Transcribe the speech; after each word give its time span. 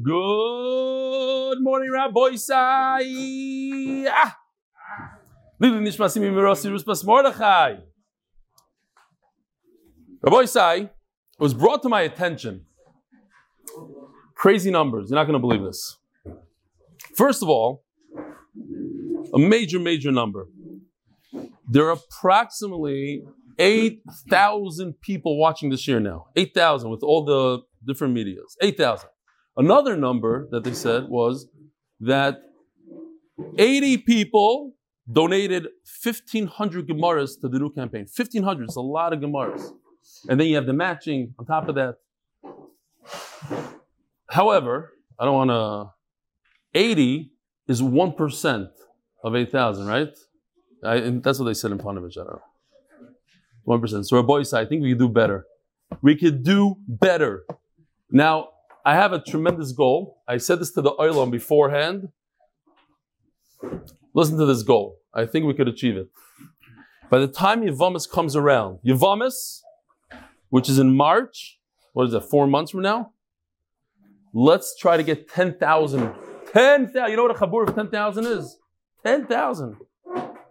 Good 0.00 1.56
morning, 1.60 1.90
Rabbi 1.92 2.30
Isai. 2.30 4.06
Ah. 4.08 4.38
Rabbi 10.22 10.44
Isai 10.44 10.88
was 11.38 11.52
brought 11.52 11.82
to 11.82 11.90
my 11.90 12.00
attention. 12.02 12.64
Crazy 14.34 14.70
numbers. 14.70 15.10
You're 15.10 15.18
not 15.18 15.24
going 15.24 15.34
to 15.34 15.38
believe 15.38 15.62
this. 15.62 15.98
First 17.14 17.42
of 17.42 17.50
all, 17.50 17.84
a 19.34 19.38
major, 19.38 19.78
major 19.78 20.10
number. 20.10 20.48
There 21.68 21.84
are 21.88 21.98
approximately 21.98 23.24
8,000 23.58 24.98
people 25.02 25.38
watching 25.38 25.68
this 25.68 25.86
year 25.86 26.00
now. 26.00 26.28
8,000 26.34 26.88
with 26.90 27.02
all 27.02 27.26
the 27.26 27.60
different 27.86 28.14
medias. 28.14 28.56
8,000. 28.62 29.10
Another 29.56 29.96
number 29.96 30.48
that 30.50 30.64
they 30.64 30.72
said 30.72 31.08
was 31.08 31.48
that 32.00 32.42
80 33.58 33.98
people 33.98 34.74
donated 35.10 35.68
1,500 36.02 36.88
Gemaras 36.88 37.40
to 37.40 37.48
the 37.48 37.58
new 37.58 37.70
campaign. 37.70 38.06
1,500 38.14 38.68
is 38.68 38.76
a 38.76 38.80
lot 38.80 39.12
of 39.12 39.20
Gemaras. 39.20 39.72
And 40.28 40.40
then 40.40 40.46
you 40.46 40.56
have 40.56 40.66
the 40.66 40.72
matching 40.72 41.34
on 41.38 41.46
top 41.46 41.68
of 41.68 41.74
that. 41.74 41.96
However, 44.28 44.92
I 45.18 45.24
don't 45.24 45.34
want 45.34 45.50
to. 45.50 45.92
80 46.74 47.30
is 47.68 47.82
1% 47.82 48.68
of 49.22 49.36
8,000, 49.36 49.86
right? 49.86 50.08
I, 50.82 51.00
that's 51.22 51.38
what 51.38 51.44
they 51.44 51.54
said 51.54 51.70
in 51.70 51.78
Panovich. 51.78 52.18
I 52.18 52.24
don't 52.24 52.40
know. 52.40 53.78
1%. 53.78 54.04
So, 54.06 54.22
boys, 54.22 54.52
I 54.52 54.64
think 54.64 54.82
we 54.82 54.90
could 54.92 54.98
do 54.98 55.08
better. 55.08 55.44
We 56.00 56.16
could 56.16 56.42
do 56.42 56.76
better. 56.88 57.44
Now, 58.10 58.48
I 58.84 58.94
have 58.94 59.12
a 59.12 59.20
tremendous 59.20 59.72
goal. 59.72 60.22
I 60.26 60.38
said 60.38 60.58
this 60.60 60.72
to 60.72 60.82
the 60.82 60.92
Oilon 60.92 61.30
beforehand. 61.30 62.08
Listen 64.14 64.36
to 64.38 64.46
this 64.46 64.62
goal. 64.62 64.98
I 65.14 65.24
think 65.26 65.46
we 65.46 65.54
could 65.54 65.68
achieve 65.68 65.96
it. 65.96 66.08
By 67.08 67.18
the 67.18 67.28
time 67.28 67.62
Yavamis 67.62 68.10
comes 68.10 68.34
around, 68.34 68.78
Yavamis, 68.84 69.60
which 70.48 70.68
is 70.68 70.78
in 70.78 70.96
March, 70.96 71.60
what 71.92 72.06
is 72.06 72.12
that, 72.12 72.22
four 72.22 72.46
months 72.46 72.72
from 72.72 72.82
now? 72.82 73.12
Let's 74.32 74.76
try 74.76 74.96
to 74.96 75.02
get 75.02 75.28
10,000. 75.28 76.12
10,000. 76.52 77.10
You 77.10 77.16
know 77.16 77.22
what 77.24 77.36
a 77.36 77.38
chabur 77.38 77.68
of 77.68 77.74
10,000 77.74 78.26
is? 78.26 78.58
10,000. 79.04 79.76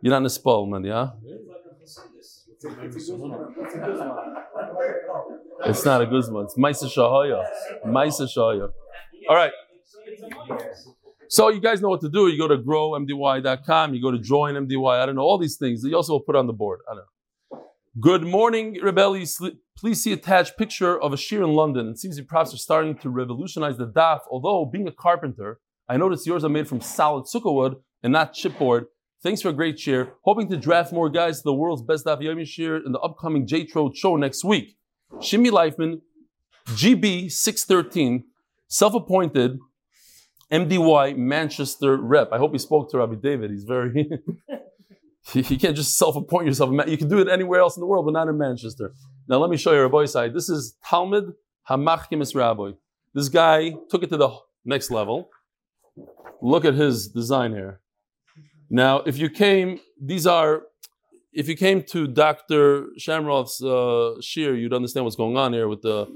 You're 0.01 0.11
not 0.11 0.17
in 0.17 0.25
a 0.25 0.29
spell, 0.29 0.65
man, 0.65 0.83
yeah? 0.83 1.09
It's 5.65 5.85
not 5.85 6.01
a 6.01 6.05
guzma. 6.05 6.41
It's 6.41 6.55
Maisa 6.55 6.85
Shahaya. 6.85 7.43
Maisa 7.85 8.27
Shahaya. 8.27 8.69
All 9.29 9.35
right. 9.35 9.51
So 11.27 11.49
you 11.49 11.59
guys 11.59 11.81
know 11.81 11.89
what 11.89 12.01
to 12.01 12.09
do. 12.09 12.27
You 12.27 12.37
go 12.37 12.47
to 12.47 12.57
growmdy.com. 12.57 13.93
You 13.93 14.01
go 14.01 14.11
to 14.11 14.19
join 14.19 14.53
MDY. 14.55 15.01
I 15.01 15.05
don't 15.05 15.15
know 15.15 15.21
all 15.21 15.37
these 15.39 15.57
things. 15.57 15.83
You 15.83 15.95
also 15.95 16.13
will 16.13 16.21
put 16.21 16.35
on 16.35 16.45
the 16.45 16.53
board. 16.53 16.81
I 16.89 16.95
don't 16.95 17.03
know. 17.03 17.07
Good 17.99 18.23
morning, 18.23 18.77
rebellies. 18.81 19.41
Please 19.77 20.03
see 20.03 20.13
attached 20.13 20.57
picture 20.57 20.97
of 21.01 21.13
a 21.13 21.17
shear 21.17 21.43
in 21.43 21.53
London. 21.53 21.89
It 21.89 21.97
seems 21.97 22.15
the 22.15 22.23
props 22.23 22.53
are 22.53 22.57
starting 22.57 22.97
to 22.99 23.09
revolutionize 23.09 23.77
the 23.77 23.87
daf. 23.87 24.19
Although 24.29 24.65
being 24.65 24.87
a 24.87 24.91
carpenter, 24.91 25.59
I 25.89 25.97
noticed 25.97 26.25
yours 26.27 26.43
are 26.43 26.49
made 26.49 26.67
from 26.67 26.79
solid 26.79 27.25
sukkah 27.25 27.53
wood 27.53 27.75
and 28.03 28.13
not 28.13 28.33
chipboard. 28.33 28.85
Thanks 29.23 29.43
for 29.43 29.49
a 29.49 29.53
great 29.53 29.79
share. 29.79 30.13
Hoping 30.23 30.49
to 30.49 30.57
draft 30.57 30.91
more 30.91 31.07
guys 31.07 31.37
to 31.37 31.43
the 31.43 31.53
world's 31.53 31.83
best 31.83 32.05
daf 32.05 32.21
yomi 32.21 32.47
shear 32.47 32.77
in 32.77 32.91
the 32.91 32.99
upcoming 32.99 33.45
J 33.45 33.65
Trade 33.65 33.95
show 33.95 34.15
next 34.15 34.43
week. 34.43 34.77
Shimi 35.15 35.51
Leifman, 35.51 36.01
GB613, 36.69 38.23
self-appointed 38.67 39.59
MDY 40.51 41.17
Manchester 41.17 41.97
rep. 41.97 42.31
I 42.31 42.39
hope 42.39 42.51
he 42.53 42.57
spoke 42.57 42.89
to 42.91 42.97
Rabbi 42.97 43.15
David. 43.21 43.51
He's 43.51 43.63
very. 43.63 43.93
you 45.33 45.43
can't 45.43 45.75
just 45.75 45.97
self-appoint 45.97 46.47
yourself. 46.47 46.71
You 46.87 46.97
can 46.97 47.07
do 47.07 47.19
it 47.19 47.27
anywhere 47.27 47.59
else 47.59 47.77
in 47.77 47.81
the 47.81 47.87
world, 47.87 48.05
but 48.05 48.13
not 48.13 48.27
in 48.27 48.39
Manchester. 48.39 48.93
Now 49.27 49.37
let 49.37 49.51
me 49.51 49.57
show 49.57 49.71
you 49.71 49.81
Rabbi 49.81 50.05
side. 50.05 50.33
This 50.33 50.49
is 50.49 50.77
Talmud 50.83 51.33
Hamachkimis 51.69 52.33
Rabbi. 52.33 52.71
This 53.13 53.29
guy 53.29 53.75
took 53.89 54.01
it 54.01 54.09
to 54.09 54.17
the 54.17 54.35
next 54.65 54.89
level. 54.89 55.29
Look 56.41 56.65
at 56.65 56.73
his 56.73 57.07
design 57.07 57.51
here. 57.51 57.81
Now, 58.73 58.99
if 58.99 59.17
you 59.17 59.29
came, 59.29 59.81
these 60.01 60.25
are, 60.25 60.61
if 61.33 61.49
you 61.49 61.57
came 61.57 61.83
to 61.91 62.07
Dr. 62.07 62.87
Shamroth's 62.97 63.61
uh, 63.61 64.15
shear, 64.21 64.55
you'd 64.55 64.73
understand 64.73 65.03
what's 65.03 65.17
going 65.17 65.35
on 65.35 65.51
here 65.51 65.67
with 65.67 65.81
the 65.81 66.07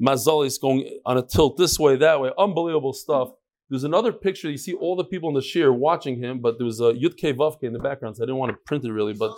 mazalis 0.00 0.60
going 0.60 0.88
on 1.04 1.18
a 1.18 1.22
tilt 1.22 1.56
this 1.56 1.76
way, 1.76 1.96
that 1.96 2.20
way. 2.20 2.30
Unbelievable 2.38 2.92
stuff. 2.92 3.30
There's 3.68 3.82
another 3.82 4.12
picture. 4.12 4.48
You 4.48 4.58
see 4.58 4.74
all 4.74 4.94
the 4.94 5.04
people 5.04 5.28
in 5.28 5.34
the 5.34 5.42
shear 5.42 5.72
watching 5.72 6.22
him, 6.22 6.38
but 6.38 6.56
there 6.56 6.64
was 6.64 6.80
a 6.80 6.92
Yudke 6.92 7.34
Vavke 7.34 7.64
in 7.64 7.72
the 7.72 7.80
background, 7.80 8.16
so 8.16 8.22
I 8.22 8.26
didn't 8.26 8.38
want 8.38 8.52
to 8.52 8.58
print 8.64 8.84
it 8.84 8.92
really. 8.92 9.12
But 9.12 9.36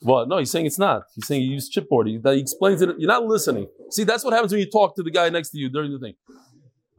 well, 0.00 0.26
no, 0.26 0.38
he's 0.38 0.50
saying 0.50 0.64
it's 0.64 0.78
not. 0.78 1.02
He's 1.14 1.26
saying 1.26 1.42
you 1.42 1.50
use 1.50 1.70
chipboard. 1.70 2.06
He, 2.06 2.18
he 2.18 2.40
explains 2.40 2.80
it. 2.80 2.88
You're 2.98 3.08
not 3.08 3.24
listening. 3.24 3.68
See, 3.90 4.04
that's 4.04 4.24
what 4.24 4.32
happens 4.32 4.50
when 4.50 4.60
you 4.60 4.70
talk 4.70 4.96
to 4.96 5.02
the 5.02 5.10
guy 5.10 5.28
next 5.28 5.50
to 5.50 5.58
you 5.58 5.68
during 5.68 5.92
the 5.92 5.98
thing. 5.98 6.14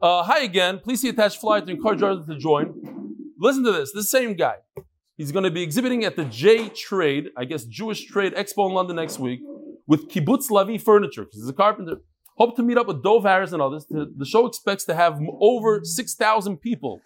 Uh, 0.00 0.22
hi 0.22 0.42
again. 0.42 0.78
Please 0.78 1.00
see 1.00 1.08
attached 1.08 1.40
flyer 1.40 1.62
to 1.62 1.70
encourage 1.70 2.02
others 2.02 2.26
to 2.26 2.36
join. 2.36 3.24
Listen 3.38 3.64
to 3.64 3.72
this. 3.72 3.92
The 3.92 4.02
same 4.02 4.34
guy. 4.34 4.56
He's 5.16 5.32
going 5.32 5.44
to 5.44 5.50
be 5.50 5.62
exhibiting 5.62 6.04
at 6.04 6.16
the 6.16 6.26
J 6.26 6.68
Trade, 6.68 7.30
I 7.34 7.46
guess 7.46 7.64
Jewish 7.64 8.04
Trade 8.04 8.34
Expo 8.34 8.68
in 8.68 8.74
London 8.74 8.96
next 8.96 9.18
week, 9.18 9.40
with 9.86 10.10
Kibbutz 10.10 10.50
Levi 10.50 10.76
Furniture 10.76 11.26
he's 11.32 11.48
a 11.48 11.54
carpenter. 11.54 12.02
Hope 12.36 12.54
to 12.56 12.62
meet 12.62 12.76
up 12.76 12.86
with 12.86 13.02
Dov 13.02 13.22
Harris 13.22 13.52
and 13.52 13.62
others. 13.62 13.86
The 13.88 14.26
show 14.26 14.46
expects 14.46 14.84
to 14.84 14.94
have 14.94 15.18
over 15.40 15.80
6,000 15.82 16.58
people. 16.58 17.00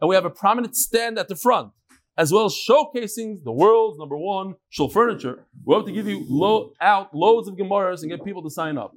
And 0.00 0.08
we 0.08 0.14
have 0.14 0.24
a 0.24 0.30
prominent 0.30 0.76
stand 0.76 1.18
at 1.18 1.26
the 1.26 1.34
front, 1.34 1.72
as 2.16 2.32
well 2.32 2.44
as 2.44 2.54
showcasing 2.54 3.42
the 3.42 3.50
world's 3.50 3.98
number 3.98 4.16
one 4.16 4.54
shul 4.68 4.88
furniture. 4.88 5.44
We 5.64 5.74
hope 5.74 5.86
to 5.86 5.92
give 5.92 6.06
you 6.06 6.72
out 6.80 7.12
loads 7.12 7.48
of 7.48 7.56
Gemaras 7.56 8.02
and 8.02 8.10
get 8.10 8.24
people 8.24 8.44
to 8.44 8.50
sign 8.50 8.78
up. 8.78 8.94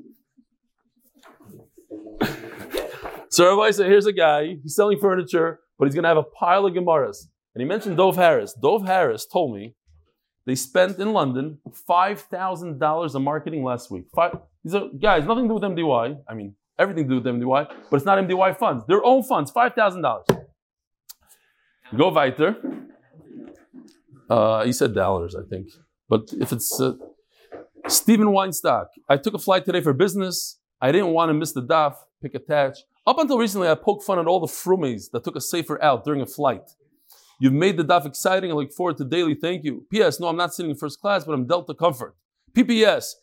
So 3.32 3.46
everybody 3.46 3.74
said, 3.74 3.86
here's 3.86 4.08
a 4.08 4.14
guy, 4.14 4.58
he's 4.64 4.76
selling 4.76 5.00
furniture, 5.00 5.60
but 5.78 5.86
he's 5.86 5.94
going 5.94 6.04
to 6.04 6.10
have 6.10 6.18
a 6.18 6.24
pile 6.24 6.66
of 6.66 6.74
Gemaras. 6.74 7.28
And 7.54 7.62
he 7.62 7.66
mentioned 7.66 7.98
Dov 7.98 8.16
Harris. 8.16 8.54
Dov 8.60 8.86
Harris 8.86 9.26
told 9.26 9.56
me 9.56 9.76
they 10.46 10.56
spent 10.56 10.98
in 10.98 11.14
London 11.14 11.60
$5,000 11.88 13.16
on 13.16 13.24
marketing 13.24 13.64
last 13.64 13.92
week. 13.92 14.06
Five, 14.16 14.40
these 14.64 14.74
guys, 15.00 15.26
nothing 15.26 15.44
to 15.44 15.50
do 15.50 15.54
with 15.56 15.64
MDY. 15.64 16.22
I 16.28 16.34
mean, 16.34 16.56
everything 16.80 17.08
to 17.08 17.10
do 17.10 17.16
with 17.22 17.42
MDY, 17.42 17.68
but 17.92 17.98
it's 17.98 18.06
not 18.06 18.18
MDY 18.18 18.58
funds. 18.58 18.84
Their 18.88 19.04
own 19.04 19.22
funds, 19.22 19.52
$5,000. 19.52 20.46
Go 21.96 22.10
weiter. 22.10 22.56
Uh, 24.30 24.64
he 24.64 24.72
said 24.72 24.96
dollars, 24.96 25.36
I 25.36 25.42
think. 25.48 25.68
But 26.08 26.30
if 26.40 26.52
it's 26.52 26.80
uh, 26.80 26.94
Stephen 27.88 28.28
Weinstock, 28.28 28.88
I 29.08 29.18
took 29.18 29.34
a 29.36 29.40
flight 29.40 29.66
today 29.66 29.82
for 29.82 29.94
business. 29.94 30.60
I 30.82 30.92
didn't 30.92 31.10
want 31.10 31.30
to 31.30 31.34
miss 31.34 31.52
the 31.52 31.64
DAF, 31.64 31.96
pick 32.22 32.36
attach. 32.36 32.80
Up 33.08 33.18
until 33.18 33.38
recently, 33.38 33.68
I 33.68 33.76
poked 33.76 34.04
fun 34.04 34.20
at 34.20 34.28
all 34.28 34.40
the 34.40 34.48
frumies 34.48 35.12
that 35.12 35.24
took 35.24 35.36
a 35.36 35.42
safer 35.42 35.82
out 35.84 36.04
during 36.04 36.22
a 36.22 36.26
flight. 36.26 36.70
You've 37.40 37.54
made 37.54 37.78
the 37.78 37.86
DAF 37.86 38.06
exciting. 38.06 38.52
I 38.52 38.54
look 38.54 38.74
forward 38.74 38.98
to 38.98 39.06
daily. 39.06 39.34
Thank 39.34 39.64
you. 39.64 39.86
P.S. 39.90 40.20
No, 40.20 40.28
I'm 40.28 40.36
not 40.36 40.54
sitting 40.54 40.72
in 40.72 40.78
first 40.78 41.00
class, 41.00 41.24
but 41.24 41.34
I'm 41.34 41.48
Delta 41.48 41.74
Comfort. 41.74 42.16
P.P.S. 42.54 43.16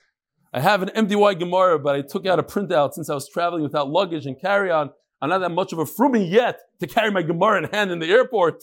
I 0.54 0.60
have 0.60 0.82
an 0.82 0.88
MDY 0.88 1.38
Gemara, 1.38 1.78
but 1.78 1.94
I 1.94 2.00
took 2.00 2.26
out 2.26 2.38
a 2.38 2.42
printout 2.42 2.94
since 2.94 3.10
I 3.10 3.14
was 3.14 3.28
traveling 3.28 3.62
without 3.62 3.90
luggage 3.90 4.24
and 4.24 4.40
carry 4.40 4.70
on. 4.70 4.90
I'm 5.20 5.28
not 5.28 5.38
that 5.38 5.50
much 5.50 5.72
of 5.72 5.78
a 5.78 5.84
frumi 5.84 6.30
yet 6.30 6.60
to 6.80 6.86
carry 6.86 7.10
my 7.10 7.22
Gemara 7.22 7.58
in 7.58 7.64
hand 7.64 7.90
in 7.90 7.98
the 7.98 8.10
airport. 8.10 8.62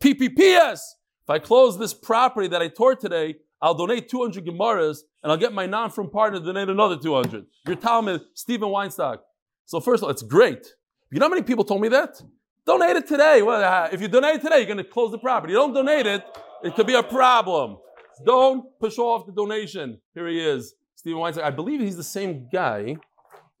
PPPS. 0.00 0.80
If 1.24 1.30
I 1.30 1.38
close 1.38 1.78
this 1.78 1.94
property 1.94 2.46
that 2.48 2.62
I 2.62 2.68
tore 2.68 2.94
today, 2.94 3.36
I'll 3.60 3.74
donate 3.74 4.08
200 4.08 4.44
Gemaras 4.44 4.98
and 5.22 5.32
I'll 5.32 5.38
get 5.38 5.52
my 5.52 5.66
non-from 5.66 6.10
partner 6.10 6.38
to 6.38 6.44
donate 6.44 6.68
another 6.68 6.98
200. 6.98 7.46
Your 7.66 7.76
Talmud, 7.76 8.20
Stephen 8.34 8.68
Weinstock. 8.68 9.20
So 9.66 9.80
first 9.80 10.02
of 10.02 10.04
all, 10.04 10.10
it's 10.10 10.22
great. 10.22 10.66
You 11.10 11.18
know 11.20 11.26
how 11.26 11.30
many 11.30 11.42
people 11.42 11.64
told 11.64 11.80
me 11.80 11.88
that? 11.88 12.20
Donate 12.66 12.96
it 12.96 13.06
today. 13.06 13.42
Well, 13.42 13.62
uh, 13.62 13.88
if 13.92 14.00
you 14.00 14.08
donate 14.08 14.40
today, 14.40 14.58
you're 14.58 14.66
going 14.66 14.78
to 14.78 14.84
close 14.84 15.10
the 15.10 15.18
property. 15.18 15.52
You 15.52 15.58
don't 15.58 15.74
donate 15.74 16.06
it, 16.06 16.24
it 16.62 16.74
could 16.74 16.86
be 16.86 16.94
a 16.94 17.02
problem. 17.02 17.78
Don't 18.24 18.66
push 18.78 18.98
off 18.98 19.26
the 19.26 19.32
donation. 19.32 20.00
Here 20.14 20.28
he 20.28 20.40
is, 20.40 20.74
Stephen 20.94 21.18
Weinstein. 21.18 21.44
I 21.44 21.50
believe 21.50 21.80
he's 21.80 21.96
the 21.96 22.02
same 22.02 22.48
guy. 22.52 22.96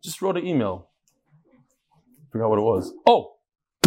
Just 0.02 0.22
wrote 0.22 0.36
an 0.36 0.46
email. 0.46 0.88
Forgot 2.30 2.50
what 2.50 2.58
it 2.58 2.62
was. 2.62 2.92
Oh, 3.06 3.36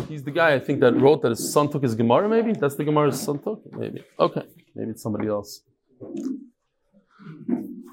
he's 0.08 0.24
the 0.24 0.32
guy 0.32 0.54
I 0.54 0.60
think 0.60 0.80
that 0.82 0.94
wrote 0.94 1.22
that 1.24 1.30
his 1.30 1.52
son 1.52 1.70
took 1.70 1.84
his 1.84 1.96
Gemara. 1.96 2.30
Maybe 2.30 2.54
that's 2.54 2.76
the 2.76 2.84
Gemara 2.84 3.12
his 3.12 3.20
son 3.22 3.40
took. 3.40 3.62
Maybe. 3.74 4.04
Okay. 4.20 4.44
Maybe 4.76 4.92
it's 4.92 5.02
somebody 5.02 5.28
else. 5.28 5.62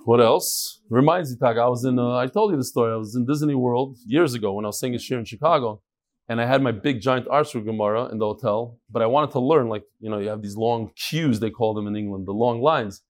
What 0.04 0.20
else? 0.20 0.82
Reminds 0.90 1.30
you, 1.30 1.38
Tag. 1.38 1.56
I 1.56 1.66
was 1.66 1.84
in. 1.84 1.98
Uh, 1.98 2.16
I 2.16 2.26
told 2.26 2.50
you 2.50 2.58
the 2.58 2.64
story. 2.64 2.92
I 2.92 2.96
was 2.96 3.16
in 3.16 3.24
Disney 3.24 3.54
World 3.54 3.96
years 4.06 4.34
ago 4.34 4.52
when 4.52 4.66
I 4.66 4.68
was 4.68 4.78
singing 4.78 4.98
shir 4.98 5.18
in 5.18 5.24
Chicago, 5.24 5.80
and 6.28 6.40
I 6.42 6.46
had 6.46 6.62
my 6.62 6.72
big 6.72 7.00
giant 7.00 7.26
Arshur 7.26 7.64
Gemara 7.64 8.10
in 8.12 8.18
the 8.18 8.26
hotel. 8.26 8.78
But 8.90 9.00
I 9.00 9.06
wanted 9.06 9.30
to 9.32 9.40
learn, 9.40 9.68
like 9.68 9.84
you 10.00 10.10
know, 10.10 10.18
you 10.18 10.28
have 10.28 10.42
these 10.42 10.56
long 10.56 10.90
queues 10.94 11.40
they 11.40 11.50
call 11.50 11.72
them 11.72 11.86
in 11.86 11.96
England, 11.96 12.26
the 12.26 12.32
long 12.32 12.60
lines. 12.60 13.02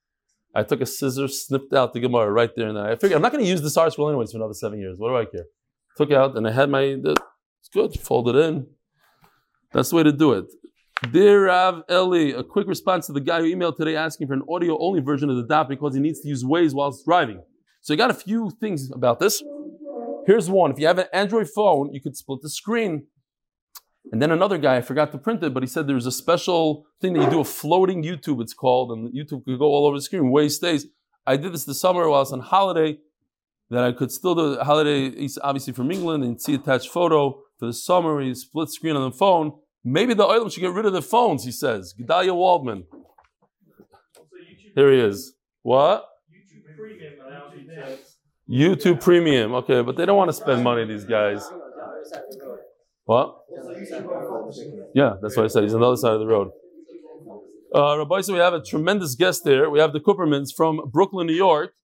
I 0.54 0.62
took 0.62 0.80
a 0.80 0.86
scissor, 0.86 1.26
snipped 1.26 1.72
out 1.74 1.94
the 1.94 2.00
Gemara 2.00 2.30
right 2.30 2.54
there 2.54 2.68
and. 2.68 2.78
I 2.78 2.94
figured 2.94 3.16
I'm 3.16 3.22
not 3.22 3.32
going 3.32 3.42
to 3.42 3.50
use 3.50 3.60
this 3.60 3.76
Arshur 3.76 4.08
anyways 4.08 4.30
for 4.30 4.38
another 4.38 4.54
seven 4.54 4.78
years. 4.78 4.96
What 4.96 5.08
do 5.08 5.16
I 5.16 5.24
care? 5.24 5.46
took 5.96 6.10
it 6.10 6.16
out, 6.16 6.36
and 6.36 6.46
I 6.46 6.52
had 6.52 6.70
my. 6.70 6.82
It's 6.82 7.68
good. 7.72 7.98
Fold 8.00 8.28
it 8.28 8.36
in. 8.36 8.66
That's 9.72 9.90
the 9.90 9.96
way 9.96 10.02
to 10.04 10.12
do 10.12 10.32
it. 10.32 10.46
Dear 11.12 11.46
Rav 11.46 11.82
Eli, 11.90 12.32
a 12.36 12.42
quick 12.42 12.66
response 12.66 13.06
to 13.06 13.12
the 13.12 13.20
guy 13.20 13.40
who 13.40 13.54
emailed 13.54 13.76
today 13.76 13.96
asking 13.96 14.26
for 14.26 14.34
an 14.34 14.42
audio 14.48 14.78
only 14.78 15.00
version 15.00 15.30
of 15.30 15.36
the 15.36 15.44
daf 15.44 15.68
because 15.68 15.94
he 15.94 16.00
needs 16.00 16.20
to 16.20 16.28
use 16.28 16.44
Waze 16.44 16.72
while 16.72 16.96
driving. 17.04 17.42
So 17.80 17.94
I 17.94 17.96
got 17.96 18.10
a 18.10 18.14
few 18.14 18.50
things 18.60 18.90
about 18.92 19.20
this. 19.20 19.42
Here's 20.26 20.48
one. 20.48 20.70
If 20.70 20.78
you 20.78 20.86
have 20.86 20.98
an 20.98 21.06
Android 21.12 21.48
phone, 21.48 21.92
you 21.92 22.00
could 22.00 22.16
split 22.16 22.40
the 22.42 22.48
screen. 22.48 23.06
And 24.12 24.20
then 24.22 24.30
another 24.30 24.58
guy, 24.58 24.76
I 24.76 24.80
forgot 24.82 25.12
to 25.12 25.18
print 25.18 25.42
it, 25.42 25.52
but 25.52 25.62
he 25.62 25.66
said 25.66 25.86
there's 25.86 26.06
a 26.06 26.12
special 26.12 26.86
thing 27.00 27.14
that 27.14 27.24
you 27.24 27.30
do 27.30 27.40
a 27.40 27.44
floating 27.44 28.02
YouTube, 28.02 28.40
it's 28.40 28.54
called, 28.54 28.92
and 28.92 29.12
YouTube 29.12 29.44
could 29.44 29.58
go 29.58 29.66
all 29.66 29.86
over 29.86 29.96
the 29.96 30.02
screen, 30.02 30.24
Waze 30.24 30.52
stays. 30.52 30.86
I 31.26 31.36
did 31.36 31.52
this 31.52 31.64
this 31.64 31.80
summer 31.80 32.08
while 32.08 32.18
I 32.18 32.20
was 32.20 32.32
on 32.32 32.40
holiday, 32.40 32.98
that 33.70 33.82
I 33.82 33.92
could 33.92 34.12
still 34.12 34.34
do 34.34 34.58
holiday, 34.60 35.28
obviously 35.42 35.72
from 35.72 35.90
England, 35.90 36.22
and 36.22 36.40
see 36.40 36.54
attached 36.54 36.90
photo 36.90 37.40
for 37.58 37.66
the 37.66 37.72
summer, 37.72 38.20
you 38.20 38.34
split 38.34 38.68
screen 38.68 38.96
on 38.96 39.10
the 39.10 39.16
phone. 39.16 39.52
Maybe 39.84 40.14
the 40.14 40.24
oil 40.24 40.48
should 40.48 40.60
get 40.60 40.72
rid 40.72 40.86
of 40.86 40.94
the 40.94 41.02
phones, 41.02 41.44
he 41.44 41.52
says. 41.52 41.94
Gedalia 41.98 42.34
Waldman. 42.34 42.84
Here 44.74 44.90
he 44.90 44.98
is. 44.98 45.34
What? 45.62 46.06
YouTube 48.48 49.00
Premium. 49.00 49.54
Okay, 49.54 49.82
but 49.82 49.96
they 49.96 50.06
don't 50.06 50.16
want 50.16 50.28
to 50.28 50.32
spend 50.32 50.64
money, 50.64 50.84
these 50.84 51.04
guys. 51.04 51.50
What? 53.04 53.36
Yeah, 54.94 55.14
that's 55.20 55.36
what 55.36 55.44
I 55.44 55.48
said. 55.48 55.64
He's 55.64 55.74
on 55.74 55.80
the 55.80 55.86
other 55.86 55.96
side 55.96 56.14
of 56.14 56.20
the 56.20 56.26
road. 56.26 56.50
Uh, 57.74 57.98
Rabbi, 57.98 58.20
so 58.20 58.32
we 58.32 58.38
have 58.38 58.54
a 58.54 58.62
tremendous 58.62 59.14
guest 59.14 59.44
there. 59.44 59.68
We 59.68 59.80
have 59.80 59.92
the 59.92 60.00
Coopermans 60.00 60.50
from 60.56 60.80
Brooklyn, 60.90 61.26
New 61.26 61.34
York. 61.34 61.74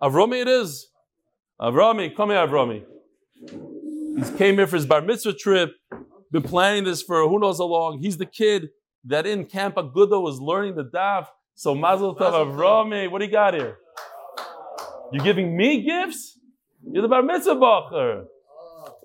Avrami 0.00 0.42
it 0.42 0.48
is. 0.48 0.88
Avrami, 1.60 2.14
come 2.16 2.30
here, 2.30 2.38
Avrami. 2.38 2.84
He 3.40 4.38
came 4.38 4.56
here 4.56 4.66
for 4.66 4.76
his 4.76 4.86
bar 4.86 5.02
mitzvah 5.02 5.34
trip. 5.34 5.72
Been 6.32 6.42
planning 6.42 6.84
this 6.84 7.02
for 7.02 7.28
who 7.28 7.38
knows 7.38 7.58
how 7.58 7.66
long. 7.66 7.98
He's 8.00 8.16
the 8.16 8.26
kid 8.26 8.70
that 9.04 9.26
in 9.26 9.44
Camp 9.44 9.74
Aguda 9.74 10.20
was 10.20 10.40
learning 10.40 10.76
the 10.76 10.84
daf. 10.84 11.26
So 11.54 11.74
Mazel 11.74 12.16
Tov 12.16 12.32
Avrami. 12.32 13.10
What 13.10 13.18
do 13.18 13.26
you 13.26 13.30
got 13.30 13.52
here? 13.52 13.76
You're 15.12 15.24
giving 15.24 15.54
me 15.54 15.82
gifts? 15.82 16.38
You're 16.90 17.02
the 17.02 17.08
bar 17.08 17.22
mitzvah 17.22 17.54
bacher. 17.54 18.24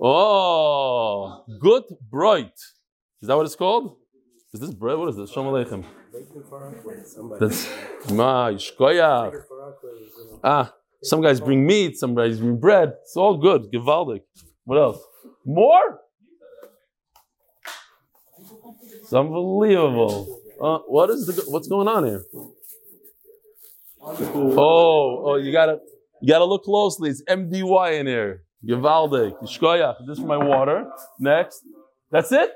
Oh, 0.02 1.44
good 1.60 1.84
bright. 2.10 2.58
Is 3.22 3.28
that 3.28 3.36
what 3.36 3.46
it's 3.46 3.56
called? 3.56 3.98
Is 4.54 4.62
this 4.62 4.74
bread? 4.74 4.98
What 4.98 5.10
is 5.10 5.18
this? 5.18 5.30
Shalom 5.32 5.54
Aleichem. 5.54 5.84
That's 7.40 7.68
ma 8.10 8.50
yishkoya. 8.52 9.34
Ah, 10.44 10.74
some 11.04 11.22
guys 11.22 11.42
bring 11.42 11.66
meat, 11.66 11.98
some 11.98 12.16
guys 12.16 12.40
bring 12.40 12.58
bread. 12.58 12.94
It's 13.02 13.18
all 13.18 13.38
good. 13.38 13.70
Givaldic. 13.74 14.22
What 14.64 14.78
else? 14.78 15.00
More? 15.46 16.00
It's 19.08 19.14
unbelievable. 19.14 20.42
Uh, 20.62 20.80
what 20.80 21.10
is 21.10 21.28
the, 21.28 21.50
what's 21.50 21.70
going 21.70 21.88
on 21.88 22.04
here? 22.04 22.26
Oh, 24.04 25.24
oh, 25.26 25.36
you 25.38 25.54
gotta 25.54 25.80
you 26.22 26.28
gotta 26.28 26.44
look 26.44 26.66
closely. 26.66 27.12
It's 27.12 27.24
MDY 27.24 28.02
in 28.02 28.08
here. 28.08 28.44
Givaldic. 28.66 29.42
Yishkoyach. 29.42 30.06
This 30.06 30.18
is 30.18 30.26
my 30.26 30.36
water. 30.36 30.92
Next. 31.22 31.64
That's 32.12 32.34
it? 32.34 32.52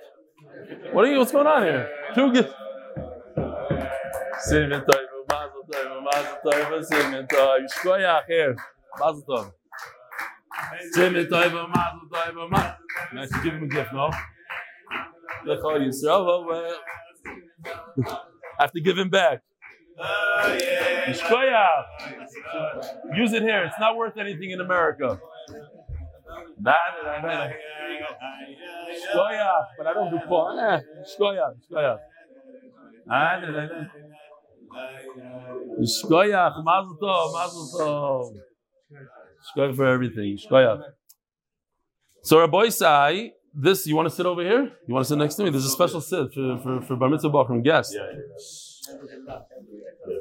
What 0.91 1.05
are 1.05 1.11
you 1.13 1.19
what's 1.19 1.31
going 1.31 1.47
on 1.47 1.63
here? 1.63 1.89
Two 2.15 2.33
Mazel 8.99 9.23
Nice 13.13 13.29
to 13.29 13.41
give 13.41 13.53
him 13.53 13.63
a 13.63 13.67
gift, 13.67 13.93
no? 13.93 14.11
I 18.59 18.63
have 18.63 18.71
to 18.73 18.81
give 18.81 18.97
him 18.97 19.09
back. 19.09 19.41
Yishkoyach. 21.07 21.83
Use 23.15 23.33
it 23.33 23.41
here. 23.43 23.63
It's 23.65 23.79
not 23.79 23.95
worth 23.97 24.17
anything 24.17 24.51
in 24.51 24.61
America. 24.61 25.19
But 29.77 29.87
I 29.87 29.93
don't 29.93 30.11
do 30.11 30.19
porn. 30.27 30.57
Shkoyach, 30.57 31.55
shkoyach. 31.69 31.99
Shkoyach, 35.81 36.63
mazel 36.63 36.97
tov, 37.01 37.33
mazel 37.33 37.67
tov. 37.79 38.33
Shkoyach 39.47 39.75
for 39.75 39.85
everything. 39.87 40.37
Shkoyach. 40.37 40.81
So 42.23 42.39
Rabbi 42.39 42.69
Sai, 42.69 43.31
this, 43.53 43.85
you 43.85 43.95
want 43.95 44.09
to 44.09 44.15
sit 44.15 44.25
over 44.25 44.41
here? 44.41 44.71
You 44.87 44.93
want 44.93 45.05
to 45.05 45.09
sit 45.09 45.17
next 45.17 45.35
to 45.35 45.43
me? 45.43 45.49
There's 45.49 45.65
a 45.65 45.69
special 45.69 46.01
sit 46.01 46.33
for, 46.33 46.57
for, 46.59 46.81
for 46.81 46.95
Bar 46.95 47.09
Mitzvah 47.09 47.29
Bachram 47.29 47.63
guests. 47.63 47.95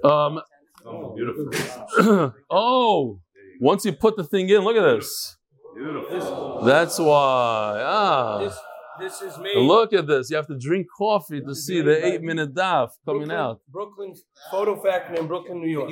Um, 0.04 0.40
oh, 0.84 1.14
beautiful. 1.14 2.34
oh, 2.50 3.20
once 3.60 3.84
you 3.84 3.92
put 3.92 4.16
the 4.16 4.24
thing 4.24 4.48
in, 4.48 4.62
look 4.62 4.76
at 4.76 4.82
this. 4.82 5.36
Beautiful. 5.74 6.62
That's 6.64 6.98
why. 6.98 7.82
Ah. 7.84 8.38
This, 8.38 8.58
this 9.00 9.22
is 9.22 9.38
made. 9.38 9.56
Look 9.56 9.92
at 9.92 10.06
this. 10.06 10.30
You 10.30 10.36
have 10.36 10.46
to 10.48 10.58
drink 10.58 10.86
coffee 10.96 11.40
to 11.40 11.54
see 11.54 11.80
the 11.80 12.04
eight 12.06 12.22
minute 12.22 12.54
daf 12.54 12.90
coming 13.04 13.26
Brooklyn, 13.26 13.30
out. 13.30 13.60
Brooklyn 13.68 14.14
Photo 14.50 14.80
Factory 14.82 15.18
in 15.18 15.26
Brooklyn, 15.26 15.60
New 15.60 15.70
York. 15.70 15.90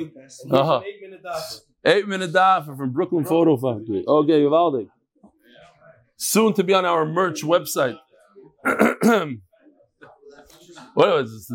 Uh-huh. 0.51 0.83
Eight 0.85 1.01
minute 1.01 1.23
daf. 1.25 1.61
Eight 1.85 2.09
minute 2.09 2.33
daf 2.33 2.67
from 2.67 2.93
Brooklyn 2.93 3.25
Photo 3.25 3.57
Factory. 3.57 4.05
Okay, 4.07 4.41
Uvalde. 4.41 4.89
Soon 6.19 6.53
to 6.55 6.65
be 6.65 6.75
on 6.75 6.85
our 6.85 7.07
merch 7.07 7.43
website. 7.43 7.97
what 10.95 11.23
this? 11.23 11.51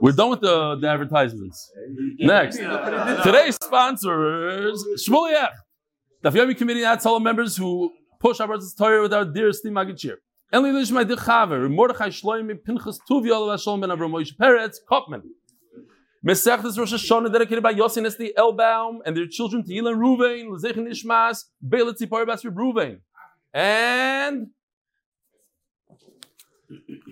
We're 0.00 0.12
done 0.12 0.30
with 0.30 0.42
the, 0.42 0.76
the 0.76 0.88
advertisements. 0.88 1.72
Next. 2.18 2.58
Today's 2.58 3.56
sponsors, 3.56 4.84
Shmuliach. 4.98 5.52
The 6.22 6.30
Yomi 6.30 6.56
Committee 6.56 6.80
the 6.82 7.20
members 7.20 7.56
who 7.56 7.90
push 8.20 8.40
our 8.40 8.58
Torah 8.76 9.02
with 9.02 9.14
our 9.14 9.24
dear 9.24 9.52
Steve 9.52 9.72
Magichir. 9.72 10.16
Only 10.52 10.72
Lish 10.72 10.90
my 10.90 11.04
dear 11.04 11.16
Chaver, 11.16 11.70
Mordechai 11.70 12.08
Shloimi, 12.08 12.62
Pinchas 12.62 12.98
Tuvi, 13.10 13.30
Olav 13.30 13.60
Shalom 13.60 13.80
ben 13.80 13.90
Avram 13.90 14.10
Moshe 14.10 14.36
Peretz, 14.38 14.76
Kopman. 14.90 15.22
Mesechtes 16.26 16.76
Rosh 16.76 16.92
Hashanah 16.92 17.32
dedicated 17.32 17.62
by 17.62 17.72
Yossi 17.72 18.02
Nesti 18.02 18.30
Elbaum 18.36 18.98
and 19.06 19.16
their 19.16 19.26
children 19.26 19.64
to 19.64 19.72
Ruvain, 19.72 20.48
Lezechin 20.48 20.88
Ishmas, 20.88 21.44
Bela 21.62 21.94
Tzipor 21.94 22.26
Basri 22.26 22.52
Ruvain. 22.52 22.98
And 23.58 24.50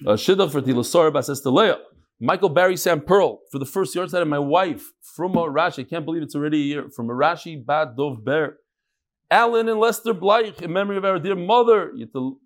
a 0.06 0.12
shidduch 0.12 0.52
for 0.52 0.62
Tilasor 0.62 1.12
Bas 1.12 1.28
Estelea. 1.28 1.78
Michael 2.20 2.50
Barry 2.50 2.76
Sam 2.76 3.00
Pearl 3.00 3.40
for 3.50 3.58
the 3.58 3.66
first 3.66 3.92
yard 3.96 4.10
side 4.10 4.22
of 4.22 4.28
my 4.28 4.38
wife 4.38 4.92
from 5.02 5.32
a 5.32 5.40
Rashi. 5.40 5.80
I 5.80 5.82
can't 5.82 6.04
believe 6.04 6.22
it's 6.22 6.36
already 6.36 6.58
a 6.58 6.64
year. 6.64 6.88
From 6.88 7.10
a 7.10 7.14
Rashi 7.14 7.66
Bad 7.66 7.96
Dov 7.96 8.24
Ber. 8.24 8.58
Alan 9.28 9.68
and 9.68 9.80
Lester 9.80 10.14
Bleich 10.14 10.62
in 10.62 10.72
memory 10.72 10.96
of 10.96 11.04
our 11.04 11.18
dear 11.18 11.34
mother. 11.34 11.92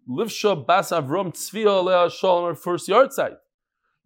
Livsha 0.08 0.66
Bas 0.66 0.92
Avram 0.92 1.34
Tzvia 1.34 1.80
Alea 1.80 2.08
Shalom, 2.08 2.44
our 2.44 2.54
first 2.54 2.88
yard 2.88 3.12
site. 3.12 3.36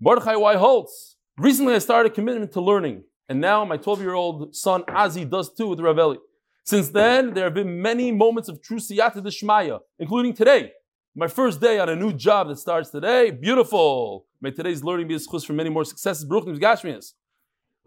Mordechai 0.00 0.35
Y. 0.35 0.57
Holtz. 0.57 1.14
Recently 1.38 1.75
I 1.75 1.78
started 1.78 2.11
a 2.11 2.14
commitment 2.16 2.50
to 2.54 2.61
learning. 2.61 3.04
And 3.28 3.40
now 3.40 3.64
my 3.64 3.76
12 3.76 4.00
year 4.00 4.14
old 4.14 4.57
son 4.57 4.83
Azi 4.88 5.25
does 5.25 5.54
too 5.54 5.69
with 5.69 5.78
Raveli. 5.78 6.19
Since 6.66 6.88
then, 6.88 7.35
there 7.35 7.44
have 7.44 7.52
been 7.52 7.83
many 7.83 8.11
moments 8.11 8.49
of 8.49 8.62
true 8.62 8.78
siyata 8.78 9.23
d'shmaya, 9.23 9.80
including 9.99 10.33
today. 10.33 10.73
My 11.14 11.28
first 11.28 11.61
day 11.61 11.78
on 11.78 11.90
a 11.90 11.94
new 11.94 12.12
job 12.12 12.49
that 12.49 12.56
starts 12.56 12.88
today. 12.88 13.30
Beautiful. 13.30 14.26
May 14.40 14.50
today's 14.50 14.83
learning 14.83 15.09
be 15.09 15.14
a 15.14 15.18
schus 15.18 15.44
for 15.44 15.52
many 15.52 15.68
more 15.68 15.85
successes. 15.85 16.25
Baruch 16.25 16.47
Gashmias. 16.47 17.12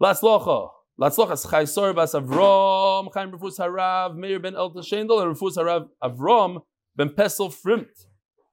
Latzlocha. 0.00 0.70
Latzlocha 0.98 1.46
Chaisor 1.50 1.92
Bas 1.92 2.14
Avrom. 2.14 3.12
Chaim 3.12 3.32
Rufus 3.32 3.58
Harav. 3.58 4.16
Meir 4.16 4.38
ben 4.38 4.54
El 4.54 4.72
Tashendel. 4.72 5.22
And 5.22 5.28
Rufus 5.36 5.56
Harav 5.56 5.88
Avrom 6.00 6.62
ben 6.96 7.08
Pesel 7.08 7.52
Frimt. 7.52 8.06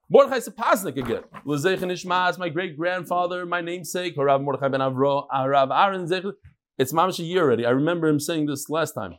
Mordechai 0.10 0.40
Sapaznik 0.40 0.98
again. 0.98 1.24
Lezechin 1.46 1.92
Ishmaz, 1.92 2.38
my 2.38 2.50
great 2.50 2.76
grandfather, 2.76 3.46
my 3.46 3.62
namesake, 3.62 4.16
Harav 4.18 4.44
Mordechai 4.44 4.68
ben 4.70 4.82
Avro, 4.82 5.28
Harav 5.34 5.72
Aaron 5.72 6.08
Zechin. 6.08 6.34
It's 6.78 6.94
mamish 6.94 7.20
a 7.20 7.24
year 7.24 7.44
already. 7.44 7.66
I 7.66 7.70
remember 7.70 8.08
him 8.08 8.20
saying 8.20 8.48
this 8.48 8.70
last 8.70 8.94
time. 8.94 9.16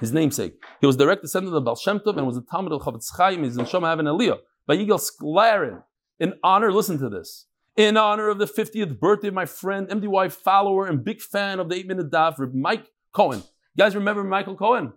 His 0.00 0.12
namesake. 0.12 0.54
He 0.80 0.86
was 0.86 0.96
direct 0.96 1.22
descendant 1.22 1.54
of 1.54 1.64
Baal 1.64 1.76
Shem 1.76 2.00
Tov 2.00 2.16
and 2.16 2.26
was 2.26 2.36
a 2.36 2.42
Talmud 2.42 2.72
of 2.72 2.82
Chafetz 2.82 3.14
Chaim. 3.16 3.44
In 3.44 3.50
Shom 3.50 3.88
Haven 3.88 4.06
Aliyah. 4.06 4.38
By 4.66 4.76
Yigal 4.76 5.00
Sklarin. 5.00 5.82
In 6.18 6.34
honor, 6.42 6.72
listen 6.72 6.98
to 6.98 7.08
this. 7.08 7.46
In 7.76 7.96
honor 7.96 8.28
of 8.28 8.38
the 8.38 8.46
50th 8.46 8.98
birthday 8.98 9.28
of 9.28 9.34
my 9.34 9.46
friend, 9.46 9.88
MDY 9.88 10.32
follower, 10.32 10.86
and 10.86 11.04
big 11.04 11.20
fan 11.20 11.60
of 11.60 11.68
the 11.68 11.76
8 11.76 11.86
minute 11.86 12.10
daf, 12.10 12.52
Mike 12.52 12.86
Cohen. 13.12 13.38
You 13.38 13.84
guys 13.84 13.94
remember 13.94 14.24
Michael 14.24 14.56
Cohen? 14.56 14.92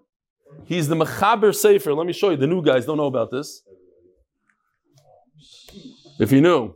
He's 0.66 0.88
the 0.88 0.96
Mechaber 0.96 1.56
Sefer. 1.56 1.94
Let 1.94 2.08
me 2.08 2.14
show 2.14 2.30
you. 2.32 2.38
The 2.38 2.48
new 2.48 2.62
guys 2.62 2.86
don't 2.86 2.98
know 2.98 3.06
about 3.06 3.32
this. 3.32 3.64
If 6.20 6.32
you 6.32 6.42
knew, 6.42 6.76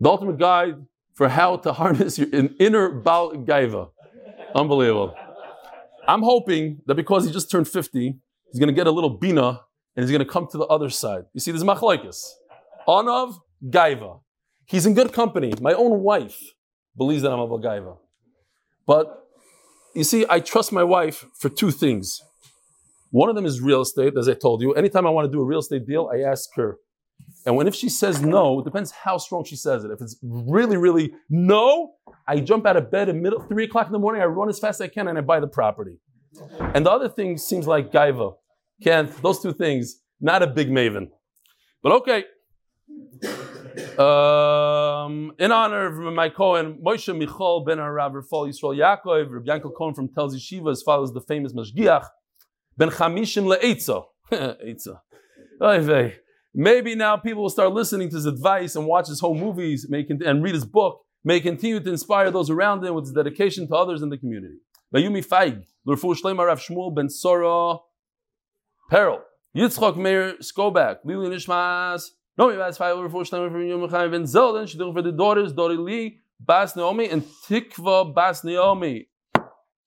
the 0.00 0.08
ultimate 0.08 0.38
guide 0.38 0.84
for 1.14 1.28
how 1.28 1.56
to 1.58 1.72
harness 1.72 2.18
your 2.18 2.28
inner 2.32 2.88
Baal 2.90 3.32
Gaiva. 3.32 3.90
Unbelievable. 4.54 5.14
I'm 6.06 6.22
hoping 6.22 6.80
that 6.86 6.94
because 6.94 7.26
he 7.26 7.32
just 7.32 7.50
turned 7.50 7.68
50, 7.68 8.18
he's 8.50 8.58
going 8.58 8.68
to 8.68 8.74
get 8.74 8.86
a 8.86 8.90
little 8.90 9.10
bina 9.10 9.60
and 9.94 10.02
he's 10.02 10.10
going 10.10 10.24
to 10.24 10.30
come 10.30 10.48
to 10.50 10.58
the 10.58 10.66
other 10.66 10.90
side. 10.90 11.24
You 11.32 11.40
see, 11.40 11.50
there's 11.50 11.64
machlokes. 11.64 12.28
Anav, 12.88 13.36
Gaiva. 13.64 14.20
He's 14.66 14.86
in 14.86 14.94
good 14.94 15.12
company. 15.12 15.52
My 15.60 15.72
own 15.72 16.00
wife 16.00 16.40
believes 16.96 17.22
that 17.22 17.30
I'm 17.30 17.38
a 17.38 17.46
Gaiva. 17.46 17.98
But 18.86 19.26
you 19.94 20.04
see, 20.04 20.24
I 20.28 20.40
trust 20.40 20.72
my 20.72 20.82
wife 20.82 21.26
for 21.38 21.48
two 21.48 21.70
things. 21.70 22.20
One 23.10 23.28
of 23.28 23.36
them 23.36 23.44
is 23.44 23.60
real 23.60 23.82
estate, 23.82 24.14
as 24.16 24.28
I 24.28 24.34
told 24.34 24.62
you. 24.62 24.72
Anytime 24.72 25.06
I 25.06 25.10
want 25.10 25.26
to 25.26 25.32
do 25.32 25.40
a 25.40 25.44
real 25.44 25.60
estate 25.60 25.86
deal, 25.86 26.10
I 26.12 26.20
ask 26.20 26.48
her. 26.56 26.78
And 27.44 27.56
when 27.56 27.66
if 27.66 27.74
she 27.74 27.88
says 27.88 28.22
no, 28.22 28.60
it 28.60 28.64
depends 28.64 28.92
how 28.92 29.18
strong 29.18 29.44
she 29.44 29.56
says 29.56 29.84
it. 29.84 29.90
If 29.90 30.00
it's 30.00 30.16
really, 30.22 30.76
really 30.76 31.12
no, 31.28 31.94
I 32.28 32.38
jump 32.40 32.66
out 32.66 32.76
of 32.76 32.90
bed 32.90 33.08
at 33.08 33.16
middle 33.16 33.40
three 33.40 33.64
o'clock 33.64 33.86
in 33.86 33.92
the 33.92 33.98
morning, 33.98 34.22
I 34.22 34.26
run 34.26 34.48
as 34.48 34.58
fast 34.58 34.80
as 34.80 34.84
I 34.84 34.88
can, 34.88 35.08
and 35.08 35.18
I 35.18 35.22
buy 35.22 35.40
the 35.40 35.48
property. 35.48 35.98
And 36.74 36.86
the 36.86 36.90
other 36.90 37.08
thing 37.08 37.36
seems 37.38 37.66
like 37.66 37.90
gaiva. 37.90 38.34
Can't 38.82 39.10
those 39.22 39.40
two 39.40 39.52
things, 39.52 40.00
not 40.20 40.42
a 40.42 40.46
big 40.46 40.70
maven. 40.70 41.08
But 41.82 41.92
okay. 41.92 42.24
Um, 43.98 45.32
in 45.38 45.50
honor 45.50 45.86
of 45.86 46.14
my 46.14 46.28
Cohen, 46.28 46.78
Moshe 46.84 47.16
Michal 47.16 47.64
ben 47.64 47.78
Harav 47.78 48.12
Rafal 48.12 48.48
Yisrael 48.48 48.76
Yaakov, 48.76 49.30
Rabbi 49.30 49.58
Yankel 49.58 49.74
Cohen 49.76 49.94
from 49.94 50.08
Tel 50.08 50.30
Yeshiva, 50.30 50.70
as 50.70 50.82
follows 50.82 51.12
the 51.12 51.20
famous 51.20 51.52
Mashgiach, 51.52 52.06
ben 52.76 52.90
Chamishim 52.90 53.44
le'etza. 53.44 54.04
Etza. 54.32 55.00
Maybe 56.54 56.94
now 56.94 57.16
people 57.16 57.42
will 57.42 57.50
start 57.50 57.72
listening 57.72 58.10
to 58.10 58.16
his 58.16 58.26
advice 58.26 58.76
and 58.76 58.86
watch 58.86 59.08
his 59.08 59.20
whole 59.20 59.34
movies 59.34 59.86
may 59.88 60.04
con- 60.04 60.20
and 60.24 60.42
read 60.42 60.54
his 60.54 60.66
book, 60.66 61.00
may 61.24 61.40
continue 61.40 61.80
to 61.80 61.90
inspire 61.90 62.30
those 62.30 62.50
around 62.50 62.84
him 62.84 62.94
with 62.94 63.04
his 63.04 63.14
dedication 63.14 63.66
to 63.68 63.74
others 63.74 64.02
in 64.02 64.10
the 64.10 64.18
community. 64.18 64.56
Bayumi 64.94 65.26
Feig, 65.26 65.64
Lurfu 65.86 66.14
Shleimar 66.14 66.48
Rav 66.48 66.60
Shmuel 66.60 66.94
ben 66.94 67.08
Sora, 67.08 67.78
Peril, 68.90 69.22
Yitzchok 69.56 69.96
Meir 69.96 70.34
Skobak, 70.42 70.98
Lili 71.04 71.30
Nishmas, 71.30 72.08
Nomi 72.38 72.58
Bas 72.58 72.76
Feig, 72.76 72.96
Lurfu 72.96 73.26
Shleimar 73.26 73.50
from 73.50 73.66
Yom 73.66 74.10
ben 74.10 74.24
Zelden, 74.24 74.64
Shidduch 74.64 74.92
for 74.92 75.00
the 75.00 75.12
daughters, 75.12 75.54
Dori 75.54 75.78
Li, 75.78 76.18
Bas 76.38 76.76
Naomi, 76.76 77.08
and 77.08 77.22
Tikva 77.48 78.14
Bas 78.14 78.44
Naomi. 78.44 79.08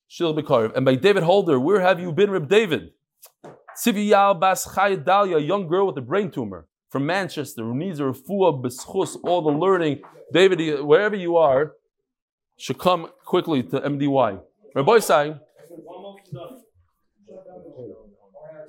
Shil 0.09 0.37
Bekarv. 0.37 0.75
And 0.75 0.85
by 0.85 0.95
David 0.95 1.23
Holder, 1.23 1.59
where 1.59 1.79
have 1.79 1.99
you 1.99 2.11
been, 2.11 2.31
Reb 2.31 2.47
David? 2.47 2.91
Tziviyal 3.77 4.39
Bas 4.39 4.65
Dalia, 4.65 5.37
a 5.37 5.41
young 5.41 5.67
girl 5.67 5.87
with 5.87 5.97
a 5.97 6.01
brain 6.01 6.31
tumor 6.31 6.67
from 6.89 7.05
Manchester 7.05 7.63
who 7.63 7.75
needs 7.75 7.99
a 7.99 8.03
refuah, 8.03 8.63
beschus, 8.63 9.17
all 9.23 9.41
the 9.41 9.51
learning. 9.51 10.01
David, 10.31 10.81
wherever 10.81 11.15
you 11.15 11.35
are, 11.35 11.73
should 12.57 12.77
come 12.77 13.09
quickly 13.25 13.63
to 13.63 13.81
MDY. 13.81 14.41
Rabbi 14.73 14.99
saying, 14.99 15.39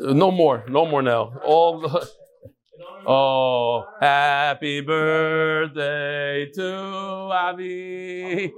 uh, 0.01 0.13
no 0.13 0.31
more, 0.31 0.65
no 0.69 0.87
more 0.87 1.03
now. 1.03 1.33
All 1.45 1.81
the, 1.81 2.09
oh, 3.07 3.85
happy 4.01 4.81
birthday 4.81 6.51
to 6.55 6.73
Avi. 7.33 8.53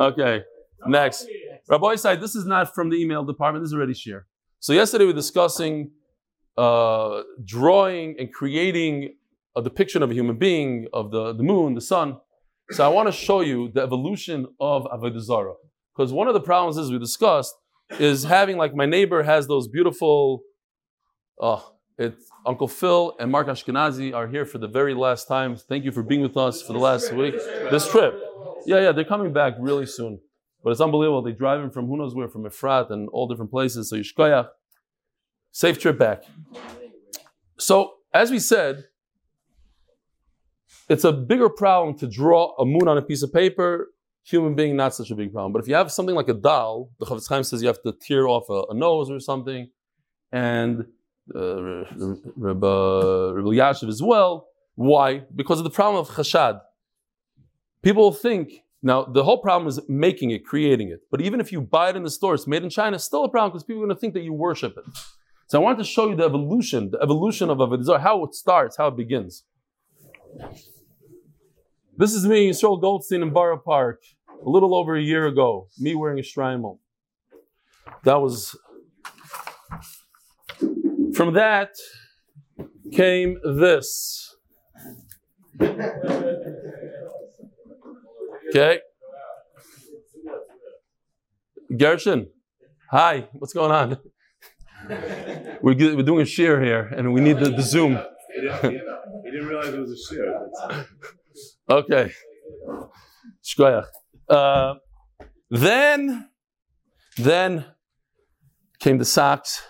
Okay, 0.00 0.42
next. 0.86 1.26
Rabbi 1.68 1.96
said, 1.96 2.20
this 2.20 2.34
is 2.34 2.46
not 2.46 2.74
from 2.74 2.88
the 2.88 2.96
email 2.96 3.24
department, 3.24 3.62
this 3.62 3.70
is 3.70 3.74
already 3.74 3.94
share. 3.94 4.26
So 4.66 4.72
yesterday 4.72 5.04
we 5.04 5.12
were 5.12 5.16
discussing 5.16 5.92
uh, 6.58 7.22
drawing 7.44 8.16
and 8.18 8.32
creating 8.32 9.14
a 9.54 9.62
depiction 9.62 10.02
of 10.02 10.10
a 10.10 10.12
human 10.12 10.38
being, 10.38 10.88
of 10.92 11.12
the, 11.12 11.32
the 11.34 11.44
moon, 11.44 11.74
the 11.74 11.80
sun. 11.80 12.16
So 12.72 12.84
I 12.84 12.88
want 12.88 13.06
to 13.06 13.12
show 13.12 13.42
you 13.42 13.70
the 13.72 13.82
evolution 13.82 14.44
of 14.58 14.82
Avodah 14.86 15.20
Zarah. 15.20 15.54
Because 15.96 16.12
one 16.12 16.26
of 16.26 16.34
the 16.34 16.40
problems, 16.40 16.78
as 16.78 16.90
we 16.90 16.98
discussed, 16.98 17.54
is 18.00 18.24
having 18.24 18.56
like 18.56 18.74
my 18.74 18.86
neighbor 18.86 19.22
has 19.22 19.46
those 19.46 19.68
beautiful. 19.68 20.42
Oh, 21.40 21.76
it's 21.96 22.28
Uncle 22.44 22.66
Phil 22.66 23.14
and 23.20 23.30
Mark 23.30 23.46
Ashkenazi 23.46 24.12
are 24.12 24.26
here 24.26 24.44
for 24.44 24.58
the 24.58 24.66
very 24.66 24.94
last 24.94 25.28
time. 25.28 25.54
Thank 25.54 25.84
you 25.84 25.92
for 25.92 26.02
being 26.02 26.22
with 26.22 26.36
us 26.36 26.60
for 26.60 26.72
the 26.72 26.80
last 26.80 27.12
week. 27.12 27.36
This 27.70 27.88
trip, 27.88 28.20
yeah, 28.66 28.80
yeah, 28.80 28.90
they're 28.90 29.04
coming 29.04 29.32
back 29.32 29.54
really 29.60 29.86
soon. 29.86 30.18
But 30.66 30.72
it's 30.72 30.80
unbelievable. 30.80 31.22
They 31.22 31.30
drive 31.30 31.60
in 31.60 31.70
from 31.70 31.86
who 31.86 31.96
knows 31.96 32.12
where, 32.12 32.28
from 32.28 32.42
Efrat 32.42 32.90
and 32.90 33.08
all 33.10 33.28
different 33.28 33.52
places. 33.52 33.88
So 33.88 33.98
Yishkoyach, 33.98 34.48
safe 35.56 35.78
trip 35.78 35.98
back. 35.98 36.22
So 37.58 37.94
as 38.12 38.30
we 38.30 38.38
said, 38.38 38.84
it's 40.90 41.04
a 41.04 41.12
bigger 41.12 41.48
problem 41.48 41.96
to 41.98 42.06
draw 42.06 42.54
a 42.58 42.66
moon 42.66 42.86
on 42.88 42.98
a 42.98 43.02
piece 43.02 43.22
of 43.22 43.32
paper. 43.32 43.88
Human 44.24 44.54
being, 44.54 44.76
not 44.76 44.94
such 44.94 45.10
a 45.10 45.14
big 45.14 45.32
problem. 45.32 45.52
But 45.52 45.62
if 45.62 45.68
you 45.68 45.74
have 45.74 45.90
something 45.90 46.14
like 46.14 46.28
a 46.28 46.34
doll, 46.34 46.90
the 46.98 47.06
Chafetz 47.06 47.28
Chaim 47.28 47.42
says 47.42 47.62
you 47.62 47.68
have 47.68 47.82
to 47.84 47.92
tear 47.92 48.28
off 48.28 48.50
a, 48.50 48.64
a 48.72 48.74
nose 48.74 49.08
or 49.10 49.18
something, 49.18 49.70
and 50.30 50.84
uh, 51.34 51.84
Rabbi 52.36 52.66
Yashiv 53.60 53.88
as 53.88 54.02
well. 54.02 54.48
Why? 54.74 55.22
Because 55.34 55.58
of 55.58 55.64
the 55.64 55.70
problem 55.70 56.00
of 56.00 56.08
chashad. 56.10 56.60
People 57.82 58.12
think 58.12 58.62
now 58.82 59.04
the 59.04 59.24
whole 59.24 59.38
problem 59.38 59.68
is 59.68 59.80
making 59.88 60.32
it, 60.32 60.44
creating 60.44 60.90
it. 60.90 61.00
But 61.10 61.22
even 61.22 61.40
if 61.40 61.50
you 61.50 61.62
buy 61.62 61.90
it 61.90 61.96
in 61.96 62.02
the 62.02 62.10
store, 62.10 62.34
it's 62.34 62.46
made 62.46 62.62
in 62.62 62.68
China, 62.68 62.98
still 62.98 63.24
a 63.24 63.28
problem 63.28 63.52
because 63.52 63.64
people 63.64 63.82
are 63.82 63.86
going 63.86 63.96
to 63.96 64.00
think 64.00 64.12
that 64.14 64.22
you 64.22 64.34
worship 64.34 64.76
it. 64.76 64.84
So 65.48 65.60
I 65.60 65.62
wanted 65.62 65.78
to 65.78 65.84
show 65.84 66.08
you 66.08 66.16
the 66.16 66.24
evolution, 66.24 66.90
the 66.90 66.98
evolution 67.00 67.50
of 67.50 67.58
Avodah 67.58 67.84
Zarah, 67.84 68.00
how 68.00 68.24
it 68.24 68.34
starts, 68.34 68.76
how 68.76 68.88
it 68.88 68.96
begins. 68.96 69.44
This 71.96 72.14
is 72.14 72.26
me, 72.26 72.50
Yisrael 72.50 72.80
Goldstein 72.80 73.22
in 73.22 73.32
Borough 73.32 73.62
Park, 73.64 74.02
a 74.44 74.48
little 74.48 74.74
over 74.74 74.96
a 74.96 75.02
year 75.02 75.26
ago. 75.26 75.68
Me 75.78 75.94
wearing 75.94 76.18
a 76.18 76.22
shtreimel. 76.22 76.78
That 78.02 78.20
was. 78.20 78.58
From 81.14 81.34
that 81.34 81.70
came 82.92 83.38
this. 83.44 84.36
Okay. 88.48 88.80
Gershon, 91.76 92.28
hi, 92.90 93.28
what's 93.32 93.52
going 93.52 93.70
on? 93.70 93.98
We're, 95.62 95.74
we're 95.96 96.02
doing 96.02 96.22
a 96.22 96.26
share 96.26 96.62
here 96.62 96.92
and 96.96 97.12
we 97.12 97.20
need 97.20 97.38
the, 97.38 97.50
the 97.50 97.62
Zoom. 97.62 97.98
He 98.34 98.42
didn't, 98.42 99.48
realize 99.48 99.74
it 99.74 99.80
was 99.80 99.90
a 99.90 100.14
share. 100.14 100.86
Okay. 101.68 102.12
Shkoyach. 103.42 103.86
Uh, 104.28 104.74
then, 105.50 106.28
then 107.16 107.64
came 108.78 108.98
the 108.98 109.04
socks. 109.04 109.62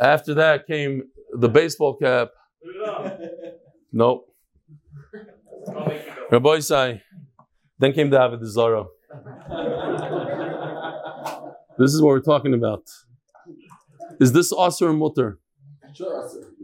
After 0.00 0.34
that 0.34 0.66
came 0.66 1.04
the 1.32 1.48
baseball 1.48 1.96
cap. 1.96 2.28
Nope. 3.92 4.26
Rabbi 6.30 6.48
Isai. 6.58 7.00
Then 7.78 7.92
came 7.92 8.10
David 8.10 8.40
Zara. 8.44 8.84
This 11.78 11.92
is 11.92 12.00
what 12.00 12.08
we're 12.08 12.20
talking 12.20 12.54
about. 12.54 12.84
Is 14.20 14.32
this 14.32 14.52
Asr 14.52 14.82
or 14.88 14.92
Mutter? 14.92 15.38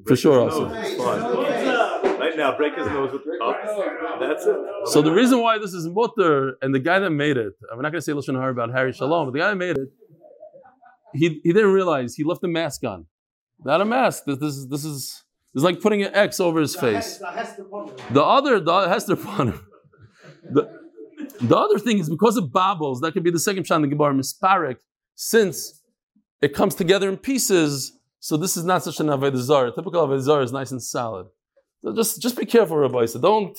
For 0.06 0.16
sure, 0.16 0.48
Asr. 0.48 0.70
Right 2.18 2.36
now, 2.36 2.56
break 2.56 2.76
his 2.76 2.86
nose 2.86 3.12
with 3.12 3.24
the. 3.24 3.32
That's 4.20 4.46
it. 4.46 4.56
So 4.86 5.02
the 5.02 5.12
reason 5.12 5.40
why 5.40 5.58
this 5.58 5.74
is 5.74 5.86
mutter, 5.86 6.56
and 6.62 6.74
the 6.74 6.78
guy 6.78 6.98
that 6.98 7.10
made 7.10 7.36
it, 7.36 7.52
I'm 7.70 7.80
not 7.82 7.92
going 7.92 8.00
to 8.00 8.02
say 8.02 8.12
lashon 8.12 8.34
hara 8.34 8.50
about 8.50 8.70
Harry 8.70 8.92
Shalom, 8.92 9.26
but 9.26 9.32
the 9.32 9.38
guy 9.40 9.48
that 9.50 9.56
made 9.56 9.76
it, 9.76 9.88
he, 11.12 11.40
he 11.42 11.52
didn't 11.52 11.72
realize 11.72 12.14
he 12.14 12.24
left 12.24 12.42
a 12.44 12.48
mask 12.48 12.84
on, 12.84 13.06
not 13.64 13.80
a 13.80 13.84
mask. 13.84 14.24
This, 14.26 14.38
this 14.38 14.54
is 14.54 14.68
this 14.68 14.84
is 14.84 15.24
it's 15.54 15.64
like 15.64 15.80
putting 15.80 16.02
an 16.02 16.14
X 16.14 16.40
over 16.40 16.60
his 16.60 16.74
face. 16.74 17.18
The 17.18 18.22
other 18.22 18.60
the 18.60 18.88
Hester 18.88 19.16
Ponim. 19.16 19.60
The, 20.44 20.68
the 21.40 21.56
other 21.56 21.78
thing 21.78 22.00
is 22.00 22.10
because 22.10 22.36
of 22.36 22.52
bobbles, 22.52 23.00
that 23.02 23.12
could 23.12 23.22
be 23.22 23.30
the 23.30 23.38
second 23.38 23.64
shot 23.64 23.76
in 23.76 23.82
the 23.82 23.88
Gemara 23.88 24.12
Misparik, 24.12 24.78
since 25.14 25.82
it 26.40 26.54
comes 26.54 26.74
together 26.74 27.08
in 27.08 27.16
pieces. 27.16 27.98
So 28.20 28.36
this 28.36 28.56
is 28.56 28.64
not 28.64 28.82
such 28.82 29.00
an 29.00 29.06
avodah. 29.06 29.74
Typical 29.74 30.06
avodah 30.06 30.44
is 30.44 30.52
nice 30.52 30.70
and 30.70 30.82
solid. 30.82 31.26
So 31.82 31.94
just 31.94 32.22
just 32.22 32.36
be 32.36 32.46
careful, 32.46 32.76
Rabbi. 32.76 33.06
So 33.06 33.20
don't. 33.20 33.58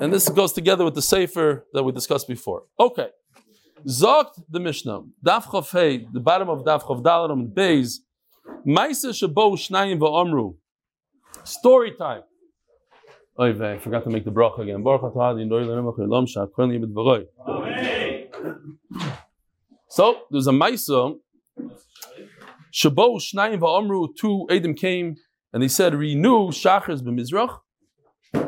And 0.00 0.12
this 0.12 0.28
goes 0.28 0.52
together 0.52 0.84
with 0.84 0.94
the 0.94 1.02
sefer 1.02 1.66
that 1.72 1.82
we 1.82 1.92
discussed 1.92 2.28
before. 2.28 2.64
Okay. 2.78 3.08
Zogt 3.86 4.42
the 4.50 4.60
Mishnah. 4.60 5.02
Daf 5.24 5.70
Hey, 5.70 6.06
the 6.12 6.20
bottom 6.20 6.48
of 6.50 6.64
Daf 6.64 6.82
Chav 6.82 7.02
Dalar 7.02 7.32
and 7.32 7.48
Beis. 7.48 8.00
Maisa 8.66 9.10
Shabo 9.10 9.52
Shnayim 9.52 9.98
Va'amru. 9.98 10.56
Story 11.44 11.92
time. 11.92 12.22
Oy 13.38 13.52
vey, 13.52 13.74
I 13.74 13.78
forgot 13.78 14.04
to 14.04 14.10
make 14.10 14.24
the 14.24 14.30
bracha 14.30 14.58
again. 14.60 14.82
Baruch 14.82 15.02
atah 15.02 15.30
Adonai 15.30 15.44
Eloi 15.44 15.62
le'olam 15.64 15.94
ha'olam 15.96 16.26
sha'akron 16.26 16.68
li 16.70 16.78
b'dvaroi. 16.78 17.26
So 19.90 20.20
there's 20.30 20.46
a 20.46 20.52
Maisa. 20.52 21.16
Shabo 22.72 23.20
Shnayim 23.20 23.58
Va'amru. 23.58 24.08
Two 24.16 24.46
Edom 24.48 24.74
came 24.74 25.16
and 25.52 25.62
they 25.62 25.68
said, 25.68 25.94
"Renew 25.94 26.50
Shachris 26.50 27.02
b'Mizrach." 27.02 27.58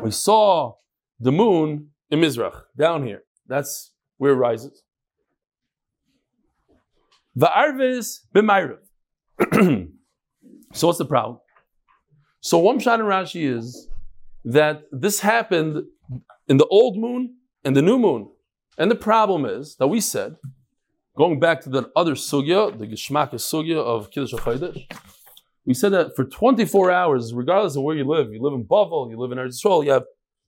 We 0.01 0.11
saw 0.11 0.73
the 1.19 1.31
moon 1.31 1.89
in 2.09 2.21
Mizrach 2.21 2.63
down 2.77 3.05
here. 3.05 3.23
That's 3.47 3.91
where 4.17 4.31
it 4.31 4.35
rises. 4.35 4.83
Va'arvis 7.37 8.19
b'mayrav. 8.33 8.79
So 10.75 10.87
what's 10.87 10.97
the 10.97 11.05
problem? 11.05 11.39
So 12.41 12.57
one 12.57 12.79
shot 12.79 12.99
in 12.99 13.05
Rashi 13.05 13.43
is 13.47 13.87
that 14.43 14.81
this 14.91 15.19
happened 15.19 15.83
in 16.47 16.57
the 16.57 16.65
old 16.65 16.97
moon 16.97 17.35
and 17.63 17.75
the 17.75 17.81
new 17.83 17.99
moon. 17.99 18.31
And 18.79 18.89
the 18.89 18.95
problem 18.95 19.45
is 19.45 19.75
that 19.77 19.87
we 19.87 20.01
said, 20.01 20.35
going 21.17 21.39
back 21.39 21.61
to 21.61 21.69
that 21.69 21.91
other 21.95 22.13
sugya, 22.13 22.77
the 22.77 22.87
Geshmaka 22.87 23.35
sugya 23.35 23.77
of 23.77 24.11
Kiddush 24.11 24.33
HaChodesh, 24.33 24.91
we 25.65 25.73
said 25.73 25.93
that 25.93 26.15
for 26.15 26.25
24 26.25 26.91
hours, 26.91 27.33
regardless 27.33 27.75
of 27.75 27.83
where 27.83 27.95
you 27.95 28.03
live, 28.03 28.33
you 28.33 28.41
live 28.41 28.53
in 28.53 28.65
Bavel, 28.65 29.09
you 29.09 29.17
live 29.17 29.31
in 29.31 29.37
Eretz 29.37 29.63
Yisrael, 29.63 29.85
you 29.85 29.91
have 29.91 30.03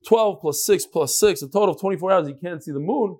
12 0.08 0.42
plus 0.42 0.66
6 0.66 0.86
plus 0.88 1.18
6, 1.18 1.42
a 1.42 1.48
total 1.48 1.76
of 1.76 1.80
24 1.80 2.12
hours, 2.12 2.28
you 2.28 2.36
can't 2.36 2.64
see 2.64 2.72
the 2.72 2.80
moon. 2.80 3.18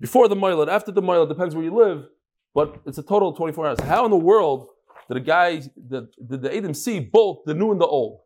Before 0.00 0.28
the 0.28 0.36
Moilad, 0.36 0.68
after 0.68 0.92
the 0.92 1.02
Moilad, 1.02 1.28
depends 1.28 1.54
where 1.54 1.64
you 1.64 1.74
live, 1.74 2.06
but 2.54 2.80
it's 2.86 2.98
a 2.98 3.02
total 3.02 3.30
of 3.30 3.36
24 3.36 3.66
hours. 3.66 3.80
How 3.80 4.04
in 4.04 4.10
the 4.10 4.16
world 4.16 4.68
did 5.08 5.16
a 5.16 5.20
guy, 5.20 5.58
did, 5.58 6.08
did 6.26 6.42
the 6.42 6.54
Adam 6.54 6.74
see 6.74 7.00
both 7.00 7.38
the 7.46 7.54
new 7.54 7.70
and 7.70 7.80
the 7.80 7.86
old? 7.86 8.20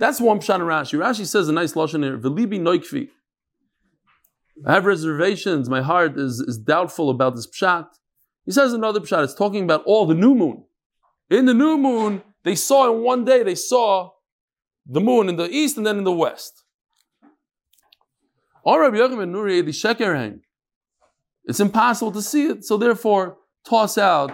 That's 0.00 0.20
one 0.20 0.40
pshat 0.40 0.56
in 0.56 0.62
Rashi. 0.62 0.98
Rashi 0.98 1.26
says 1.26 1.48
a 1.48 1.52
nice 1.52 1.74
lashon 1.74 2.02
here, 2.02 2.18
Velibi 2.18 2.58
noikfi. 2.58 3.08
I 4.66 4.74
have 4.74 4.84
reservations, 4.84 5.68
my 5.68 5.82
heart 5.82 6.18
is, 6.18 6.40
is 6.40 6.58
doubtful 6.58 7.10
about 7.10 7.34
this 7.34 7.48
pshat. 7.48 7.86
He 8.44 8.52
says 8.52 8.72
another 8.72 9.00
pshat, 9.00 9.24
it's 9.24 9.34
talking 9.34 9.64
about 9.64 9.82
all 9.84 10.06
the 10.06 10.14
new 10.14 10.34
moon. 10.34 10.64
In 11.30 11.46
the 11.46 11.54
new 11.54 11.76
moon, 11.76 12.22
they 12.44 12.54
saw 12.54 12.92
in 12.92 13.02
one 13.02 13.24
day, 13.24 13.42
they 13.42 13.54
saw 13.54 14.10
the 14.86 15.00
moon 15.00 15.28
in 15.28 15.36
the 15.36 15.48
east 15.50 15.76
and 15.76 15.86
then 15.86 15.98
in 15.98 16.04
the 16.04 16.12
west. 16.12 16.62
It's 21.44 21.60
impossible 21.60 22.12
to 22.12 22.22
see 22.22 22.46
it, 22.46 22.64
so 22.64 22.76
therefore 22.76 23.38
toss 23.66 23.98
out 23.98 24.30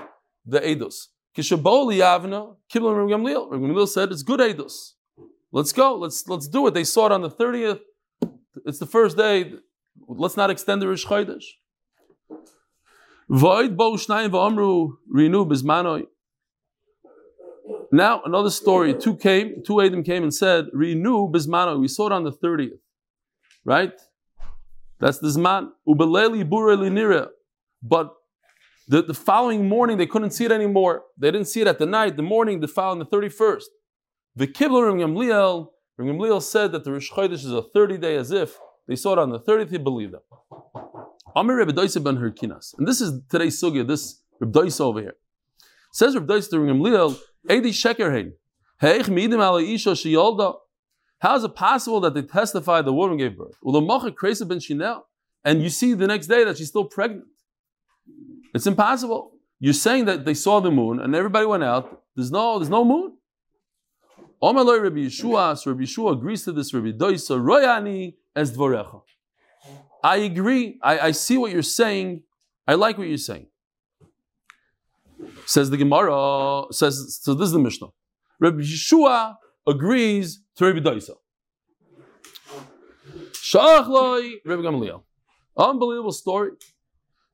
the 0.46 0.60
Eidos. 0.60 1.06
Kishaboli 1.36 1.98
said 3.88 4.12
it's 4.12 4.22
good 4.22 4.40
Eidos. 4.40 4.92
Let's 5.52 5.72
go, 5.72 5.96
let's 5.96 6.28
let's 6.28 6.46
do 6.46 6.66
it. 6.68 6.74
They 6.74 6.84
saw 6.84 7.06
it 7.06 7.12
on 7.12 7.22
the 7.22 7.30
30th. 7.30 7.80
It's 8.64 8.78
the 8.78 8.86
first 8.86 9.16
day. 9.16 9.54
Let's 10.09 10.37
not 10.37 10.50
extend 10.50 10.83
the 10.83 10.88
Rish 10.88 11.07
Chodesh. 11.07 11.45
Now 17.92 18.23
another 18.25 18.50
story. 18.50 18.95
Two 18.95 19.16
came, 19.16 19.62
two 19.64 19.80
Adam 19.80 20.02
came 20.02 20.23
and 20.23 20.35
said, 20.35 20.66
"Renew 20.73 21.28
bismano." 21.28 21.78
We 21.78 21.88
saw 21.88 22.07
it 22.07 22.12
on 22.12 22.25
the 22.25 22.33
thirtieth, 22.33 22.80
right? 23.64 23.92
That's 24.99 25.19
the 25.19 25.28
zman. 25.28 25.71
Ubeleli 25.88 26.49
bure 26.49 26.76
linira. 26.76 27.28
But 27.83 28.12
the, 28.88 29.02
the 29.02 29.14
following 29.14 29.69
morning 29.69 29.97
they 29.97 30.07
couldn't 30.07 30.33
see 30.33 30.45
it 30.45 30.52
anymore. 30.52 31.04
They 31.16 31.30
didn't 31.30 31.49
see 31.49 31.61
it 31.61 31.66
at 31.69 31.78
the 31.78 31.87
night. 31.87 32.16
The 32.16 32.23
morning, 32.23 32.61
the 32.61 32.69
following 32.69 32.99
the 32.99 33.04
thirty-first. 33.04 33.71
The 34.35 34.47
Kibler 34.47 34.87
Rim 34.87 34.99
Gamliel, 34.99 36.42
said 36.42 36.73
that 36.73 36.85
the 36.85 36.92
Rish 36.92 37.11
Chodesh 37.11 37.45
is 37.45 37.52
a 37.52 37.62
thirty 37.62 37.97
day, 37.97 38.16
as 38.16 38.30
if 38.30 38.59
they 38.90 38.97
saw 38.97 39.12
it 39.12 39.18
on 39.20 39.30
the 39.30 39.38
thirtieth. 39.38 39.70
He 39.70 39.78
believed 39.78 40.14
them. 40.14 40.23
Amir 41.37 41.64
Doisa 41.64 42.02
ben 42.02 42.16
Herkinas, 42.16 42.75
and 42.76 42.88
this 42.88 43.00
is 43.00 43.20
today's 43.30 43.62
sugya. 43.62 43.87
This 43.87 44.20
Doisa 44.42 44.80
over 44.80 45.00
here 45.00 45.14
says 45.92 46.16
Rebbe 46.16 46.26
Doisa 46.26 46.59
Rim 46.59 46.80
Gamliel. 46.80 47.16
Heich 48.82 49.09
midim 49.09 49.40
ala 49.40 49.62
isha 49.62 49.90
sheyolda. 49.90 50.56
How 51.20 51.37
is 51.37 51.44
it 51.44 51.54
possible 51.54 52.00
that 52.00 52.14
they 52.14 52.23
testify 52.23 52.82
the 52.82 52.92
woman 52.92 53.16
gave 53.16 53.37
birth? 53.38 53.54
ben 53.62 54.59
shinel, 54.59 55.02
and 55.44 55.62
you 55.62 55.68
see 55.68 55.94
the 55.94 56.09
next 56.09 56.26
day 56.26 56.42
that 56.42 56.59
she's 56.59 56.68
still 56.68 56.87
pregnant. 56.87 57.26
It's 58.54 58.66
impossible. 58.66 59.35
You're 59.61 59.73
saying 59.73 60.06
that 60.06 60.25
they 60.25 60.35
saw 60.35 60.59
the 60.61 60.73
moon 60.73 60.99
and 60.99 61.14
everybody 61.14 61.47
went 61.47 61.62
out. 61.62 62.02
There's 62.16 62.32
no, 62.32 62.59
there's 62.59 62.70
no 62.70 62.85
moon. 62.85 63.18
Omeloi 64.42 64.82
Rabbi 64.82 65.00
Yeshua, 65.00 65.58
so 65.58 65.70
Rabbi 65.70 65.82
Yeshua 65.82 66.12
agrees 66.12 66.44
to 66.44 66.52
this. 66.52 66.72
Rabbi 66.72 66.92
Doisa 66.92 67.38
Royani 67.38 68.14
as 68.34 68.56
dvorecha. 68.56 69.02
I 70.02 70.16
agree. 70.16 70.78
I, 70.82 70.98
I 70.98 71.10
see 71.10 71.36
what 71.36 71.52
you're 71.52 71.62
saying. 71.62 72.22
I 72.66 72.74
like 72.74 72.96
what 72.96 73.06
you're 73.06 73.18
saying. 73.18 73.48
Says 75.44 75.68
the 75.68 75.76
Gemara, 75.76 76.64
says, 76.70 77.18
so 77.20 77.34
this 77.34 77.46
is 77.46 77.52
the 77.52 77.58
Mishnah. 77.58 77.88
Rabbi 78.38 78.62
Yeshua 78.62 79.36
agrees 79.66 80.40
to 80.56 80.64
Rabbi 80.64 80.78
Daisa. 80.78 81.16
Shachloi, 83.32 84.36
Rabbi 84.46 84.62
Gamliel. 84.62 85.02
Unbelievable 85.56 86.12
story. 86.12 86.52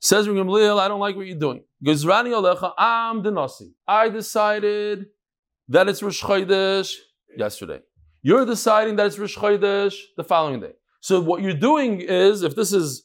Says 0.01 0.29
Rabbi 0.29 0.41
Gamliel, 0.41 0.81
I 0.81 0.89
don't 0.89 1.01
like 1.01 1.15
what 1.15 1.27
you're 1.27 1.39
doing. 1.39 1.63
Gizrani 1.85 2.31
Alecha, 2.31 2.73
I'm 2.77 3.23
the 3.23 3.31
Nasi. 3.31 3.75
I 3.87 4.09
decided 4.09 5.07
that 5.69 5.89
it's 5.89 6.03
Rosh 6.03 6.23
Chodesh 6.23 6.95
yesterday. 7.37 7.81
You're 8.23 8.45
deciding 8.45 8.97
that 8.97 9.07
it's 9.07 9.19
Rosh 9.19 9.37
Chodesh 9.37 9.95
the 10.17 10.25
following 10.25 10.61
day. 10.61 10.73
So 11.01 11.21
what 11.21 11.43
you're 11.43 11.55
doing 11.55 12.01
is, 12.01 12.43
if 12.43 12.57
this 12.57 12.73
is 12.73 13.05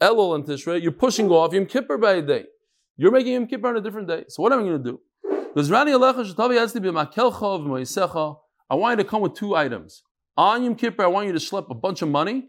Elul 0.00 0.34
and 0.34 0.44
Tishrei, 0.44 0.82
you're 0.82 0.92
pushing 0.92 1.28
off 1.30 1.52
Yom 1.52 1.66
Kippur 1.66 1.98
by 1.98 2.12
a 2.14 2.22
day. 2.22 2.44
You're 2.96 3.12
making 3.12 3.32
Yom 3.32 3.46
Kippur 3.46 3.68
on 3.68 3.76
a 3.76 3.80
different 3.80 4.08
day. 4.08 4.24
So 4.28 4.42
what 4.42 4.52
am 4.52 4.60
I 4.60 4.62
going 4.62 4.82
to 4.82 4.90
do? 4.90 5.00
I 8.70 8.74
want 8.74 8.98
you 8.98 9.04
to 9.04 9.08
come 9.08 9.20
with 9.22 9.34
two 9.34 9.54
items. 9.54 10.02
On 10.36 10.62
Yom 10.64 10.74
Kippur, 10.76 11.02
I 11.02 11.06
want 11.08 11.26
you 11.26 11.32
to 11.32 11.40
slip 11.40 11.68
a 11.70 11.74
bunch 11.74 12.02
of 12.02 12.08
money 12.08 12.48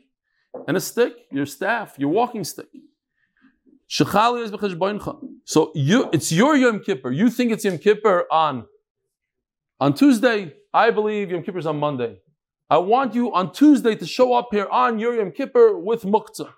and 0.67 0.77
a 0.77 0.79
stick, 0.79 1.13
your 1.31 1.45
staff, 1.45 1.95
your 1.97 2.09
walking 2.09 2.43
stick. 2.43 2.67
So 5.45 5.71
you, 5.75 6.09
it's 6.13 6.31
your 6.31 6.55
Yom 6.55 6.79
Kippur. 6.79 7.11
You 7.11 7.29
think 7.29 7.51
it's 7.51 7.65
Yom 7.65 7.77
Kippur 7.77 8.25
on, 8.31 8.65
on 9.83 9.93
Tuesday. 9.93 10.53
I 10.73 10.91
believe 10.91 11.29
Yom 11.29 11.43
Kippur 11.43 11.57
is 11.59 11.65
on 11.65 11.77
Monday. 11.77 12.19
I 12.69 12.77
want 12.77 13.13
you 13.13 13.33
on 13.33 13.51
Tuesday 13.51 13.95
to 13.95 14.05
show 14.05 14.33
up 14.33 14.47
here 14.51 14.67
on 14.71 14.97
your 14.97 15.13
Yom 15.13 15.31
Kippur 15.31 15.77
with 15.77 16.03
muktzah. 16.03 16.53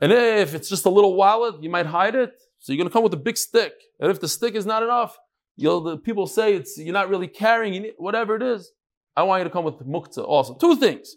And 0.00 0.12
if 0.12 0.54
it's 0.54 0.68
just 0.68 0.86
a 0.86 0.90
little 0.90 1.16
wallet, 1.16 1.60
you 1.60 1.68
might 1.68 1.86
hide 1.86 2.14
it. 2.14 2.40
So 2.60 2.72
you're 2.72 2.78
going 2.78 2.88
to 2.88 2.92
come 2.92 3.02
with 3.02 3.14
a 3.14 3.24
big 3.28 3.36
stick. 3.36 3.72
And 3.98 4.12
if 4.12 4.20
the 4.20 4.28
stick 4.28 4.54
is 4.54 4.64
not 4.64 4.84
enough, 4.84 5.18
the 5.56 6.00
people 6.04 6.28
say 6.28 6.54
it's 6.54 6.78
you're 6.78 6.92
not 6.92 7.08
really 7.08 7.26
carrying 7.26 7.84
it, 7.84 7.96
whatever 7.98 8.36
it 8.36 8.42
is. 8.44 8.70
I 9.16 9.24
want 9.24 9.40
you 9.40 9.44
to 9.44 9.50
come 9.50 9.64
with 9.64 9.80
muktzah 9.80 10.24
also. 10.24 10.54
Two 10.54 10.76
things. 10.76 11.16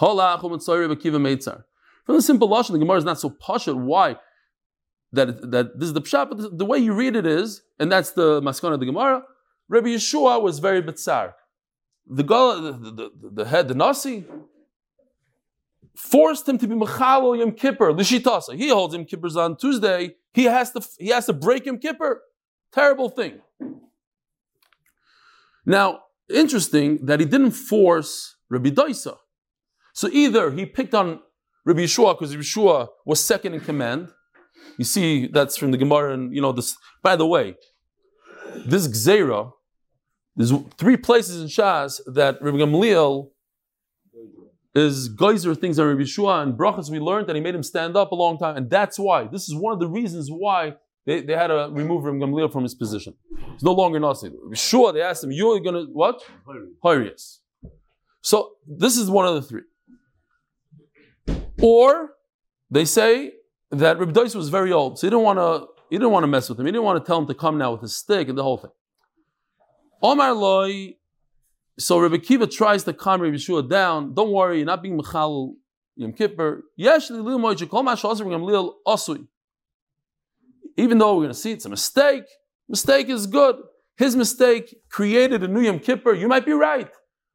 From 0.00 0.16
the 2.16 2.22
simple 2.22 2.48
lashon, 2.48 2.72
the 2.72 2.80
Gemara 2.80 2.98
is 2.98 3.04
not 3.04 3.20
so 3.20 3.30
pashut. 3.30 3.76
Why? 3.76 4.16
That, 5.12 5.50
that 5.50 5.78
this 5.78 5.88
is 5.88 5.92
the 5.92 6.02
pshat, 6.02 6.28
but 6.28 6.56
the, 6.56 6.64
way 6.64 6.78
you 6.78 6.92
read 6.92 7.16
it 7.16 7.26
is, 7.26 7.62
and 7.80 7.90
that's 7.90 8.12
the 8.12 8.40
maskana 8.40 8.74
of 8.74 8.80
the 8.80 8.86
Gemara. 8.86 9.24
Rabbi 9.68 9.88
Yeshua 9.88 10.40
was 10.40 10.60
very 10.60 10.82
bitzar. 10.82 11.34
The, 12.06 12.22
the, 12.22 13.10
the, 13.20 13.30
the, 13.32 13.44
head, 13.44 13.66
the 13.68 13.74
nasi, 13.74 14.24
forced 15.96 16.48
him 16.48 16.58
to 16.58 16.66
be 16.66 16.74
Mechalo 16.74 17.38
Yom 17.38 17.52
Kippur, 17.52 17.92
Lishitasa. 17.92 18.56
He 18.56 18.68
holds 18.68 18.94
Yom 18.94 19.04
Kippur's 19.04 19.36
on 19.36 19.56
Tuesday. 19.56 20.14
He 20.32 20.44
has 20.44 20.72
to 20.72 20.80
he 20.98 21.08
has 21.08 21.26
to 21.26 21.32
break 21.32 21.66
Yom 21.66 21.78
Kippur. 21.78 22.22
Terrible 22.72 23.08
thing. 23.08 23.40
Now, 25.66 26.00
interesting 26.32 27.04
that 27.06 27.20
he 27.20 27.26
didn't 27.26 27.52
force 27.52 28.36
Rabbi 28.48 28.70
Daisa. 28.70 29.16
So 29.92 30.08
either 30.12 30.50
he 30.52 30.66
picked 30.66 30.94
on 30.94 31.20
Rabbi 31.64 31.80
Yeshua 31.80 32.14
because 32.14 32.34
Rabbi 32.34 32.44
Yeshua 32.44 32.88
was 33.04 33.22
second 33.22 33.54
in 33.54 33.60
command. 33.60 34.08
You 34.80 34.84
see, 34.84 35.26
that's 35.26 35.58
from 35.58 35.72
the 35.72 35.76
Gemara, 35.76 36.14
and 36.14 36.34
you 36.34 36.40
know 36.40 36.52
this. 36.52 36.74
By 37.02 37.14
the 37.14 37.26
way, 37.26 37.54
this 38.64 38.88
Gzera, 38.88 39.52
there's 40.34 40.54
three 40.78 40.96
places 40.96 41.42
in 41.42 41.48
Shas 41.48 42.00
that 42.06 42.40
Rabbi 42.40 42.56
Gamliel 42.56 43.28
is 44.74 45.10
geyser 45.10 45.54
things 45.54 45.78
on 45.78 45.86
Rabbi 45.86 46.04
Yeshua 46.04 46.42
and 46.42 46.54
brachas. 46.54 46.88
We 46.88 46.98
learned 46.98 47.26
that 47.26 47.36
he 47.36 47.42
made 47.42 47.54
him 47.54 47.62
stand 47.62 47.94
up 47.94 48.10
a 48.12 48.14
long 48.14 48.38
time, 48.38 48.56
and 48.56 48.70
that's 48.70 48.98
why. 48.98 49.26
This 49.26 49.50
is 49.50 49.54
one 49.54 49.74
of 49.74 49.80
the 49.80 49.86
reasons 49.86 50.30
why 50.30 50.76
they, 51.04 51.20
they 51.20 51.34
had 51.34 51.48
to 51.48 51.68
remove 51.70 52.04
Rabbi 52.04 52.16
Gamliel 52.16 52.50
from 52.50 52.62
his 52.62 52.74
position. 52.74 53.12
He's 53.52 53.62
no 53.62 53.72
longer 53.72 54.00
Nasi. 54.00 54.32
Sure, 54.54 54.94
they 54.94 55.02
asked 55.02 55.22
him, 55.22 55.30
"You're 55.30 55.60
to 55.60 55.90
what?" 55.92 56.22
Hirius. 56.82 57.40
So 58.22 58.52
this 58.66 58.96
is 58.96 59.10
one 59.10 59.26
of 59.26 59.34
the 59.34 59.42
three. 59.42 59.66
Or 61.60 62.14
they 62.70 62.86
say 62.86 63.32
that 63.70 63.98
Rabbi 63.98 64.12
Dois 64.12 64.34
was 64.34 64.48
very 64.48 64.72
old, 64.72 64.98
so 64.98 65.06
he 65.06 65.10
didn't 65.10 65.24
want 65.24 65.38
to. 65.38 65.68
He 65.90 65.96
didn't 65.96 66.12
want 66.12 66.22
to 66.22 66.28
mess 66.28 66.48
with 66.48 66.58
him. 66.60 66.66
He 66.66 66.72
didn't 66.72 66.84
want 66.84 67.04
to 67.04 67.06
tell 67.06 67.18
him 67.18 67.26
to 67.26 67.34
come 67.34 67.58
now 67.58 67.72
with 67.72 67.80
his 67.80 67.96
stick 67.96 68.28
and 68.28 68.38
the 68.38 68.44
whole 68.44 68.58
thing. 68.58 68.70
Omar 70.02 70.32
loy 70.34 70.94
so 71.80 71.98
Rabbi 71.98 72.18
Kiva 72.18 72.46
tries 72.46 72.84
to 72.84 72.92
calm 72.92 73.22
Rabbi 73.22 73.36
Yeshua 73.36 73.68
down. 73.68 74.14
Don't 74.14 74.32
worry, 74.32 74.58
you're 74.58 74.66
not 74.66 74.82
being 74.82 74.98
Mechal 74.98 75.54
Yom 75.96 76.12
Kippur. 76.12 76.64
Even 80.76 80.98
though 80.98 81.14
we're 81.14 81.22
going 81.22 81.28
to 81.28 81.34
see 81.34 81.52
it's 81.52 81.64
a 81.64 81.68
mistake, 81.70 82.24
mistake 82.68 83.08
is 83.08 83.26
good. 83.26 83.56
His 83.96 84.14
mistake 84.14 84.76
created 84.90 85.42
a 85.42 85.48
new 85.48 85.60
Yom 85.60 85.78
Kippur. 85.78 86.12
You 86.12 86.28
might 86.28 86.44
be 86.44 86.52
right. 86.52 86.90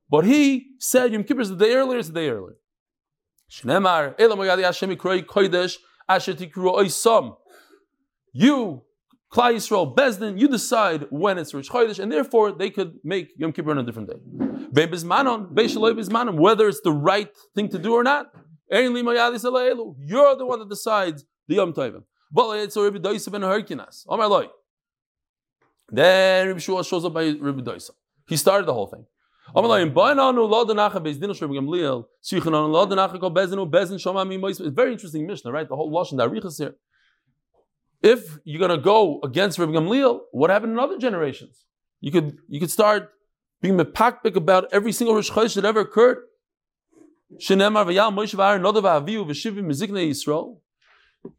But 0.10 0.26
he 0.26 0.68
said 0.80 1.12
Yom 1.12 1.24
Kippur 1.24 1.42
is 1.42 1.50
the 1.50 1.56
day 1.56 1.74
earlier, 1.74 1.98
it's 1.98 2.10
the 2.10 2.14
day 2.14 2.30
earlier. 2.30 2.58
You, 8.38 8.84
Klal 9.32 9.56
Yisrael, 9.56 9.96
Bezdin, 9.96 10.40
you 10.40 10.48
decide 10.48 11.08
when 11.10 11.38
it's 11.38 11.54
Rosh 11.54 11.70
Chodesh, 11.70 12.00
and 12.00 12.12
therefore 12.12 12.52
they 12.52 12.70
could 12.70 13.00
make 13.04 13.30
Yom 13.38 13.52
Kippur 13.52 13.72
on 13.72 13.78
a 13.80 13.84
different 13.84 14.10
day. 14.10 14.18
Whether 16.38 16.68
it's 16.68 16.82
the 16.82 16.92
right 16.92 17.30
thing 17.56 17.70
to 17.70 17.80
do 17.80 17.94
or 17.94 18.04
not. 18.04 18.32
You're 18.70 20.36
the 20.36 20.46
one 20.46 20.60
that 20.60 20.70
decides 20.70 21.26
the 21.48 21.56
Yom 21.56 21.74
Tovim. 21.74 22.04
Then 25.90 26.48
Rabbi 26.48 26.60
Shua 26.60 26.84
shows 26.84 27.06
up 27.06 27.14
by 27.14 27.30
Rabbi 27.40 27.62
Doisa. 27.62 27.92
He 28.28 28.38
started 28.38 28.66
the 28.66 28.74
whole 28.74 28.88
thing. 28.88 29.06
It's 29.54 29.62
very 34.74 34.92
interesting 34.92 35.28
Mishnah, 35.28 35.52
right? 35.52 35.70
The 35.70 35.76
whole 35.76 35.92
Lashon, 35.92 36.18
the 36.18 36.28
Arichas 36.28 36.58
here. 36.58 36.76
If 38.02 38.38
you're 38.44 38.60
going 38.60 38.72
to 38.72 38.84
go 38.84 39.20
against 39.24 39.60
Rabbi 39.60 39.74
Gamliel, 39.74 40.22
what 40.32 40.50
happened 40.50 40.74
in 40.74 40.80
other 40.80 40.98
generations? 40.98 41.66
You 42.02 42.12
could, 42.12 42.38
you 42.48 42.60
could 42.60 42.72
start 42.72 43.12
being 43.62 43.78
mepakbik 43.78 44.36
about 44.36 44.68
every 44.72 44.92
single 44.92 45.16
Rosh 45.16 45.30
Chodesh 45.32 45.56
that 45.56 45.66
ever 45.66 45.82
occurred. 45.82 46.20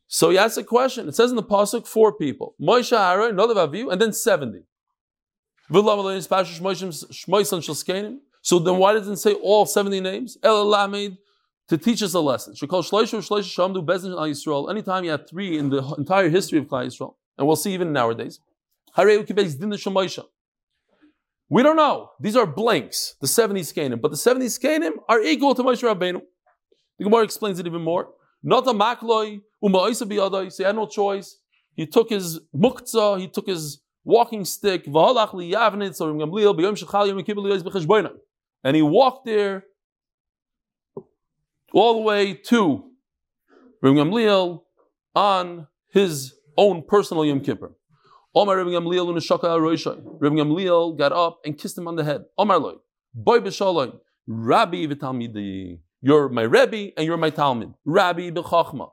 So 0.09 0.31
he 0.31 0.39
asks 0.39 0.57
a 0.57 0.65
question. 0.65 1.09
It 1.09 1.15
says 1.15 1.31
in 1.31 1.37
the 1.37 1.43
pasuk 1.43 1.87
four 1.87 2.13
people: 2.13 2.55
Moshe, 2.61 2.93
Aaron, 2.93 3.37
nodav 3.37 3.57
aviu, 3.69 3.93
and 3.93 4.01
then 4.01 4.13
seventy. 4.13 4.65
So 5.69 5.83
then 8.61 8.77
why 8.77 8.93
doesn't 8.93 9.13
it 9.13 9.17
say 9.17 9.33
all 9.35 9.67
seventy 9.67 10.01
names? 10.01 10.39
El 10.43 10.67
Lamed 10.67 11.19
to 11.69 11.77
teach 11.77 12.03
us 12.03 12.15
a 12.15 12.21
lesson. 12.21 12.55
Anytime 14.71 15.05
you 15.05 15.11
have 15.11 15.29
three 15.29 15.59
in 15.59 15.71
the 15.71 15.95
entire 15.99 16.29
history 16.29 16.61
of 16.61 16.67
Klal 16.67 16.87
Yisrael, 16.87 17.15
and 17.37 17.47
we'll 17.47 17.57
see 17.57 17.75
even 17.75 17.93
nowadays. 17.93 18.41
We 21.49 21.63
don't 21.63 21.77
know. 21.77 22.11
These 22.21 22.37
are 22.37 22.47
blanks, 22.47 23.17
the 23.21 23.27
70 23.27 23.61
Skanim, 23.63 24.01
but 24.01 24.11
the 24.11 24.17
70 24.17 24.47
Skanim 24.47 24.93
are 25.09 25.21
equal 25.21 25.55
to 25.55 25.63
Moshe 25.63 25.83
Rabbeinu. 25.83 26.23
The 26.99 27.05
Gemara 27.05 27.25
explains 27.25 27.59
it 27.59 27.67
even 27.67 27.83
more. 27.83 28.09
Not 28.43 28.67
a 28.67 28.73
makloi, 28.73 29.41
uma'isa 29.63 30.09
biyadai, 30.09 30.53
so 30.53 30.65
I 30.65 30.69
had 30.69 30.77
no 30.77 30.87
choice. 30.87 31.39
He 31.75 31.87
took 31.87 32.11
his 32.11 32.41
muktzah, 32.55 33.21
he 33.21 33.29
took 33.29 33.49
his 33.49 33.81
walking 34.07 34.45
stick. 34.45 34.87
And 34.87 34.95
he 38.75 38.83
walked 38.83 39.27
there 39.27 39.65
all 41.75 41.95
the 41.95 42.01
way 42.01 42.35
to 42.35 42.85
Rabbi 43.83 43.97
Gamliel 43.97 44.63
on 45.15 45.67
his 45.93 46.35
own 46.57 46.83
personal 46.83 47.25
Yom 47.27 47.41
Kippur. 47.41 47.73
Omar 48.35 48.57
Rabbi 48.59 48.71
Gamliel 48.71 49.09
unashaka 49.09 49.59
roishay. 49.59 50.01
Rabbi 50.21 50.37
Gamliel 50.37 50.97
got 50.97 51.13
up 51.13 51.41
and 51.45 51.59
kissed 51.59 51.77
him 51.77 51.89
on 51.89 51.97
the 51.97 52.05
head. 52.05 52.25
Omar 52.39 52.59
loy, 52.59 52.75
boy 53.15 53.41
b'shalom, 53.41 53.99
Rabbi 54.27 54.87
v'talmidi. 54.87 55.81
You're 56.01 56.29
my 56.29 56.43
Rebbe 56.43 56.93
and 56.97 57.07
you're 57.07 57.17
my 57.17 57.31
Talmud. 57.31 57.75
Rabbi 57.85 58.31
b'chachma. 58.31 58.91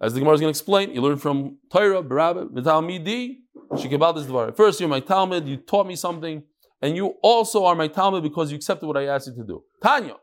As 0.00 0.14
the 0.14 0.20
Gemara 0.20 0.34
is 0.34 0.40
going 0.40 0.52
to 0.52 0.58
explain, 0.58 0.94
you 0.94 1.02
learn 1.02 1.18
from 1.18 1.58
Torah, 1.70 2.00
Rabbi 2.00 2.44
v'talmidi. 2.60 3.36
Shekibal 3.72 4.14
this 4.14 4.26
dvar. 4.26 4.54
First, 4.56 4.80
you're 4.80 4.88
my 4.88 5.00
Talmud. 5.00 5.46
You 5.46 5.56
taught 5.56 5.86
me 5.86 5.96
something, 5.96 6.42
and 6.82 6.96
you 6.96 7.14
also 7.22 7.64
are 7.64 7.74
my 7.74 7.88
Talmud 7.88 8.22
because 8.22 8.50
you 8.50 8.56
accepted 8.56 8.86
what 8.86 8.96
I 8.96 9.06
asked 9.06 9.28
you 9.28 9.34
to 9.34 9.44
do. 9.44 9.62
Tanya. 9.82 10.16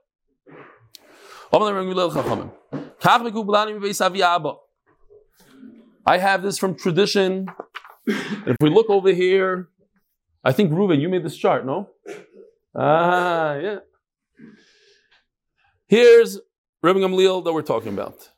I 6.06 6.18
have 6.18 6.44
this 6.44 6.58
from 6.58 6.76
tradition. 6.76 7.48
If 8.06 8.58
we 8.60 8.70
look 8.70 8.90
over 8.90 9.12
here, 9.14 9.70
I 10.44 10.52
think 10.52 10.72
Reuven, 10.72 11.00
you 11.00 11.10
made 11.10 11.24
this 11.24 11.38
chart, 11.38 11.66
no? 11.66 11.90
Ah, 12.76 13.56
yeah. 13.56 13.80
Here's 15.88 16.40
Rabbi 16.84 17.00
Gamliel 17.00 17.44
that 17.46 17.54
we're 17.54 17.62
talking 17.62 17.94
about. 17.94 18.30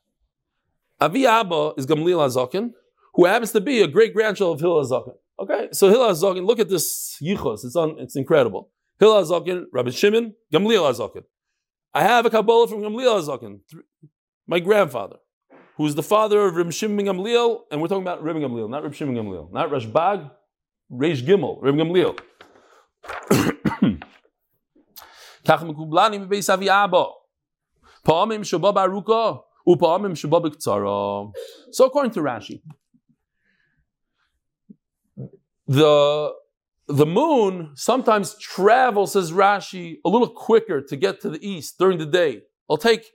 Avi 1.02 1.26
Abba 1.26 1.74
is 1.78 1.88
Gamliel 1.88 2.20
Azakin, 2.28 2.74
who 3.14 3.26
happens 3.26 3.52
to 3.52 3.62
be 3.62 3.82
a 3.82 3.88
great 3.88 4.14
grandchild 4.14 4.56
of 4.56 4.62
Hillel 4.62 4.84
Azakin. 4.86 5.16
Okay, 5.40 5.70
so 5.72 5.90
Hillel 5.90 6.12
Azakin, 6.12 6.46
look 6.46 6.60
at 6.60 6.70
this 6.70 7.18
yichos, 7.22 7.64
it's, 7.64 7.76
it's 7.76 8.16
incredible. 8.16 8.72
Hillel 9.00 9.24
Azakin, 9.24 9.66
Rabbi 9.72 9.92
Shimon, 9.92 10.36
Gamliel 10.54 10.92
Azakin. 10.92 11.24
I 11.94 12.04
have 12.04 12.26
a 12.26 12.30
Kabbalah 12.30 12.68
from 12.68 12.82
Gamliel 12.82 13.22
Azakin, 13.22 13.62
my 14.46 14.60
grandfather, 14.60 15.18
who 15.78 15.86
is 15.86 15.96
the 15.96 16.04
father 16.04 16.46
of 16.46 16.56
Reb 16.56 16.72
Shimon 16.72 17.06
Gamliel, 17.06 17.62
and 17.72 17.82
we're 17.82 17.88
talking 17.88 18.04
about 18.04 18.24
Reb 18.24 18.36
Gamliel, 18.36 18.70
not 18.70 18.84
Reb 18.84 18.94
Shimon 18.94 19.16
Gamliel, 19.16 19.52
not 19.52 19.70
Rashbag, 19.70 20.30
Reish 20.92 21.24
Gimel, 21.24 21.58
Reb 21.62 21.76
Gamliel. 21.76 22.20
So 31.72 31.86
according 31.86 32.12
to 32.12 32.20
Rashi, 32.22 32.62
the 35.70 36.34
the 36.88 37.06
moon 37.06 37.70
sometimes 37.76 38.36
travels, 38.40 39.14
says 39.14 39.32
Rashi, 39.32 39.98
a 40.04 40.10
little 40.10 40.28
quicker 40.28 40.82
to 40.82 40.96
get 40.96 41.22
to 41.22 41.30
the 41.30 41.48
east 41.48 41.78
during 41.78 42.00
the 42.00 42.06
day. 42.08 42.42
I'll 42.68 42.78
take, 42.78 43.06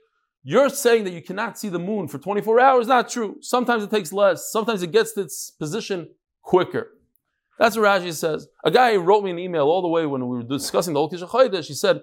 you're 0.43 0.69
saying 0.69 1.03
that 1.03 1.11
you 1.11 1.21
cannot 1.21 1.59
see 1.59 1.67
the 1.67 1.79
moon 1.79 2.07
for 2.07 2.17
24 2.17 2.61
hours. 2.61 2.87
Not 2.87 3.09
true. 3.09 3.35
Sometimes 3.41 3.83
it 3.83 3.91
takes 3.91 4.13
less. 4.13 4.49
Sometimes 4.49 4.81
it 4.81 4.93
gets 4.93 5.11
to 5.13 5.21
its 5.23 5.51
position 5.51 6.07
quicker. 6.41 6.91
That's 7.59 7.75
what 7.75 7.83
Rashi 7.83 8.13
says. 8.13 8.47
A 8.63 8.71
guy 8.71 8.95
wrote 8.95 9.25
me 9.25 9.31
an 9.31 9.39
email 9.39 9.65
all 9.65 9.81
the 9.81 9.89
way 9.89 10.05
when 10.05 10.25
we 10.25 10.37
were 10.37 10.43
discussing 10.43 10.93
the 10.93 11.01
Old 11.01 11.11
Kisha 11.11 11.65
He 11.65 11.73
said, 11.73 11.99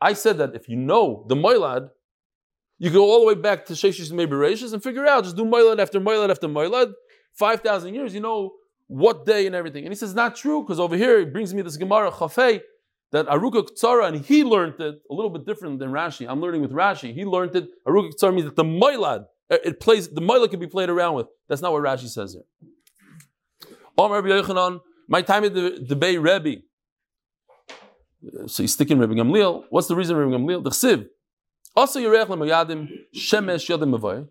I 0.00 0.14
said 0.14 0.38
that 0.38 0.54
if 0.54 0.70
you 0.70 0.76
know 0.76 1.26
the 1.28 1.34
Moilad, 1.34 1.90
you 2.78 2.88
go 2.88 3.04
all 3.04 3.20
the 3.20 3.26
way 3.26 3.34
back 3.34 3.66
to 3.66 3.74
Sheshis 3.74 4.10
Mebereshis 4.10 4.72
and 4.72 4.82
figure 4.82 5.06
out, 5.06 5.24
just 5.24 5.36
do 5.36 5.44
Moilad 5.44 5.78
after 5.78 6.00
Moilad 6.00 6.30
after 6.30 6.48
Moilad, 6.48 6.94
5,000 7.34 7.94
years, 7.94 8.14
you 8.14 8.20
know 8.20 8.54
what 8.90 9.24
day 9.24 9.46
and 9.46 9.54
everything. 9.54 9.84
And 9.84 9.92
he 9.92 9.96
says, 9.96 10.14
not 10.14 10.34
true, 10.34 10.62
because 10.62 10.80
over 10.80 10.96
here 10.96 11.20
he 11.20 11.24
brings 11.24 11.54
me 11.54 11.62
this 11.62 11.76
Gemara 11.76 12.10
Chafei 12.10 12.60
that 13.12 13.26
Aruka 13.26 13.68
Ktsara, 13.68 14.08
and 14.08 14.24
he 14.24 14.42
learned 14.42 14.80
it 14.80 15.00
a 15.08 15.14
little 15.14 15.30
bit 15.30 15.46
different 15.46 15.78
than 15.78 15.90
Rashi. 15.90 16.26
I'm 16.28 16.40
learning 16.40 16.60
with 16.60 16.72
Rashi. 16.72 17.14
He 17.14 17.24
learned 17.24 17.54
it. 17.54 17.68
Aruka 17.86 18.10
Ktsara 18.14 18.34
means 18.34 18.46
that 18.46 18.56
the 18.56 18.64
Moilad, 18.64 19.26
uh, 19.50 19.58
it 19.64 19.78
plays, 19.78 20.08
the 20.08 20.20
Moilad 20.20 20.50
can 20.50 20.58
be 20.58 20.66
played 20.66 20.90
around 20.90 21.14
with. 21.14 21.28
That's 21.48 21.62
not 21.62 21.72
what 21.72 21.82
Rashi 21.84 22.08
says 22.08 22.34
here. 22.34 22.42
Omar 23.96 24.22
Rabbi 24.22 24.42
Yochanan, 24.42 24.80
my 25.06 25.22
time 25.22 25.44
at 25.44 25.54
the, 25.54 25.84
the 25.88 25.94
Bay 25.94 26.18
Rebbe. 26.18 26.62
So 28.46 28.64
he's 28.64 28.72
sticking 28.72 28.98
Rabbi 28.98 29.14
Gamliel. 29.14 29.64
What's 29.70 29.86
the 29.86 29.94
reason 29.94 30.16
Rabbi 30.16 30.32
Gamliel? 30.32 30.64
The 30.64 30.70
Chsiv. 30.70 31.06
Also, 31.76 32.00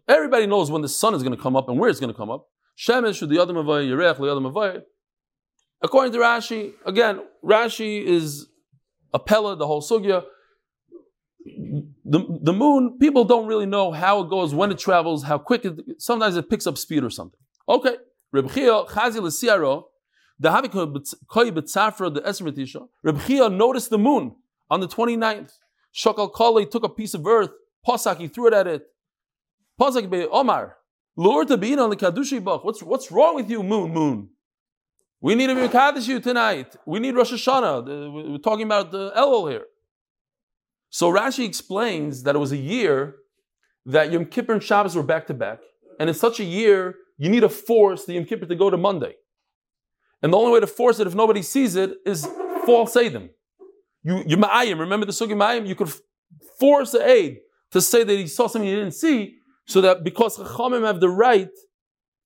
Everybody 0.07 0.47
knows 0.47 0.69
when 0.69 0.81
the 0.81 0.89
sun 0.89 1.15
is 1.15 1.23
going 1.23 1.35
to 1.35 1.41
come 1.41 1.55
up 1.55 1.69
and 1.69 1.79
where 1.79 1.89
it's 1.89 2.01
going 2.01 2.11
to 2.11 2.17
come 2.17 2.29
up. 2.29 2.47
Shemesh 2.79 3.19
the 3.19 3.35
Yerech 3.35 4.17
Avay. 4.17 4.81
According 5.81 6.13
to 6.13 6.19
Rashi, 6.19 6.73
again, 6.85 7.21
Rashi 7.43 8.03
is 8.03 8.47
a 9.13 9.19
pella, 9.19 9.55
the 9.55 9.67
whole 9.67 9.81
sugya. 9.81 10.23
The, 12.05 12.39
the 12.41 12.53
moon, 12.53 12.97
people 12.99 13.23
don't 13.25 13.47
really 13.47 13.65
know 13.65 13.91
how 13.91 14.21
it 14.21 14.29
goes, 14.29 14.53
when 14.53 14.71
it 14.71 14.79
travels, 14.79 15.23
how 15.23 15.37
quick 15.37 15.65
it, 15.65 15.79
sometimes 15.97 16.37
it 16.37 16.49
picks 16.49 16.65
up 16.67 16.77
speed 16.77 17.03
or 17.03 17.09
something. 17.09 17.39
Okay. 17.67 17.97
Reb 18.31 18.51
Chia, 18.51 18.83
Chazi 18.85 19.21
L'Siaro, 19.21 19.85
the 20.39 20.49
Havikoy 20.49 21.03
Betzafra, 21.51 22.13
the 22.13 22.21
Esmer 22.21 22.87
Reb 23.03 23.21
Chia 23.25 23.49
noticed 23.49 23.89
the 23.89 23.97
moon 23.97 24.35
on 24.69 24.79
the 24.79 24.87
29th. 24.87 25.51
Shakal 25.93 26.31
Kali 26.31 26.65
took 26.65 26.83
a 26.83 26.89
piece 26.89 27.13
of 27.13 27.25
earth, 27.25 27.49
Pasak, 27.87 28.17
he 28.17 28.27
threw 28.27 28.47
it 28.47 28.53
at 28.53 28.67
it. 28.67 28.83
Pasak 29.79 30.09
be 30.09 30.25
Omar, 30.25 30.77
Lord 31.19 31.49
to 31.49 31.57
be 31.57 31.77
on 31.77 31.89
the 31.89 31.97
Kadushi 31.97 32.41
Bach. 32.41 32.63
What's 32.63 32.81
what's 32.81 33.11
wrong 33.11 33.35
with 33.35 33.49
you, 33.49 33.61
Moon 33.61 33.91
Moon? 33.91 34.29
We 35.19 35.35
need 35.35 35.47
to 35.47 35.55
be 35.55 35.67
Kaddish 35.67 36.07
you 36.07 36.21
tonight. 36.21 36.77
We 36.85 37.01
need 37.01 37.13
Rosh 37.13 37.33
Hashanah. 37.33 38.31
We're 38.31 38.37
talking 38.37 38.65
about 38.65 38.93
the 38.93 39.11
Elul 39.11 39.51
here. 39.51 39.65
So 40.89 41.11
Rashi 41.11 41.45
explains 41.45 42.23
that 42.23 42.35
it 42.37 42.39
was 42.39 42.53
a 42.53 42.57
year 42.75 43.15
that 43.85 44.13
Yom 44.13 44.27
Kippur 44.27 44.53
and 44.53 44.63
Shabbos 44.63 44.95
were 44.95 45.03
back 45.03 45.27
to 45.27 45.33
back, 45.33 45.59
and 45.99 46.07
in 46.07 46.15
such 46.15 46.39
a 46.39 46.45
year, 46.45 46.95
you 47.17 47.29
need 47.29 47.41
to 47.41 47.49
force 47.49 48.05
the 48.05 48.13
Yom 48.13 48.23
Kippur 48.23 48.45
to 48.45 48.55
go 48.55 48.69
to 48.69 48.77
Monday. 48.77 49.15
And 50.21 50.31
the 50.31 50.37
only 50.37 50.53
way 50.53 50.61
to 50.61 50.67
force 50.67 51.01
it, 51.01 51.07
if 51.07 51.15
nobody 51.15 51.41
sees 51.41 51.75
it, 51.75 51.97
is 52.05 52.25
false 52.65 52.95
Adam. 52.95 53.29
You, 54.03 54.23
you 54.25 54.37
ma'ayim, 54.37 54.79
remember 54.79 55.05
the 55.05 55.11
sugi 55.11 55.33
ma'ayim? 55.33 55.67
You 55.67 55.75
could 55.75 55.91
force 56.57 56.91
the 56.91 57.05
aid 57.05 57.39
to 57.71 57.81
say 57.81 58.05
that 58.05 58.13
he 58.13 58.27
saw 58.27 58.47
something 58.47 58.69
he 58.69 58.75
didn't 58.75 58.93
see, 58.93 59.35
so 59.69 59.81
that 59.81 60.03
because 60.03 60.37
Chachamim 60.37 60.83
have 60.83 60.99
the 60.99 61.09
right 61.09 61.51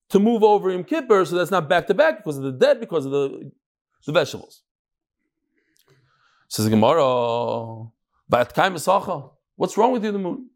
to 0.10 0.20
move 0.20 0.44
over 0.44 0.72
Yom 0.72 0.86
Kippur, 0.86 1.26
so 1.26 1.36
that's 1.36 1.52
not 1.52 1.68
back 1.68 1.88
to 1.88 1.94
back 1.94 2.18
because 2.18 2.38
of 2.38 2.44
the 2.44 2.54
dead, 2.54 2.80
because 2.80 3.06
of 3.06 3.12
the, 3.12 3.52
the 4.06 4.12
vegetables. 4.14 4.64
Says 6.48 6.70
Gemara, 6.70 7.88
what's 9.56 9.78
wrong 9.78 9.92
with 9.92 10.06
you, 10.06 10.12
the 10.12 10.20
moon? 10.20 10.50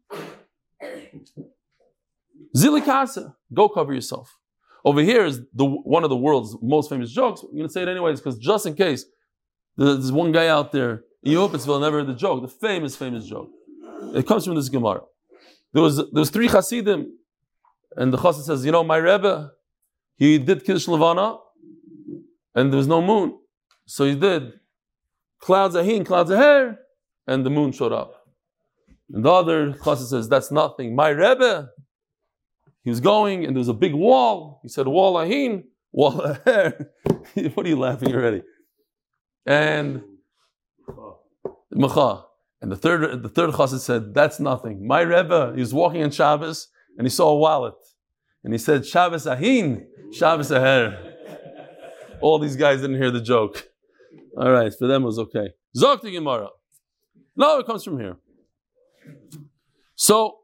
Zilikasa, 2.56 3.34
go 3.52 3.68
cover 3.68 3.92
yourself. 3.92 4.38
Over 4.82 5.02
here 5.02 5.26
is 5.26 5.42
the 5.52 5.66
one 5.66 6.04
of 6.04 6.10
the 6.10 6.16
world's 6.16 6.56
most 6.62 6.88
famous 6.88 7.10
jokes. 7.10 7.42
I'm 7.42 7.50
going 7.50 7.66
to 7.66 7.72
say 7.72 7.82
it 7.82 7.88
anyways 7.88 8.20
because 8.20 8.38
just 8.38 8.64
in 8.64 8.74
case 8.74 9.04
there's 9.76 10.10
one 10.10 10.32
guy 10.32 10.48
out 10.48 10.72
there 10.72 11.02
in 11.22 11.34
Yopitzville 11.34 11.80
never 11.82 11.98
heard 11.98 12.06
the 12.06 12.14
joke, 12.14 12.40
the 12.40 12.48
famous, 12.48 12.96
famous 12.96 13.26
joke. 13.26 13.50
It 14.14 14.26
comes 14.26 14.46
from 14.46 14.54
this 14.54 14.70
Gemara. 14.70 15.02
There 15.72 15.82
was 15.82 15.96
there 15.96 16.06
was 16.12 16.30
three 16.30 16.48
Hasidim, 16.48 17.12
and 17.96 18.12
the 18.12 18.18
Chassid 18.18 18.44
says, 18.44 18.64
you 18.64 18.72
know, 18.72 18.84
my 18.84 18.96
Rebbe, 18.96 19.52
he 20.16 20.38
did 20.38 20.64
Kiddush 20.64 20.88
Levana, 20.88 21.38
and 22.54 22.72
there 22.72 22.78
was 22.78 22.86
no 22.86 23.02
moon, 23.02 23.38
so 23.86 24.04
he 24.04 24.14
did 24.14 24.52
clouds 25.40 25.74
ahin, 25.76 26.04
clouds 26.04 26.30
of 26.30 26.38
hair, 26.38 26.80
and 27.26 27.44
the 27.44 27.50
moon 27.50 27.72
showed 27.72 27.92
up. 27.92 28.26
And 29.12 29.24
the 29.24 29.30
other 29.30 29.72
Chassid 29.72 30.08
says, 30.08 30.28
that's 30.28 30.50
nothing. 30.50 30.94
My 30.94 31.08
Rebbe, 31.08 31.70
he 32.82 32.90
was 32.90 33.00
going, 33.00 33.44
and 33.44 33.54
there 33.54 33.60
was 33.60 33.68
a 33.68 33.74
big 33.74 33.94
wall. 33.94 34.60
He 34.62 34.68
said, 34.68 34.86
wall 34.86 35.18
ahin, 35.18 35.64
wall 35.92 36.20
aher. 36.20 36.90
what 37.54 37.64
are 37.64 37.68
you 37.68 37.78
laughing 37.78 38.14
already? 38.14 38.42
And 39.46 40.02
Macha. 41.70 42.24
And 42.60 42.72
the 42.72 42.76
third, 42.76 43.22
the 43.22 43.28
third 43.28 43.50
chassid 43.50 43.80
said, 43.80 44.14
"That's 44.14 44.40
nothing." 44.40 44.86
My 44.86 45.00
Rebbe, 45.02 45.52
he 45.54 45.60
was 45.60 45.72
walking 45.72 46.02
on 46.02 46.10
Shabbos 46.10 46.68
and 46.96 47.06
he 47.06 47.10
saw 47.10 47.28
a 47.30 47.38
wallet, 47.38 47.74
and 48.42 48.52
he 48.52 48.58
said, 48.58 48.84
"Shabbos 48.84 49.26
ahin, 49.26 49.86
Shabbos 50.12 50.50
aher." 50.50 51.14
All 52.20 52.38
these 52.38 52.56
guys 52.56 52.80
didn't 52.80 52.96
hear 52.96 53.12
the 53.12 53.20
joke. 53.20 53.68
All 54.36 54.50
right, 54.50 54.72
for 54.76 54.88
them 54.88 55.02
it 55.02 55.06
was 55.06 55.18
okay. 55.18 55.50
Zokti 55.76 56.12
Gemara. 56.12 56.48
No, 57.36 57.60
it 57.60 57.66
comes 57.66 57.84
from 57.84 58.00
here. 58.00 58.16
So, 59.94 60.38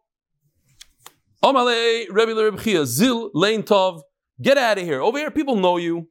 Omale 1.43 2.07
Rebbe 2.11 2.35
Rebbe 2.35 2.87
Zil 2.87 3.31
Lane 3.35 3.63
Tov, 3.63 4.03
get 4.41 4.57
out 4.57 4.79
of 4.79 4.85
here. 4.85 5.01
Over 5.01 5.19
here, 5.19 5.31
people 5.31 5.57
know 5.57 5.77
you. 5.77 6.09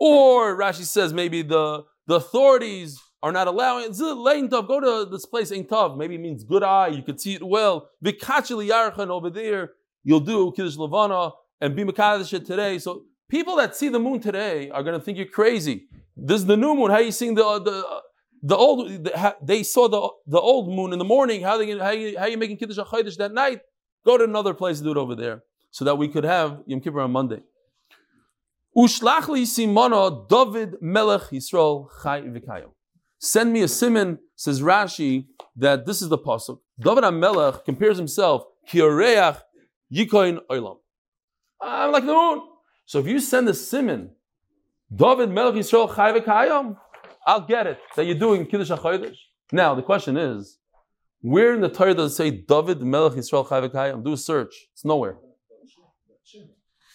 Or 0.00 0.56
Rashi 0.58 0.84
says 0.84 1.12
maybe 1.12 1.42
the, 1.42 1.84
the 2.06 2.16
authorities 2.16 3.00
are 3.22 3.32
not 3.32 3.48
allowing 3.48 3.92
go 3.92 4.80
to 4.80 5.10
this 5.10 5.26
place, 5.26 5.50
Ein 5.52 5.64
Tov. 5.64 5.96
Maybe 5.96 6.14
it 6.14 6.20
means 6.20 6.44
good 6.44 6.62
eye, 6.62 6.88
you 6.88 7.02
could 7.02 7.20
see 7.20 7.34
it 7.34 7.42
well. 7.42 7.90
Vikachili 8.04 8.68
Yarchan 8.68 9.08
over 9.08 9.30
there, 9.30 9.72
you'll 10.04 10.20
do 10.20 10.52
Kiddush 10.52 10.76
Levana 10.76 11.32
and 11.60 11.74
be 11.74 11.84
Makadosh 11.84 12.32
it 12.32 12.46
today. 12.46 12.78
So 12.78 13.04
people 13.28 13.56
that 13.56 13.74
see 13.74 13.88
the 13.88 13.98
moon 13.98 14.20
today 14.20 14.70
are 14.70 14.82
going 14.82 14.98
to 14.98 15.04
think 15.04 15.18
you're 15.18 15.26
crazy. 15.26 15.88
This 16.16 16.40
is 16.40 16.46
the 16.46 16.56
new 16.56 16.74
moon. 16.74 16.90
How 16.90 16.96
are 16.96 17.02
you 17.02 17.12
seeing 17.12 17.34
the 17.34 17.44
uh, 17.44 17.58
the 17.58 17.86
uh, 17.86 18.00
the 18.42 18.56
old? 18.56 19.04
The, 19.04 19.36
they 19.42 19.62
saw 19.62 19.88
the 19.88 20.08
the 20.26 20.40
old 20.40 20.68
moon 20.68 20.92
in 20.92 20.98
the 20.98 21.04
morning. 21.04 21.42
How 21.42 21.58
they 21.58 21.78
how 21.78 21.90
you 21.90 22.18
how 22.18 22.26
you 22.26 22.36
making 22.36 22.56
kiddush 22.56 22.78
chaydus 22.78 23.16
that 23.18 23.32
night? 23.32 23.60
Go 24.04 24.18
to 24.18 24.24
another 24.24 24.54
place 24.54 24.78
and 24.78 24.86
do 24.86 24.90
it 24.92 24.96
over 24.96 25.14
there, 25.14 25.42
so 25.70 25.84
that 25.84 25.96
we 25.96 26.08
could 26.08 26.24
have 26.24 26.62
Yom 26.66 26.80
Kippur 26.80 27.00
on 27.00 27.12
Monday. 27.12 27.40
Ushlach 28.76 29.28
li 29.28 29.44
simona 29.44 30.28
David 30.28 30.74
Melech 30.80 31.30
Yisrael 31.30 31.88
Chai 32.02 32.22
v'kayim. 32.22 32.70
Send 33.18 33.52
me 33.52 33.62
a 33.62 33.68
simon, 33.68 34.18
says 34.36 34.60
Rashi, 34.60 35.26
that 35.56 35.86
this 35.86 36.02
is 36.02 36.08
the 36.08 36.18
pasuk. 36.18 36.60
David 36.78 37.04
HaMelech 37.04 37.64
compares 37.64 37.98
himself 37.98 38.44
kiyoreach 38.68 39.40
yikoin 39.92 40.38
olam. 40.50 40.78
I'm 41.60 41.92
like 41.92 42.06
the 42.06 42.14
moon. 42.14 42.42
So 42.86 43.00
if 43.00 43.06
you 43.06 43.18
send 43.18 43.48
a 43.48 43.54
simon 43.54 44.10
David 44.94 45.30
Melech 45.30 45.54
Yisrael 45.54 45.94
Chai 45.94 46.18
V'Kayam, 46.18 46.76
I'll 47.26 47.42
get 47.42 47.66
it 47.66 47.78
that 47.96 48.06
you're 48.06 48.14
doing 48.14 48.46
Kiddush 48.46 48.70
HaChodesh. 48.70 49.16
Now 49.52 49.74
the 49.74 49.82
question 49.82 50.16
is, 50.16 50.58
where 51.20 51.52
in 51.52 51.60
the 51.60 51.68
Torah 51.68 51.94
does 51.94 52.12
it 52.12 52.14
say 52.14 52.30
David 52.30 52.80
Melech 52.82 53.12
Yisrael 53.14 53.46
Chai 53.48 53.60
V'Kayam? 53.60 54.04
Do 54.04 54.12
a 54.12 54.16
search. 54.16 54.68
It's 54.72 54.84
nowhere. 54.84 55.18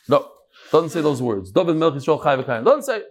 No, 0.07 0.31
doesn't 0.71 0.89
say 0.89 1.01
those 1.01 1.21
words. 1.21 1.51
David 1.51 1.75
Melech 1.75 2.01
Yisrael 2.01 2.23
Chai 2.23 2.37
V'Kayam. 2.37 2.65
Doesn't 2.65 2.83
say. 2.83 3.03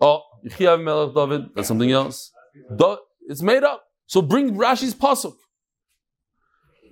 Oh, 0.00 0.22
Yechiav 0.58 0.82
Melech 0.82 1.14
David. 1.14 1.50
That's 1.54 1.68
something 1.68 1.90
else. 1.90 2.32
It's 3.28 3.42
made 3.42 3.64
up. 3.64 3.84
So 4.06 4.22
bring 4.22 4.54
Rashi's 4.54 4.94
pasuk. 4.94 5.36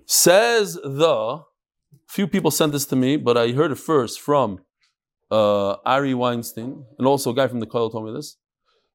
Says 0.07 0.75
the. 0.75 1.43
Few 2.09 2.29
people 2.29 2.53
sent 2.53 2.71
this 2.73 2.87
to 2.87 2.97
me, 2.97 3.17
but 3.17 3.37
I 3.37 3.51
heard 3.51 3.73
it 3.73 3.79
first 3.79 4.21
from 4.21 4.61
uh, 5.31 5.73
Ari 5.85 6.15
Weinstein, 6.15 6.85
and 6.99 7.07
also 7.07 7.31
a 7.31 7.35
guy 7.35 7.49
from 7.49 7.59
the 7.59 7.67
Koil 7.67 7.91
told 7.91 8.07
me 8.07 8.13
this. 8.13 8.37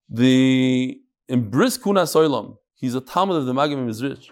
The 0.08 0.98
in 1.28 1.50
Bris 1.50 1.78
Kuna 1.78 2.04
Soilam, 2.04 2.58
he's 2.76 2.96
a 2.96 3.02
Talmud 3.02 3.36
of 3.38 3.46
the 3.46 3.54
Magim 3.54 3.88
Mizrich. 3.88 4.30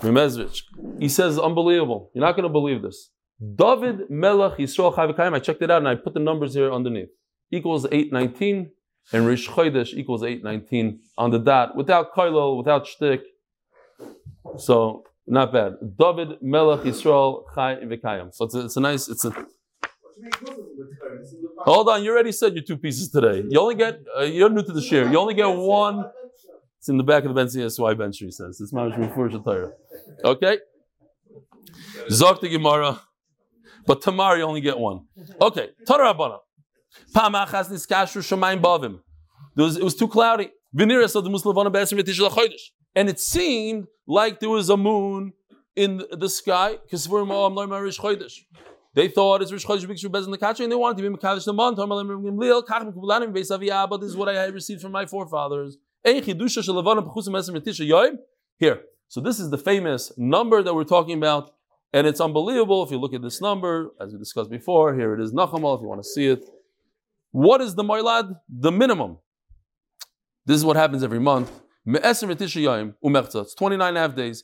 Mezrich. 0.00 0.62
He 0.98 1.08
says, 1.08 1.38
unbelievable. 1.38 2.10
You're 2.14 2.24
not 2.24 2.32
going 2.32 2.44
to 2.44 2.52
believe 2.52 2.82
this. 2.82 3.10
David 3.54 4.10
Melech 4.10 4.58
Yisrael 4.58 4.94
Chavikayim, 4.94 5.34
I 5.34 5.38
checked 5.38 5.62
it 5.62 5.70
out 5.70 5.78
and 5.78 5.88
I 5.88 5.94
put 5.94 6.14
the 6.14 6.20
numbers 6.20 6.54
here 6.54 6.72
underneath. 6.72 7.08
Equals 7.50 7.86
819, 7.86 8.70
and 9.12 9.26
Rish 9.26 9.48
Chodesh 9.48 9.94
equals 9.94 10.22
819 10.22 11.00
on 11.16 11.30
the 11.30 11.38
dot, 11.38 11.76
without 11.76 12.14
Koilol, 12.14 12.58
without 12.58 12.86
shtick. 12.86 13.22
So, 14.56 15.04
not 15.26 15.52
bad. 15.52 15.74
David 15.98 16.38
Melech 16.42 16.80
Yisrael 16.80 17.44
Chai 17.54 17.76
Vikayim. 17.76 18.34
So 18.34 18.46
it's 18.46 18.54
a, 18.54 18.64
it's 18.64 18.76
a 18.76 18.80
nice, 18.80 19.08
it's 19.08 19.24
a, 19.24 19.46
Hold 21.58 21.88
on, 21.88 22.02
you 22.02 22.12
already 22.12 22.32
said 22.32 22.54
your 22.54 22.64
two 22.64 22.76
pieces 22.76 23.10
today. 23.10 23.44
You 23.48 23.60
only 23.60 23.74
get, 23.74 24.00
uh, 24.16 24.22
you're 24.22 24.48
new 24.48 24.62
to 24.62 24.72
the 24.72 24.80
share. 24.80 25.10
You 25.10 25.18
only 25.18 25.34
get 25.34 25.46
one. 25.46 26.04
It's 26.78 26.88
in 26.88 26.96
the 26.96 27.04
back 27.04 27.24
of 27.24 27.28
the 27.28 27.34
Ben 27.34 27.46
CSY 27.46 27.98
bench, 27.98 28.18
he 28.18 28.30
says. 28.30 28.60
It's 28.60 28.72
Mamash 28.72 28.96
Mufur 28.96 29.44
Torah. 29.44 29.72
Okay? 30.24 30.58
Zok 32.10 32.40
the 32.40 32.48
Gemara. 32.48 33.00
But 33.86 34.02
tomorrow 34.02 34.36
you 34.36 34.42
only 34.44 34.60
get 34.60 34.78
one. 34.78 35.06
Okay. 35.40 35.70
Torah 35.86 36.14
Shamayim 37.14 38.60
bavim. 38.60 39.00
It 39.56 39.82
was 39.82 39.94
too 39.94 40.08
cloudy. 40.08 40.50
And 42.94 43.08
it 43.08 43.20
seemed 43.20 43.86
like 44.06 44.40
there 44.40 44.50
was 44.50 44.68
a 44.68 44.76
moon 44.76 45.32
in 45.74 46.02
the 46.10 46.28
sky. 46.28 46.76
Because 46.82 47.08
oh, 47.10 48.60
they 48.94 49.08
thought 49.08 49.42
it's 49.42 49.52
Rish 49.52 49.64
Chodesh 49.64 49.86
Bikshur 49.86 50.10
Bez 50.10 50.24
in 50.24 50.32
the 50.32 50.38
Kacha, 50.38 50.62
and 50.62 50.72
they 50.72 50.76
wanted 50.76 51.02
to 51.02 51.08
be 51.08 51.16
Mekadosh 51.16 51.44
the 51.44 51.52
Mon. 51.52 51.74
Oh, 51.78 53.86
but 53.86 54.00
this 54.00 54.10
is 54.10 54.16
what 54.16 54.28
I 54.28 54.46
received 54.46 54.82
from 54.82 54.92
my 54.92 55.06
forefathers. 55.06 55.78
Here, 56.04 56.22
so 59.08 59.20
this 59.20 59.40
is 59.40 59.50
the 59.50 59.58
famous 59.58 60.12
number 60.16 60.62
that 60.62 60.74
we're 60.74 60.84
talking 60.84 61.16
about, 61.16 61.50
and 61.92 62.06
it's 62.06 62.20
unbelievable 62.20 62.82
if 62.82 62.90
you 62.90 62.98
look 62.98 63.14
at 63.14 63.22
this 63.22 63.40
number, 63.40 63.90
as 64.00 64.12
we 64.12 64.18
discussed 64.18 64.50
before. 64.50 64.94
Here 64.94 65.14
it 65.14 65.20
is, 65.20 65.32
Nachamal, 65.32 65.76
if 65.76 65.82
you 65.82 65.88
want 65.88 66.02
to 66.02 66.08
see 66.08 66.26
it. 66.26 66.44
What 67.38 67.60
is 67.60 67.76
the 67.76 67.84
Moilad? 67.84 68.34
The 68.48 68.72
minimum. 68.72 69.18
This 70.44 70.56
is 70.56 70.64
what 70.64 70.76
happens 70.76 71.04
every 71.04 71.20
month. 71.20 71.52
It's 71.86 72.20
29 72.20 73.80
and 73.80 73.96
a 73.96 74.00
half 74.00 74.16
days. 74.16 74.42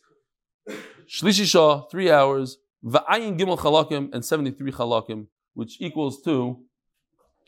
Shlishi 1.09 1.45
Shah, 1.45 1.87
three 1.91 2.13
hours. 2.13 2.59
Va'ayin 2.85 3.37
gimel 3.37 3.59
chalakim 3.59 4.15
and 4.15 4.25
73 4.25 4.71
chalakim, 4.71 5.27
which 5.55 5.81
equals 5.81 6.23
to 6.23 6.61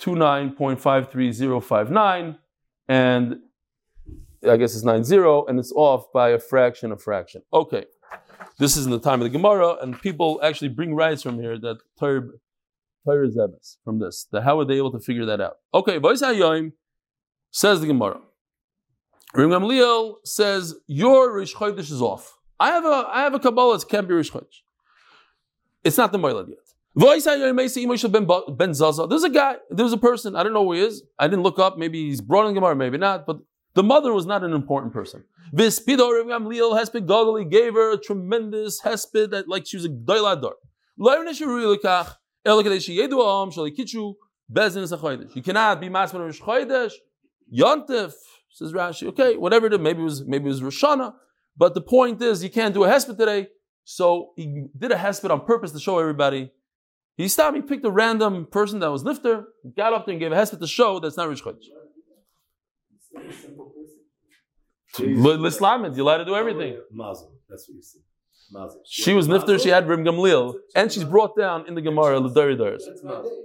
29.53059, 0.00 2.38
and 2.88 3.37
I 4.50 4.56
guess 4.56 4.74
it's 4.74 4.82
90, 4.82 5.44
and 5.46 5.61
it's 5.61 5.70
off 5.76 6.11
by 6.12 6.30
a 6.30 6.40
fraction 6.40 6.90
of 6.90 7.00
fraction. 7.00 7.42
Okay, 7.52 7.85
this 8.59 8.76
is 8.76 8.87
in 8.87 8.90
the 8.90 8.98
time 8.98 9.20
of 9.20 9.26
the 9.26 9.30
Gemara, 9.38 9.76
and 9.80 9.96
people 10.00 10.40
actually 10.42 10.70
bring 10.70 10.92
rights 10.92 11.22
from 11.22 11.38
here 11.38 11.56
that 11.56 11.78
Torah 12.00 12.30
from 13.84 13.98
this. 13.98 14.26
That 14.32 14.42
how 14.42 14.56
were 14.56 14.64
they 14.64 14.76
able 14.76 14.92
to 14.92 15.00
figure 15.00 15.26
that 15.26 15.40
out? 15.40 15.58
Okay, 15.72 15.98
Yoim 15.98 16.72
says 17.50 17.80
the 17.80 17.86
Gemara. 17.86 18.20
Rim 19.34 19.50
Gamliel 19.50 20.16
says 20.24 20.74
your 20.86 21.34
Rish 21.34 21.54
Chodesh 21.54 21.90
is 21.90 22.02
off. 22.02 22.38
I 22.58 22.68
have 22.68 22.84
a 22.84 23.08
I 23.10 23.22
have 23.22 23.34
a 23.34 23.38
Kabbalah. 23.38 23.76
It 23.76 23.84
can't 23.88 24.08
be 24.08 24.14
Rish 24.14 24.32
Chodesh. 24.32 24.62
It's 25.84 25.96
not 25.96 26.12
the 26.12 26.18
Moilad 26.18 26.48
yet. 26.48 26.58
There's 26.98 27.26
a 27.26 29.28
guy, 29.28 29.56
there's 29.68 29.92
a 29.92 29.98
person, 29.98 30.34
I 30.34 30.42
don't 30.42 30.54
know 30.54 30.64
who 30.64 30.72
he 30.72 30.80
is. 30.80 31.02
I 31.18 31.28
didn't 31.28 31.42
look 31.42 31.58
up, 31.58 31.76
maybe 31.76 32.08
he's 32.08 32.22
brought 32.22 32.46
in 32.46 32.54
Gemara, 32.54 32.74
maybe 32.74 32.96
not, 32.96 33.26
but 33.26 33.40
the 33.74 33.82
mother 33.82 34.14
was 34.14 34.24
not 34.24 34.42
an 34.42 34.54
important 34.54 34.94
person. 34.94 35.24
Vispido 35.54 36.10
Gamliel 36.24 36.72
Hesped 36.72 37.06
Godly 37.06 37.44
gave 37.44 37.74
her 37.74 37.92
a 37.92 37.98
tremendous 37.98 38.80
Hesped 38.80 39.28
that 39.30 39.46
like 39.46 39.66
she 39.66 39.76
was 39.76 39.84
a 39.84 39.90
Doilador. 39.90 40.52
You 42.46 42.62
cannot 45.42 45.80
be 45.80 45.88
Masman 45.88 46.20
Rosh 46.20 46.40
Chodesh, 46.40 46.92
Yontif, 47.52 48.12
says 48.50 48.72
Rashi. 48.72 49.09
Okay, 49.09 49.37
whatever 49.37 49.66
it 49.66 49.72
is, 49.72 49.80
maybe 49.80 50.00
it 50.00 50.04
was 50.04 50.24
maybe 50.24 50.44
it 50.46 50.48
was 50.48 50.62
Roshana, 50.62 51.14
but 51.56 51.74
the 51.74 51.80
point 51.80 52.22
is 52.22 52.42
you 52.42 52.50
can't 52.50 52.72
do 52.72 52.85
a 52.85 52.88
Hesped 52.88 53.18
today. 53.18 53.48
So 53.88 54.32
he 54.37 54.66
did 54.76 54.90
a 54.90 54.96
hesped 54.96 55.30
on 55.30 55.46
purpose 55.46 55.70
to 55.70 55.78
show 55.78 56.00
everybody. 56.00 56.50
He 57.16 57.28
stopped, 57.28 57.54
he 57.54 57.62
picked 57.62 57.85
a 57.85 57.90
random 57.90 58.48
person 58.50 58.80
that 58.80 58.90
was 58.90 59.04
lifter, 59.04 59.44
got 59.76 59.92
up 59.92 60.06
there 60.06 60.14
and 60.14 60.20
gave 60.20 60.32
a 60.32 60.35
hesped 60.35 60.59
to 60.59 60.66
show 60.66 60.98
that's 60.98 61.16
not 61.16 61.28
Rish 61.28 61.42
Chodesh. 61.42 61.68
L'Islamid, 64.98 65.96
you're 65.96 66.04
allowed 66.04 66.18
to 66.18 66.24
do 66.24 66.35
everything. 66.35 66.80
Mazel, 66.90 67.32
that's 67.48 67.68
what 67.68 67.76
you 67.76 67.82
see. 67.82 68.00
She 68.85 69.12
was 69.12 69.28
nifter. 69.28 69.61
She 69.62 69.70
had 69.70 69.88
Reb 69.88 70.00
Gamliel, 70.00 70.54
and 70.74 70.92
she's 70.92 71.04
brought 71.04 71.37
down 71.37 71.66
in 71.66 71.74
the 71.74 71.80
Gemara 71.82 72.20
L'Daridaris. 72.20 72.82
That's 72.87 73.02
mazel. 73.02 73.44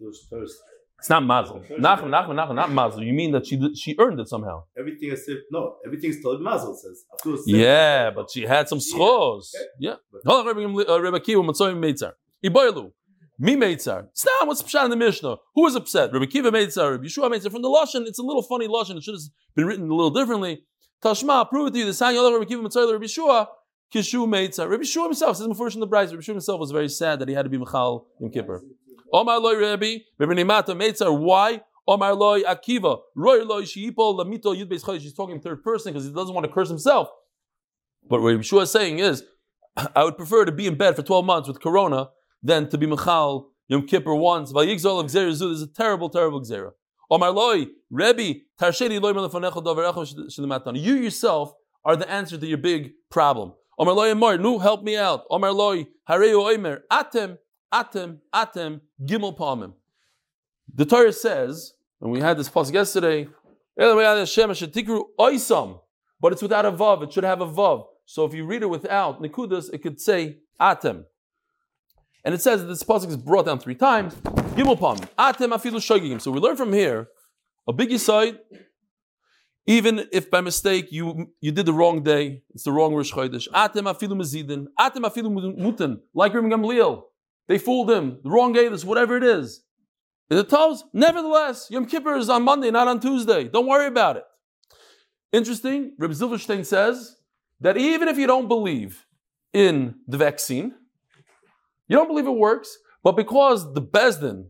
Those 0.00 0.26
first. 0.30 0.56
It's 0.98 1.10
not 1.10 1.24
mazel. 1.24 1.62
Nachman, 1.78 2.08
Nachman, 2.08 2.34
Nachman, 2.34 2.54
not 2.54 2.70
mazel. 2.72 3.02
You 3.02 3.12
mean 3.12 3.32
that 3.32 3.46
she 3.46 3.60
she 3.74 3.94
earned 3.98 4.18
it 4.18 4.28
somehow? 4.28 4.64
Everything 4.78 5.10
is 5.12 5.26
said. 5.26 5.36
No, 5.50 5.76
everything 5.84 6.10
is 6.10 6.22
told 6.22 6.40
mazel 6.40 6.74
says. 6.74 7.04
Yeah, 7.46 8.10
but 8.10 8.30
she 8.30 8.42
had 8.42 8.68
some 8.68 8.78
schos. 8.78 9.50
Yeah. 9.78 9.96
Hold 10.24 10.48
on, 10.48 10.56
Rebbe 10.56 10.68
Gamli- 10.68 11.14
uh, 11.14 11.18
Kiva, 11.20 11.42
Matzoyim 11.42 11.78
Meitzar. 11.78 12.12
Iboilu. 12.44 12.92
Me 13.38 13.54
Meitzar. 13.54 14.08
Stop, 14.14 14.48
what's 14.48 14.62
Pshat 14.62 14.84
in 14.84 14.90
the 14.90 14.96
Mishnah? 14.96 15.36
Who 15.54 15.62
was 15.62 15.74
upset? 15.76 16.10
Rebbe 16.12 16.26
Kiva 16.26 16.50
Meitzar, 16.50 16.92
Rebbe 16.92 17.04
Yeshua 17.04 17.30
Meitzar. 17.30 17.52
From 17.52 17.60
the 17.60 17.68
Lashon, 17.68 18.06
it's 18.06 18.18
a 18.18 18.22
little 18.22 18.42
funny 18.42 18.66
Lashon. 18.66 18.96
It 18.96 19.02
should 19.02 19.14
have 19.14 19.20
been 19.54 19.66
written 19.66 19.90
a 19.90 19.94
little 19.94 20.10
differently. 20.10 20.64
Tashma, 21.04 21.48
prove 21.50 21.68
it 21.68 21.72
to 21.72 21.78
you. 21.80 21.84
The 21.84 21.92
sign 21.92 22.16
Rebbe 22.16 22.46
Kiva 22.46 22.62
Meitzar, 22.62 22.90
Rebbe 22.90 23.04
Yeshua, 23.04 23.46
Kishu 23.94 24.26
Meitzar. 24.26 24.68
Rebbe 24.68 24.84
Yeshua 24.84 25.04
himself, 25.04 25.36
says 25.36 25.46
before 25.46 25.68
in 25.68 25.80
the 25.80 25.86
Bryce, 25.86 26.10
Rebbe 26.10 26.22
Yeshua 26.22 26.34
himself 26.34 26.60
was 26.60 26.70
very 26.70 26.88
sad 26.88 27.18
that 27.20 27.28
he 27.28 27.34
had 27.34 27.44
to 27.44 27.48
be 27.48 27.58
Michal 27.58 28.06
in 28.20 28.30
Kippur. 28.30 28.62
Omar 29.12 29.38
loy 29.38 29.54
Rebbe, 29.54 30.04
Rebbe 30.18 30.34
Nemata 30.34 30.68
Meitzar. 30.68 31.16
Why? 31.16 31.62
Omar 31.86 32.14
loy 32.14 32.42
Akiva. 32.42 32.98
Roy 33.14 33.44
loy 33.44 33.62
Shiipol 33.62 34.18
Lamito 34.18 34.56
Yud 34.56 34.68
Beis 34.68 34.82
Chodesh. 34.82 35.00
He's 35.00 35.14
talking 35.14 35.36
in 35.36 35.40
third 35.40 35.62
person 35.62 35.92
because 35.92 36.06
he 36.06 36.12
doesn't 36.12 36.34
want 36.34 36.46
to 36.46 36.52
curse 36.52 36.68
himself. 36.68 37.08
But 38.08 38.22
what 38.22 38.34
Yeshua 38.34 38.62
is 38.62 38.70
saying 38.70 38.98
is, 38.98 39.24
I 39.94 40.04
would 40.04 40.16
prefer 40.16 40.44
to 40.44 40.52
be 40.52 40.66
in 40.66 40.76
bed 40.76 40.96
for 40.96 41.02
12 41.02 41.24
months 41.24 41.48
with 41.48 41.60
Corona 41.60 42.08
than 42.42 42.68
to 42.70 42.78
be 42.78 42.86
Michal 42.86 43.50
Yom 43.68 43.86
Kippur 43.86 44.14
once. 44.14 44.52
Vayigzol 44.52 45.00
of 45.00 45.06
Gzera 45.06 45.32
Zu. 45.32 45.50
This 45.50 45.58
is 45.58 45.62
a 45.62 45.66
terrible, 45.68 46.08
terrible 46.08 46.40
Gzera. 46.40 46.72
Omar 47.10 47.30
loy 47.30 47.66
Rebbe 47.90 48.40
Tarsheni 48.60 49.00
loy 49.00 49.12
Melefonecho 49.12 49.62
Dover 49.64 49.84
Echo 49.84 50.04
Shlematana. 50.04 50.80
You 50.80 50.94
yourself 50.94 51.52
are 51.84 51.94
the 51.94 52.10
answer 52.10 52.36
to 52.36 52.46
your 52.46 52.58
big 52.58 52.92
problem. 53.10 53.52
Omar 53.78 53.94
loy 53.94 54.10
Amar, 54.10 54.38
nu 54.38 54.58
help 54.58 54.82
me 54.82 54.96
out. 54.96 55.24
Omar 55.30 55.52
loy 55.52 55.86
Hareu 56.08 56.42
Oimer 56.42 56.80
Atem 56.90 57.36
Atem 57.72 58.20
Atem 58.34 58.80
Gimel 59.04 59.36
Palmim. 59.36 59.74
The 60.74 60.86
Torah 60.86 61.12
says, 61.12 61.74
and 62.00 62.10
we 62.10 62.20
had 62.20 62.38
this 62.38 62.48
pause 62.48 62.70
yesterday, 62.72 63.28
but 63.76 63.92
it's 66.32 66.42
without 66.42 66.64
a 66.64 66.72
vav. 66.72 67.02
It 67.02 67.12
should 67.12 67.24
have 67.24 67.42
a 67.42 67.46
vav. 67.46 67.84
So 68.06 68.24
if 68.24 68.32
you 68.32 68.46
read 68.46 68.62
it 68.62 68.70
without 68.70 69.20
nikudas, 69.20 69.68
it 69.72 69.82
could 69.82 70.00
say 70.00 70.38
atem. 70.58 71.04
And 72.24 72.34
it 72.34 72.40
says 72.40 72.62
that 72.62 72.68
this 72.68 72.82
pasuk 72.82 73.08
is 73.08 73.18
brought 73.18 73.44
down 73.44 73.58
three 73.58 73.74
times. 73.74 74.14
Gimel 74.54 74.78
palm 74.78 74.96
atem 75.18 75.52
afilu 75.52 75.80
shogigim. 75.80 76.20
So 76.22 76.30
we 76.30 76.40
learn 76.40 76.56
from 76.56 76.72
here 76.72 77.08
a 77.68 77.74
big 77.74 77.98
side. 77.98 78.38
Even 79.66 80.06
if 80.12 80.30
by 80.30 80.40
mistake 80.40 80.92
you 80.92 81.32
you 81.40 81.50
did 81.50 81.66
the 81.66 81.72
wrong 81.72 82.02
day, 82.02 82.42
it's 82.54 82.64
the 82.64 82.72
wrong 82.72 82.94
Rosh 82.94 83.12
Chodesh. 83.12 83.48
Atem 83.48 83.92
afilu 83.92 84.12
mezidin, 84.12 84.66
atem 84.78 85.04
afilu 85.04 85.98
like 86.14 86.34
Rim 86.34 86.48
Gamliel. 86.50 87.02
They 87.48 87.58
fooled 87.58 87.90
him. 87.90 88.18
The 88.22 88.30
wrong 88.30 88.52
day, 88.52 88.68
this 88.68 88.84
whatever 88.84 89.16
it 89.16 89.24
is. 89.24 89.62
In 90.30 90.36
the 90.36 90.44
toes, 90.44 90.84
nevertheless, 90.92 91.68
Yom 91.70 91.86
Kippur 91.86 92.16
is 92.16 92.28
on 92.28 92.42
Monday, 92.42 92.70
not 92.70 92.88
on 92.88 92.98
Tuesday. 92.98 93.44
Don't 93.44 93.66
worry 93.66 93.86
about 93.86 94.16
it. 94.16 94.24
Interesting, 95.32 95.94
Reb 95.98 96.10
Zilverstein 96.10 96.64
says 96.64 97.16
that 97.60 97.76
even 97.76 98.08
if 98.08 98.18
you 98.18 98.26
don't 98.26 98.48
believe 98.48 99.04
in 99.52 99.94
the 100.08 100.16
vaccine, 100.16 100.74
you 101.88 101.96
don't 101.96 102.08
believe 102.08 102.26
it 102.26 102.30
works, 102.30 102.76
but 103.04 103.12
because 103.12 103.72
the 103.74 103.82
Bezdin, 103.82 104.46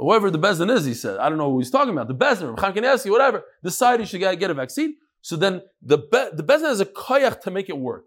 whoever 0.00 0.30
the 0.30 0.38
Bezin 0.38 0.70
is, 0.74 0.84
he 0.84 0.94
said, 0.94 1.18
I 1.18 1.28
don't 1.28 1.38
know 1.38 1.50
who 1.50 1.58
he's 1.58 1.70
talking 1.70 1.92
about, 1.92 2.08
the 2.08 2.14
Bezdin, 2.14 2.48
Reb 2.50 2.58
Chaim 2.58 2.74
Kanievsky, 2.74 3.10
whatever, 3.10 3.44
decided 3.62 4.00
you 4.00 4.06
should 4.06 4.20
get, 4.20 4.50
a 4.50 4.54
vaccine. 4.54 4.96
So 5.20 5.36
then 5.36 5.62
the, 5.82 5.98
Be- 5.98 6.30
the 6.32 6.42
Bezdin 6.42 6.68
has 6.68 6.80
a 6.80 6.86
koyach 6.86 7.40
to 7.42 7.50
make 7.50 7.68
it 7.68 7.76
work. 7.76 8.04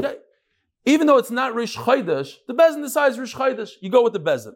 Okay? 0.00 0.16
Even 0.84 1.06
though 1.06 1.18
it's 1.18 1.30
not 1.30 1.54
Rish 1.54 1.76
Chodesh, 1.76 2.34
the 2.46 2.54
Bezin 2.54 2.82
decides 2.82 3.18
Rish 3.18 3.34
Chodesh, 3.34 3.70
you 3.80 3.90
go 3.90 4.02
with 4.02 4.12
the 4.12 4.20
Bezin. 4.20 4.54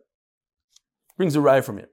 brings 1.16 1.36
a 1.36 1.38
raya 1.38 1.62
from 1.62 1.78
here. 1.78 1.88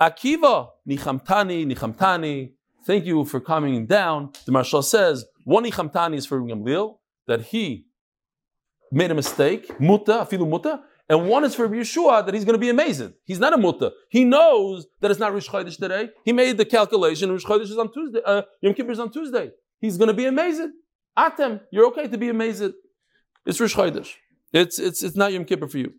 Akiva, 0.00 0.68
nichamtani, 0.88 1.66
nichamtani. 1.72 2.52
Thank 2.84 3.06
you 3.06 3.24
for 3.24 3.40
coming 3.40 3.86
down. 3.86 4.32
The 4.44 4.52
Maharsha 4.52 4.84
says 4.84 5.24
one 5.44 5.64
nichamtani 5.64 6.16
is 6.16 6.26
for 6.26 6.40
Gamliel 6.40 6.98
that 7.26 7.42
he 7.42 7.86
made 8.92 9.10
a 9.10 9.14
mistake, 9.14 9.80
muta, 9.80 10.12
afilu 10.12 10.48
muta, 10.48 10.82
and 11.08 11.28
one 11.28 11.44
is 11.44 11.54
for 11.54 11.68
Yeshua 11.68 12.24
that 12.24 12.34
he's 12.34 12.44
going 12.44 12.54
to 12.54 12.60
be 12.60 12.68
amazing. 12.68 13.14
He's 13.24 13.38
not 13.38 13.52
a 13.52 13.58
muta. 13.58 13.92
He 14.08 14.24
knows 14.24 14.86
that 15.00 15.10
it's 15.10 15.20
not 15.20 15.32
Rish 15.32 15.48
Chodesh 15.48 15.76
today. 15.76 16.10
He 16.24 16.32
made 16.32 16.56
the 16.56 16.64
calculation. 16.64 17.30
Rish 17.30 17.44
Chodesh 17.44 17.70
is 17.70 17.78
on 17.78 17.92
Tuesday. 17.92 18.20
Uh, 18.24 18.42
Yom 18.60 18.74
Kippur 18.74 18.90
is 18.90 18.98
on 18.98 19.10
Tuesday. 19.10 19.52
He's 19.80 19.96
going 19.96 20.08
to 20.08 20.14
be 20.14 20.26
amazing. 20.26 20.72
Atem, 21.16 21.60
you're 21.70 21.86
okay 21.86 22.08
to 22.08 22.18
be 22.18 22.28
amazing. 22.28 22.72
It's 23.44 23.60
Rish 23.60 23.74
Chodesh. 23.74 24.14
It's 24.52 24.78
it's 24.78 25.02
it's 25.02 25.16
not 25.16 25.32
Yom 25.32 25.44
Kippur 25.44 25.68
for 25.68 25.78
you. 25.78 25.92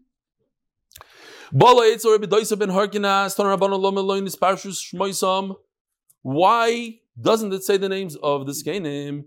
Why 6.21 6.99
doesn't 7.19 7.53
it 7.53 7.63
say 7.63 7.77
the 7.77 7.89
names 7.89 8.15
of 8.17 8.45
the 8.45 8.51
Skenim? 8.51 9.23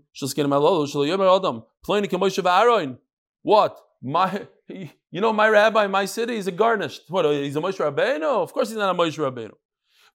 What? 3.41 3.81
My, 4.01 4.47
you 4.67 5.21
know, 5.21 5.31
my 5.31 5.47
rabbi, 5.47 5.87
my 5.87 6.05
city 6.05 6.35
is 6.35 6.47
a 6.47 6.51
garnished. 6.51 7.03
What? 7.09 7.25
Uh, 7.25 7.31
he's 7.31 7.55
a 7.55 7.61
Moshe 7.61 7.77
Rabbeinu? 7.77 8.23
Of 8.23 8.51
course, 8.51 8.69
he's 8.69 8.77
not 8.77 8.95
a 8.95 8.97
Moshe 8.97 9.17
Rabbeinu. 9.17 9.51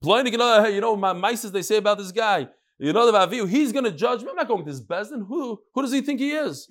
Uh, 0.04 0.68
you 0.68 0.80
know, 0.80 0.96
my 0.96 1.12
mices 1.12 1.52
they 1.52 1.62
say 1.62 1.76
about 1.76 1.98
this 1.98 2.12
guy. 2.12 2.48
You 2.78 2.92
know 2.92 3.10
the 3.10 3.18
Vaviu, 3.18 3.48
he's 3.48 3.72
going 3.72 3.84
to 3.84 3.90
judge 3.90 4.22
me. 4.22 4.28
I'm 4.28 4.36
not 4.36 4.48
going 4.48 4.64
to 4.64 4.70
this 4.70 4.82
Bezdin. 4.82 5.26
Who, 5.26 5.60
who 5.72 5.82
does 5.82 5.92
he 5.92 6.02
think 6.02 6.20
he 6.20 6.32
is? 6.32 6.68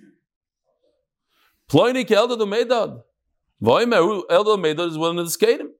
Ploinik 1.70 2.12
Elda 2.12 2.36
the 2.38 2.46
Medad. 2.46 3.02
Voimer 3.64 4.22
Elda 4.30 4.58
Medad 4.58 4.88
is 4.90 4.98
one 4.98 5.18
of 5.18 5.26
the 5.26 5.32
skating. 5.32 5.72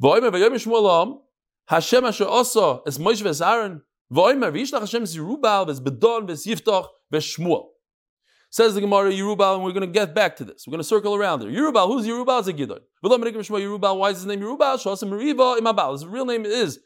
Voimer 0.00 0.30
Vayom 0.30 0.52
Shmuelam. 0.52 1.20
Hashem 1.66 2.04
Asher 2.04 2.26
Osa 2.28 2.80
es 2.86 2.98
Moshe 2.98 3.22
ves 3.22 3.42
Aaron. 3.42 3.82
Voimer 4.12 4.52
Vishlach 4.52 4.80
Hashem 4.80 5.02
Yerubal 5.02 5.66
ves 5.66 5.80
Bedon 5.80 6.28
ves 6.28 6.46
Yiftach 6.46 6.86
ves 7.10 7.24
Shmuel. 7.24 7.70
Says 8.56 8.74
the 8.74 8.80
Gemara 8.80 9.12
Yerubal, 9.12 9.56
and 9.56 9.64
we're 9.64 9.72
going 9.72 9.82
to 9.82 9.86
get 9.86 10.14
back 10.14 10.34
to 10.36 10.42
this. 10.42 10.64
We're 10.66 10.70
going 10.70 10.80
to 10.80 10.84
circle 10.84 11.14
around 11.14 11.40
there. 11.40 11.50
Yerubal, 11.50 11.88
who's 11.88 12.06
Yerubal? 12.06 12.38
It's 12.38 12.48
a 12.48 12.54
Gidon. 12.54 12.80
Yerubal, 13.04 13.98
why 13.98 14.08
is 14.08 14.16
his 14.16 14.24
name 14.24 14.40
Yerubal? 14.40 14.78
Shosam 14.78 15.10
Meriva 15.10 15.58
Imabal. 15.58 15.92
His 15.92 16.06
real 16.06 16.24
name 16.24 16.46
is 16.46 16.80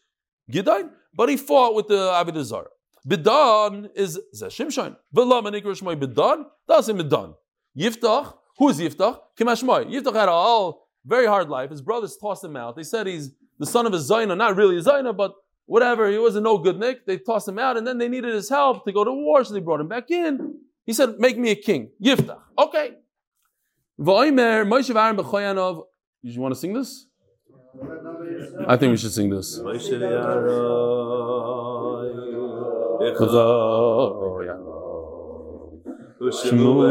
Gidon, 0.50 0.90
but 1.14 1.28
he 1.28 1.37
fought 1.37 1.76
with 1.76 1.87
the 1.87 1.94
Avodah 1.94 2.42
Zarah. 2.42 2.70
Bidon 3.06 3.88
is 3.94 4.18
Zeshimshon. 4.35 4.96
Bidon. 5.14 6.44
That's 6.66 6.88
him 6.88 6.98
Bidon. 6.98 7.35
Yiftach. 7.78 8.35
Who 8.59 8.68
is 8.68 8.80
Yiftach? 8.80 9.20
Kimashmoy. 9.38 9.92
Yiftach 9.92 10.16
had 10.16 10.28
a 10.28 10.33
all 10.33 10.88
very 11.06 11.26
hard 11.26 11.48
life. 11.48 11.70
His 11.70 11.83
brothers 11.83 12.16
tossed 12.20 12.42
him 12.42 12.56
out. 12.56 12.74
They 12.74 12.83
said 12.83 13.06
he's 13.06 13.30
the 13.61 13.66
son 13.66 13.87
of 13.87 13.94
a 13.94 13.98
Zaina, 13.98 14.37
not 14.37 14.56
really 14.56 14.76
a 14.76 14.83
Zaina, 14.83 15.16
but 15.16 15.35
whatever. 15.66 16.11
He 16.11 16.18
was 16.18 16.35
a 16.35 16.40
no 16.40 16.59
good 16.59 16.80
Nick. 16.80 17.06
They 17.06 17.18
tossed 17.18 17.46
him 17.46 17.61
out, 17.61 17.76
and 17.76 17.87
then 17.87 17.98
they 17.98 18.09
needed 18.09 18.35
his 18.35 18.48
help 18.48 18.85
to 18.87 18.92
go 18.92 19.04
to 19.04 19.12
war, 19.12 19.44
so 19.44 19.54
they 19.54 19.61
brought 19.61 19.78
him 19.78 19.87
back 19.87 20.11
in. 20.11 20.56
He 20.90 20.94
said, 20.94 21.20
"Make 21.20 21.38
me 21.38 21.50
a 21.53 21.55
king." 21.55 21.83
Yiftach. 22.05 22.40
Okay. 22.59 22.87
V'oimer 24.07 24.66
Moshe 24.66 24.92
Aaron 24.92 25.16
b'choyanov. 25.16 25.85
You 26.22 26.40
want 26.40 26.53
to 26.53 26.59
sing 26.59 26.72
this? 26.72 27.07
I 28.66 28.76
think 28.76 28.90
we 28.90 28.96
should 28.96 29.12
sing 29.12 29.31
this. 29.31 29.61
Shmuel 36.48 36.90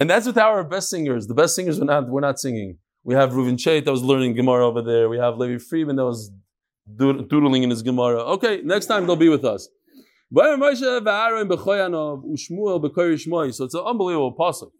And 0.00 0.08
that's 0.08 0.26
with 0.26 0.38
our 0.38 0.62
best 0.62 0.88
singers. 0.88 1.26
The 1.26 1.34
best 1.34 1.56
singers 1.56 1.80
we're 1.80 1.86
not 1.86 2.08
we're 2.08 2.20
not 2.20 2.38
singing. 2.38 2.78
We 3.02 3.14
have 3.14 3.32
Reuven 3.32 3.56
Chait 3.56 3.84
that 3.84 3.90
was 3.90 4.02
learning 4.02 4.34
Gemara 4.34 4.66
over 4.66 4.80
there. 4.80 5.08
We 5.08 5.18
have 5.18 5.38
Levi 5.38 5.58
Friedman 5.58 5.96
that 5.96 6.04
was 6.04 6.30
dood- 6.94 7.28
doodling 7.28 7.64
in 7.64 7.70
his 7.70 7.82
Gemara. 7.82 8.20
Okay, 8.34 8.60
next 8.62 8.86
time 8.86 9.06
they'll 9.06 9.16
be 9.16 9.28
with 9.28 9.44
us. 9.44 9.68
So 10.34 10.42
it's 10.44 10.60
an 13.74 13.80
unbelievable 13.80 14.34
pasuk. 14.38 14.70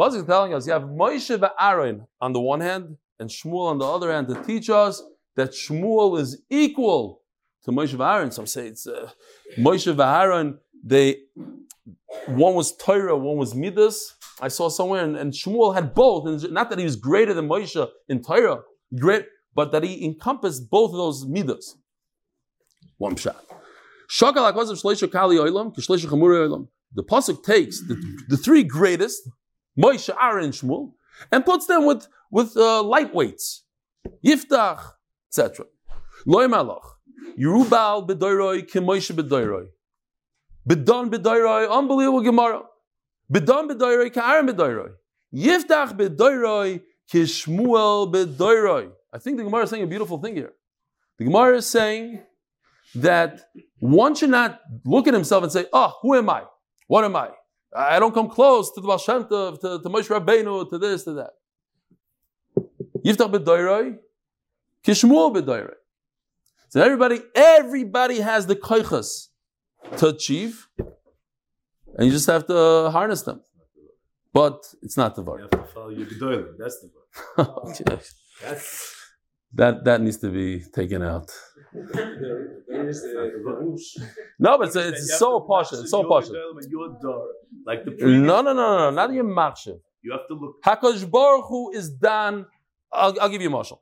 Pasuk 0.00 0.20
is 0.20 0.24
telling 0.24 0.54
us 0.54 0.66
you 0.66 0.72
have 0.72 0.84
Moshe 0.84 1.50
Aaron 1.60 2.06
on 2.22 2.32
the 2.32 2.40
one 2.40 2.62
hand 2.62 2.96
and 3.18 3.28
Shmuel 3.28 3.70
on 3.70 3.78
the 3.78 3.84
other 3.84 4.10
hand 4.10 4.28
to 4.28 4.42
teach 4.44 4.70
us 4.70 5.02
that 5.36 5.50
Shmuel 5.50 6.18
is 6.18 6.40
equal 6.48 7.20
to 7.64 7.70
Moshe 7.70 7.94
Aaron. 8.00 8.30
Some 8.30 8.46
say 8.46 8.68
it's 8.68 8.86
uh, 8.86 9.10
Moshe 9.58 9.86
Aaron. 9.86 10.58
They 10.82 11.18
one 12.26 12.54
was 12.54 12.74
Torah, 12.74 13.14
one 13.14 13.36
was 13.36 13.54
Midas. 13.54 14.16
I 14.40 14.48
saw 14.48 14.70
somewhere, 14.70 15.04
and, 15.04 15.16
and 15.18 15.34
Shmuel 15.34 15.74
had 15.74 15.94
both. 15.94 16.26
And 16.26 16.50
not 16.50 16.70
that 16.70 16.78
he 16.78 16.86
was 16.86 16.96
greater 16.96 17.34
than 17.34 17.46
Moshe 17.46 17.86
in 18.08 18.22
Torah, 18.22 18.62
great, 18.98 19.26
but 19.54 19.70
that 19.72 19.84
he 19.84 20.02
encompassed 20.02 20.70
both 20.70 20.92
of 20.92 20.96
those 20.96 21.26
Midas. 21.26 21.76
One 22.96 23.16
shot. 23.16 23.44
The 26.92 27.04
Pasuk 27.04 27.44
takes 27.44 27.80
the, 27.86 27.94
the 28.28 28.36
three 28.36 28.64
greatest, 28.64 29.28
Moshe, 29.78 30.10
Aaron, 30.20 30.50
Shmuel, 30.50 30.92
and 31.30 31.44
puts 31.44 31.66
them 31.66 31.86
with, 31.86 32.06
with 32.30 32.56
uh, 32.56 32.82
lightweights. 32.84 33.60
Yiftach, 34.24 34.92
etc. 35.28 35.66
Loi 36.26 36.46
Malach. 36.46 36.82
Yerubal 37.38 38.06
B'doiroi, 38.08 38.70
Kemoshe 38.70 39.14
B'doiroi. 39.14 39.66
B'don 40.68 41.10
B'doiroi, 41.10 41.70
unbelievable 41.70 42.22
Gemara. 42.22 42.62
B'don 43.32 43.70
B'doiroi, 43.70 44.12
Ka'aron 44.12 44.48
B'doiroi. 44.48 44.92
Yiftach 45.34 45.96
B'doiroi, 45.96 46.82
Kishmuel 47.12 48.12
B'doiroi. 48.12 48.90
I 49.12 49.18
think 49.18 49.38
the 49.38 49.44
Gemara 49.44 49.64
is 49.64 49.70
saying 49.70 49.82
a 49.82 49.86
beautiful 49.86 50.18
thing 50.18 50.36
here. 50.36 50.52
The 51.18 51.24
Gemara 51.24 51.56
is 51.56 51.66
saying 51.66 52.22
that 52.94 53.40
one 53.78 54.14
should 54.14 54.30
not 54.30 54.60
look 54.84 55.06
at 55.06 55.14
himself 55.14 55.42
and 55.42 55.52
say, 55.52 55.66
oh, 55.72 55.92
who 56.02 56.14
am 56.14 56.30
I? 56.30 56.44
What 56.86 57.04
am 57.04 57.16
I? 57.16 57.30
I 57.74 57.98
don't 57.98 58.12
come 58.12 58.28
close 58.28 58.72
to 58.72 58.80
the 58.80 58.86
Baal 58.86 58.98
Shem 58.98 59.24
Tov, 59.24 59.60
to, 59.60 59.80
to 59.80 59.88
Moshe 59.88 60.08
Rabbeinu, 60.08 60.68
to 60.70 60.78
this, 60.78 61.04
to 61.04 61.12
that. 61.14 61.30
Yiftach 63.04 63.30
b'doiroi, 63.32 63.98
kishmuel 64.84 65.34
b'doiroi. 65.34 65.74
So 66.68 66.82
everybody, 66.82 67.20
everybody 67.34 68.20
has 68.20 68.46
the 68.46 68.56
koichas 68.56 69.28
to 69.96 70.08
achieve, 70.08 70.68
and 70.78 72.06
you 72.06 72.10
just 72.10 72.26
have 72.26 72.46
to 72.46 72.90
harness 72.90 73.22
them. 73.22 73.40
But 74.32 74.72
it's 74.82 74.96
not 74.96 75.16
the 75.16 75.22
var. 75.22 75.36
You 75.36 75.42
have 75.42 75.50
to 75.50 75.64
follow 75.74 75.88
your 75.88 76.06
gedolim. 76.06 76.56
That's 76.58 76.80
the 76.80 76.90
one. 77.34 77.74
That's 78.42 78.99
that 79.54 79.84
that 79.84 80.00
needs 80.00 80.18
to 80.18 80.28
be 80.30 80.60
taken 80.60 81.02
out. 81.02 81.30
not 81.72 81.92
the 81.92 83.42
one. 83.44 83.76
No, 84.38 84.58
but 84.58 84.68
it's, 84.68 84.76
it's 84.76 85.18
so 85.18 85.40
partial. 85.40 85.80
It's 85.80 85.90
so 85.90 86.00
your 86.00 86.08
partial. 86.08 86.34
gedolim 86.34 86.62
and 86.62 86.70
your 86.70 86.88
door. 87.00 87.26
Like 87.66 87.84
the 87.84 87.90
No, 88.06 88.42
no, 88.42 88.52
no, 88.52 88.78
no, 88.78 88.90
not 88.90 89.12
your 89.12 89.24
machshav. 89.24 89.78
you 90.02 90.12
have 90.12 90.26
to 90.28 90.34
look. 90.34 90.62
Hakadosh 90.64 91.10
Baruch 91.10 91.46
Hu 91.48 91.70
is 91.72 91.90
done. 91.90 92.46
I'll, 92.92 93.14
I'll 93.20 93.28
give 93.28 93.42
you 93.42 93.48
a 93.48 93.52
mashal 93.52 93.78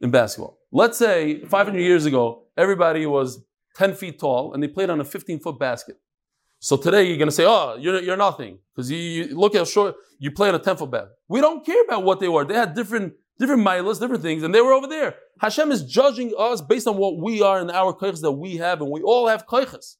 in 0.00 0.10
basketball. 0.10 0.58
Let's 0.70 0.98
say 0.98 1.40
500 1.44 1.78
years 1.80 2.06
ago, 2.06 2.44
everybody 2.56 3.06
was 3.06 3.42
10 3.76 3.94
feet 3.94 4.18
tall 4.20 4.52
and 4.54 4.62
they 4.62 4.68
played 4.68 4.90
on 4.90 5.00
a 5.00 5.04
15 5.04 5.40
foot 5.40 5.58
basket. 5.58 5.98
So 6.60 6.76
today 6.76 7.04
you're 7.04 7.16
going 7.16 7.28
to 7.28 7.34
say, 7.34 7.44
oh, 7.46 7.76
you're, 7.78 8.00
you're 8.00 8.16
nothing 8.16 8.58
because 8.74 8.90
you, 8.90 8.98
you 8.98 9.38
look 9.38 9.56
how 9.56 9.64
short 9.64 9.94
you 10.18 10.30
play 10.30 10.48
on 10.48 10.54
a 10.54 10.58
10 10.58 10.76
foot 10.76 10.90
basket. 10.90 11.12
We 11.28 11.40
don't 11.40 11.64
care 11.64 11.82
about 11.84 12.04
what 12.04 12.20
they 12.20 12.28
were. 12.28 12.44
They 12.44 12.54
had 12.54 12.74
different 12.74 13.14
different 13.38 13.62
milas, 13.62 14.00
different 14.00 14.22
things, 14.22 14.42
and 14.42 14.54
they 14.54 14.60
were 14.60 14.72
over 14.72 14.86
there. 14.86 15.14
Hashem 15.40 15.70
is 15.70 15.84
judging 15.84 16.32
us 16.38 16.60
based 16.60 16.86
on 16.86 16.96
what 16.96 17.18
we 17.18 17.42
are 17.42 17.58
and 17.58 17.70
our 17.70 17.92
koiches 17.94 18.20
that 18.22 18.32
we 18.32 18.56
have, 18.56 18.80
and 18.80 18.90
we 18.90 19.02
all 19.02 19.28
have 19.28 19.46
koiches. 19.46 19.96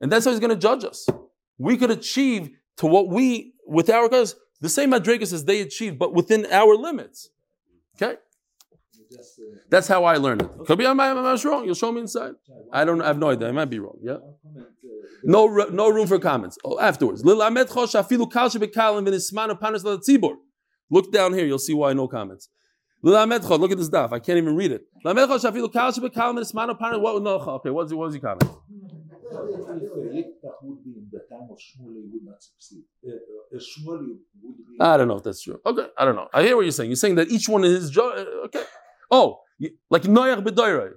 And 0.00 0.12
that's 0.12 0.24
how 0.24 0.30
he's 0.30 0.40
going 0.40 0.50
to 0.50 0.56
judge 0.56 0.84
us. 0.84 1.08
We 1.58 1.76
could 1.76 1.90
achieve 1.90 2.50
to 2.76 2.86
what 2.86 3.08
we, 3.08 3.54
with 3.66 3.90
our 3.90 4.08
koiches, 4.08 4.34
the 4.60 4.68
same 4.68 4.92
madrigas 4.92 5.32
as 5.32 5.44
they 5.44 5.60
achieved, 5.60 5.98
but 5.98 6.14
within 6.14 6.46
our 6.50 6.76
limits. 6.76 7.30
Okay? 7.96 8.16
That's 9.70 9.88
how 9.88 10.04
I 10.04 10.16
learned 10.16 10.42
it. 10.42 10.50
Could 10.66 10.78
be 10.78 10.86
I'm, 10.86 10.98
I'm, 11.00 11.18
I'm 11.18 11.36
wrong. 11.44 11.64
You'll 11.64 11.74
show 11.74 11.92
me 11.92 12.00
inside. 12.02 12.34
I 12.72 12.84
don't. 12.84 13.00
I 13.00 13.08
have 13.08 13.18
no 13.18 13.30
idea. 13.30 13.48
I 13.48 13.52
might 13.52 13.70
be 13.70 13.78
wrong. 13.78 13.98
Yeah. 14.02 14.18
No, 15.24 15.46
no 15.46 15.88
room 15.88 16.06
for 16.06 16.18
comments. 16.18 16.58
Oh, 16.64 16.78
afterwards. 16.78 17.24
Look 17.24 17.38
down 21.12 21.32
here. 21.34 21.46
You'll 21.46 21.58
see 21.58 21.74
why 21.74 21.92
no 21.92 22.08
comments. 22.08 22.48
Look 23.02 23.70
at 23.70 23.78
this 23.78 23.88
daf. 23.90 24.12
I 24.12 24.18
can't 24.18 24.38
even 24.38 24.56
read 24.56 24.72
it. 24.72 24.82
Lilamed 25.04 25.30
chosh 25.30 25.50
afilu 25.50 25.72
kal 25.72 25.92
shebekalim 25.92 26.38
v'nismanu 26.38 26.78
panas. 26.78 27.00
What? 27.00 27.22
No. 27.22 27.34
Okay. 27.34 27.70
What's 27.70 27.92
what 27.92 28.06
was 28.06 28.14
your 28.14 28.22
comment? 28.22 28.50
If 30.10 30.26
would 30.62 30.82
be 30.84 30.90
in 30.90 31.06
the 31.12 31.20
time 31.30 31.48
of 31.50 31.58
Shmuel, 31.58 32.10
would 32.12 32.24
not 32.24 32.42
succeed. 32.42 32.82
Shmuel 33.54 34.16
would 34.42 34.56
be. 34.56 34.80
I 34.80 34.96
don't 34.96 35.06
know 35.06 35.16
if 35.16 35.22
that's 35.22 35.42
true. 35.42 35.60
Okay. 35.64 35.86
I 35.96 36.04
don't 36.04 36.16
know. 36.16 36.28
I 36.32 36.42
hear 36.42 36.56
what 36.56 36.62
you're 36.62 36.72
saying. 36.72 36.90
You're 36.90 36.96
saying 36.96 37.14
that 37.16 37.28
each 37.28 37.48
one 37.48 37.62
is 37.62 37.90
jo- 37.90 38.10
uh, 38.10 38.46
okay. 38.46 38.64
Oh, 39.10 39.40
like 39.90 40.02
noyach 40.02 40.42
b'doyrei. 40.44 40.92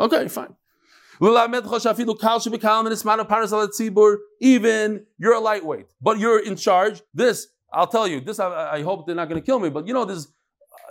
Okay. 0.00 0.26
Fine. 0.26 0.56
Lilamed 1.20 1.64
chosh 1.64 1.86
afilu 1.94 2.18
kal 2.18 2.40
shebekalim 2.40 2.88
v'nismanu 2.88 3.28
panas 3.28 3.52
le'tzibur. 3.52 4.16
Even 4.40 5.06
you're 5.18 5.34
a 5.34 5.40
lightweight, 5.40 5.86
but 6.00 6.18
you're 6.18 6.40
in 6.40 6.56
charge. 6.56 7.02
This 7.14 7.46
I'll 7.72 7.86
tell 7.86 8.08
you. 8.08 8.20
This 8.20 8.40
I, 8.40 8.78
I 8.78 8.82
hope 8.82 9.06
they're 9.06 9.14
not 9.14 9.28
going 9.28 9.40
to 9.40 9.44
kill 9.44 9.60
me. 9.60 9.68
But 9.68 9.86
you 9.86 9.94
know, 9.94 10.04
there's 10.04 10.28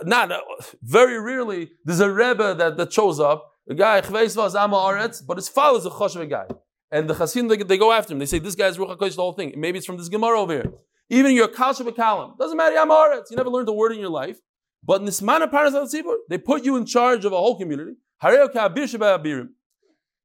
not 0.04 0.32
uh, 0.32 0.40
very 0.82 1.18
rarely 1.18 1.70
there's 1.84 2.00
a 2.00 2.10
rebbe 2.10 2.54
that, 2.54 2.76
that 2.76 2.92
shows 2.92 3.20
up. 3.20 3.52
A 3.68 3.74
guy 3.74 4.00
chveis 4.00 4.36
vas 4.36 4.54
ama 4.54 4.76
aretz, 4.76 5.22
but 5.26 5.36
his 5.36 5.48
father's 5.48 5.86
a 5.86 5.90
choshev 5.90 6.28
guy. 6.30 6.46
And 6.90 7.10
the 7.10 7.14
chasim 7.14 7.48
they, 7.48 7.56
they 7.56 7.78
go 7.78 7.92
after 7.92 8.12
him. 8.12 8.18
They 8.18 8.26
say 8.26 8.38
this 8.38 8.54
guy's 8.54 8.78
ruach 8.78 8.96
hakodesh 8.96 9.16
the 9.16 9.22
whole 9.22 9.32
thing. 9.32 9.54
Maybe 9.56 9.78
it's 9.78 9.86
from 9.86 9.96
this 9.96 10.08
gemara 10.08 10.40
over 10.40 10.52
here. 10.52 10.72
Even 11.08 11.32
your 11.34 11.48
kal 11.48 11.74
shebekalim 11.74 12.38
doesn't 12.38 12.56
matter. 12.56 12.74
Yam 12.74 12.90
aretz. 12.90 13.30
You 13.30 13.36
never 13.36 13.50
learned 13.50 13.68
a 13.68 13.72
word 13.72 13.92
in 13.92 13.98
your 13.98 14.10
life. 14.10 14.38
But 14.86 15.00
in 15.00 15.08
al 15.08 15.12
Tzibur, 15.12 16.16
they 16.28 16.38
put 16.38 16.64
you 16.64 16.76
in 16.76 16.86
charge 16.86 17.24
of 17.24 17.32
a 17.32 17.36
whole 17.36 17.58
community. 17.58 17.94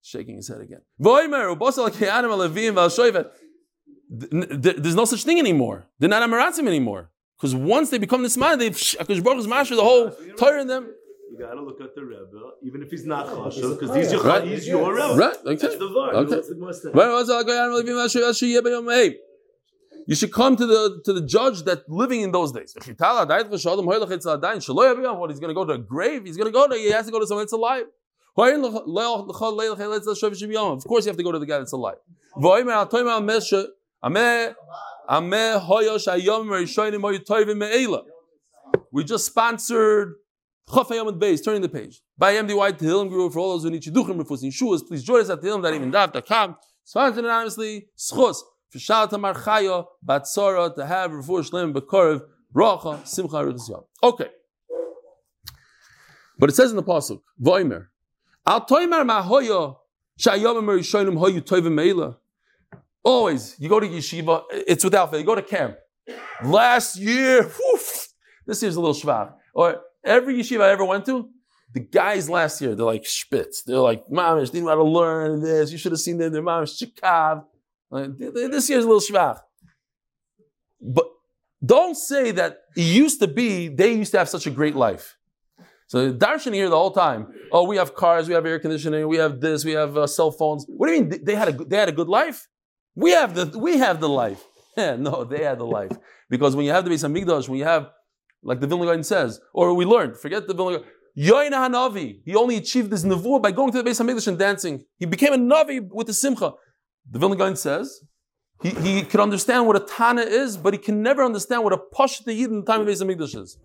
Shaking 0.04 0.36
his 0.36 0.48
head 0.48 0.62
again. 0.62 0.82
There's 4.10 4.96
no 4.96 5.06
such 5.06 5.24
thing 5.24 5.40
anymore. 5.40 5.88
They're 6.00 6.10
not 6.10 6.28
Amaratzim 6.28 6.68
anymore. 6.68 7.12
Because 7.42 7.56
once 7.56 7.90
they 7.90 7.98
become 7.98 8.22
Nismana, 8.24 8.60
they've 8.60 8.76
Akash 8.76 9.24
Baruch 9.24 9.40
is 9.40 9.48
master 9.48 9.76
the 9.76 9.82
whole 9.82 10.12
Torah 10.38 10.62
in 10.62 10.68
them. 10.68 10.94
You 11.32 11.40
gotta 11.40 11.60
look 11.60 11.82
at 11.82 11.96
the 11.96 12.06
Rebbe, 12.06 12.52
even 12.62 12.84
if 12.84 12.92
he's 12.92 13.04
not 13.04 13.26
chashuv, 13.26 13.80
because 13.80 13.96
he's 13.96 14.12
your 14.12 14.22
Right. 14.22 14.44
he's 14.44 14.68
your 14.68 14.94
Rebbe. 14.94 15.16
Right, 15.16 15.38
okay. 15.38 15.56
That's 15.56 15.78
the 15.78 15.88
var. 15.88 16.14
Okay. 16.14 16.36
What's 16.36 16.50
the 16.50 16.56
most- 16.56 16.86
Voimer, 16.86 17.24
ubosal 17.24 17.44
ke'anim 17.44 17.72
alevim 17.74 17.96
v'al 17.98 18.10
shoyvet 18.14 18.36
sheyeh 18.42 18.62
b'yom 18.62 18.94
hey. 18.94 19.18
You 20.06 20.16
should 20.16 20.32
come 20.32 20.56
to 20.56 20.68
the 20.68 21.02
to 21.06 21.14
the 21.14 21.22
judge 21.22 21.64
that 21.64 21.90
living 21.90 22.22
in 22.22 22.32
those 22.32 22.52
days. 22.52 22.76
What 22.76 22.86
he's 22.86 22.94
going 25.40 25.50
to 25.50 25.54
go 25.54 25.66
to 25.66 25.74
a 25.74 25.78
grave? 25.78 26.26
He's 26.26 26.38
going 26.38 26.52
to 26.52 26.52
go 26.52 26.68
to. 26.68 26.76
He 26.76 26.92
has 26.92 27.06
to 27.06 27.12
go 27.12 27.20
to 27.20 27.28
someone 27.28 27.44
that's 27.44 27.54
alive. 27.54 27.86
Of 28.38 28.44
course, 30.92 31.06
you 31.06 31.10
have 31.10 31.18
to 31.18 31.24
go 31.24 31.32
to 31.32 31.40
the 31.40 31.46
guy 31.46 31.60
that's 31.60 31.72
alive. 31.72 31.98
We 38.94 39.04
just 39.04 39.26
sponsored 39.26 40.14
Chafetz 40.70 40.88
Chaim 40.88 41.08
and 41.10 41.20
base, 41.20 41.42
turning 41.42 41.62
the 41.62 41.68
page. 41.68 42.02
By 42.18 42.36
MDY 42.36 42.78
to 42.78 42.86
Hillam 42.86 43.10
Guru 43.10 43.30
for 43.30 43.40
all 43.40 43.52
those 43.52 43.64
who 43.64 43.72
need 43.72 43.82
Chiduchim 43.82 44.18
Rufus 44.18 44.42
in 44.44 44.52
Shuas. 44.52 44.88
Please 44.88 45.04
join 45.04 45.20
us 45.20 45.30
at 45.30 45.42
Dav.com. 45.42 46.56
Sponsored 46.86 47.26
anonymously, 47.26 47.88
Schus, 47.98 48.38
for 48.70 48.80
Shalom 48.80 49.10
Tamar 49.10 49.34
Chaya, 49.34 49.86
to 50.76 50.86
have 50.86 51.12
Rufur 51.12 51.42
Shlem 51.42 51.74
Bekorev, 51.74 52.22
Bracha, 52.56 53.06
Simcha 53.06 53.36
Ritzis 53.36 53.84
Okay. 54.02 54.30
But 56.40 56.50
it 56.50 56.54
says 56.54 56.70
in 56.72 56.78
the 56.78 56.84
Pasuk, 56.84 57.20
Voimer, 57.42 57.88
Al 58.48 58.66
Toimer 58.66 59.06
Mahoya, 59.06 59.76
Shayom 60.18 60.64
Merishonim 60.64 61.20
Hoyu 61.20 61.42
Tovim 61.42 61.74
Meila. 61.74 62.16
Always, 63.04 63.56
you 63.60 63.68
go 63.70 63.80
to 63.80 63.88
yeshiva, 63.88 64.44
it's 64.52 64.84
without 64.84 65.10
fail. 65.10 65.20
You 65.20 65.26
go 65.26 65.36
to 65.36 65.42
camp. 65.42 65.78
Last 66.44 66.98
year, 66.98 67.52
this 68.46 68.62
year's 68.62 68.76
a 68.76 68.82
little 68.82 68.94
schwach. 68.94 69.34
Or 69.54 69.82
every 70.04 70.38
yeshiva 70.38 70.62
I 70.62 70.72
ever 70.72 70.86
went 70.86 71.06
to, 71.06 71.30
the 71.74 71.80
guys 71.80 72.30
last 72.30 72.62
year, 72.62 72.76
they're 72.76 72.86
like 72.86 73.06
spitz. 73.06 73.64
They're 73.64 73.78
like, 73.78 74.06
mamish, 74.08 74.52
they 74.52 74.60
know 74.60 74.68
how 74.68 74.76
to 74.76 74.84
learn 74.84 75.42
this. 75.42 75.72
You 75.72 75.78
should 75.78 75.94
have 75.94 76.02
seen 76.02 76.18
them. 76.18 76.34
They're 76.34 76.44
mamish, 76.44 76.82
chikav. 76.82 77.46
Like, 77.90 78.18
This 78.18 78.70
year's 78.70 78.84
a 78.84 78.88
little 78.88 79.00
schwach. 79.02 79.40
But 80.82 81.06
don't 81.64 81.96
say 81.96 82.32
that 82.32 82.62
it 82.76 82.82
used 82.82 83.20
to 83.22 83.28
be, 83.28 83.68
they 83.68 83.94
used 83.94 84.12
to 84.12 84.18
have 84.18 84.30
such 84.30 84.48
a 84.48 84.52
great 84.52 84.76
life. 84.76 85.18
So 85.88 86.14
darshan 86.14 86.54
here 86.54 86.70
the 86.70 86.78
whole 86.78 86.92
time. 86.92 87.28
Oh, 87.52 87.64
we 87.64 87.76
have 87.76 87.94
cars, 87.96 88.28
we 88.28 88.34
have 88.34 88.46
air 88.46 88.60
conditioning, 88.60 89.08
we 89.08 89.18
have 89.18 89.42
this, 89.42 89.66
we 89.66 89.74
have 89.74 89.98
uh, 89.98 90.08
cell 90.08 90.32
phones. 90.32 90.66
What 90.68 90.88
do 90.88 90.94
you 90.94 91.02
mean 91.04 91.24
they 91.24 91.36
had 91.36 91.50
a 91.50 91.52
they 91.52 91.76
had 91.76 91.90
a 91.90 91.92
good 91.92 92.08
life? 92.08 92.48
We 92.96 93.12
have 93.12 93.36
the 93.36 93.58
we 93.58 93.78
have 93.78 94.00
the 94.00 94.10
life. 94.10 94.44
No, 94.78 95.26
they 95.26 95.44
had 95.44 95.60
the 95.60 95.66
life 95.66 95.92
because 96.30 96.56
when 96.56 96.66
you 96.66 96.72
have 96.72 96.86
the 96.86 96.92
Beis 96.92 97.04
Hamikdash, 97.04 97.50
when 97.50 97.60
you 97.60 97.66
have 97.66 97.90
like 98.42 98.62
the 98.62 98.68
Vilna 98.68 98.86
Gaon 98.86 99.04
says, 99.04 99.40
or 99.54 99.74
we 99.74 99.86
learned, 99.86 100.18
forget 100.18 100.48
the 100.48 100.54
Vilna 100.54 100.80
Gaon. 100.80 101.52
Hanavi, 101.52 102.22
he 102.24 102.36
only 102.36 102.56
achieved 102.56 102.90
this 102.90 103.04
nevuah 103.04 103.42
by 103.42 103.52
going 103.52 103.72
to 103.74 103.82
the 103.82 103.90
Beis 103.90 104.02
Hamikdash 104.02 104.30
and 104.30 104.40
dancing. 104.40 104.86
He 104.98 105.06
became 105.06 105.34
a 105.34 105.38
navi 105.38 105.86
with 105.92 106.08
the 106.08 106.14
simcha. 106.14 106.54
The 107.10 107.20
Vilna 107.20 107.36
Gaon 107.36 107.58
says 107.58 108.02
he, 108.64 108.70
he 108.70 109.02
could 109.02 109.20
understand 109.20 109.68
what 109.68 109.76
a 109.76 109.82
Tana 109.82 110.22
is, 110.22 110.56
but 110.56 110.74
he 110.74 110.80
can 110.80 111.04
never 111.04 111.22
understand 111.24 111.64
what 111.64 111.74
a 111.74 111.78
Pashta 111.78 112.36
Yid 112.36 112.50
in 112.50 112.62
the 112.62 112.66
time 112.66 112.82
of 112.82 112.88
Beis 112.88 113.04
Hamikdash 113.04 113.36
is. 113.36 113.58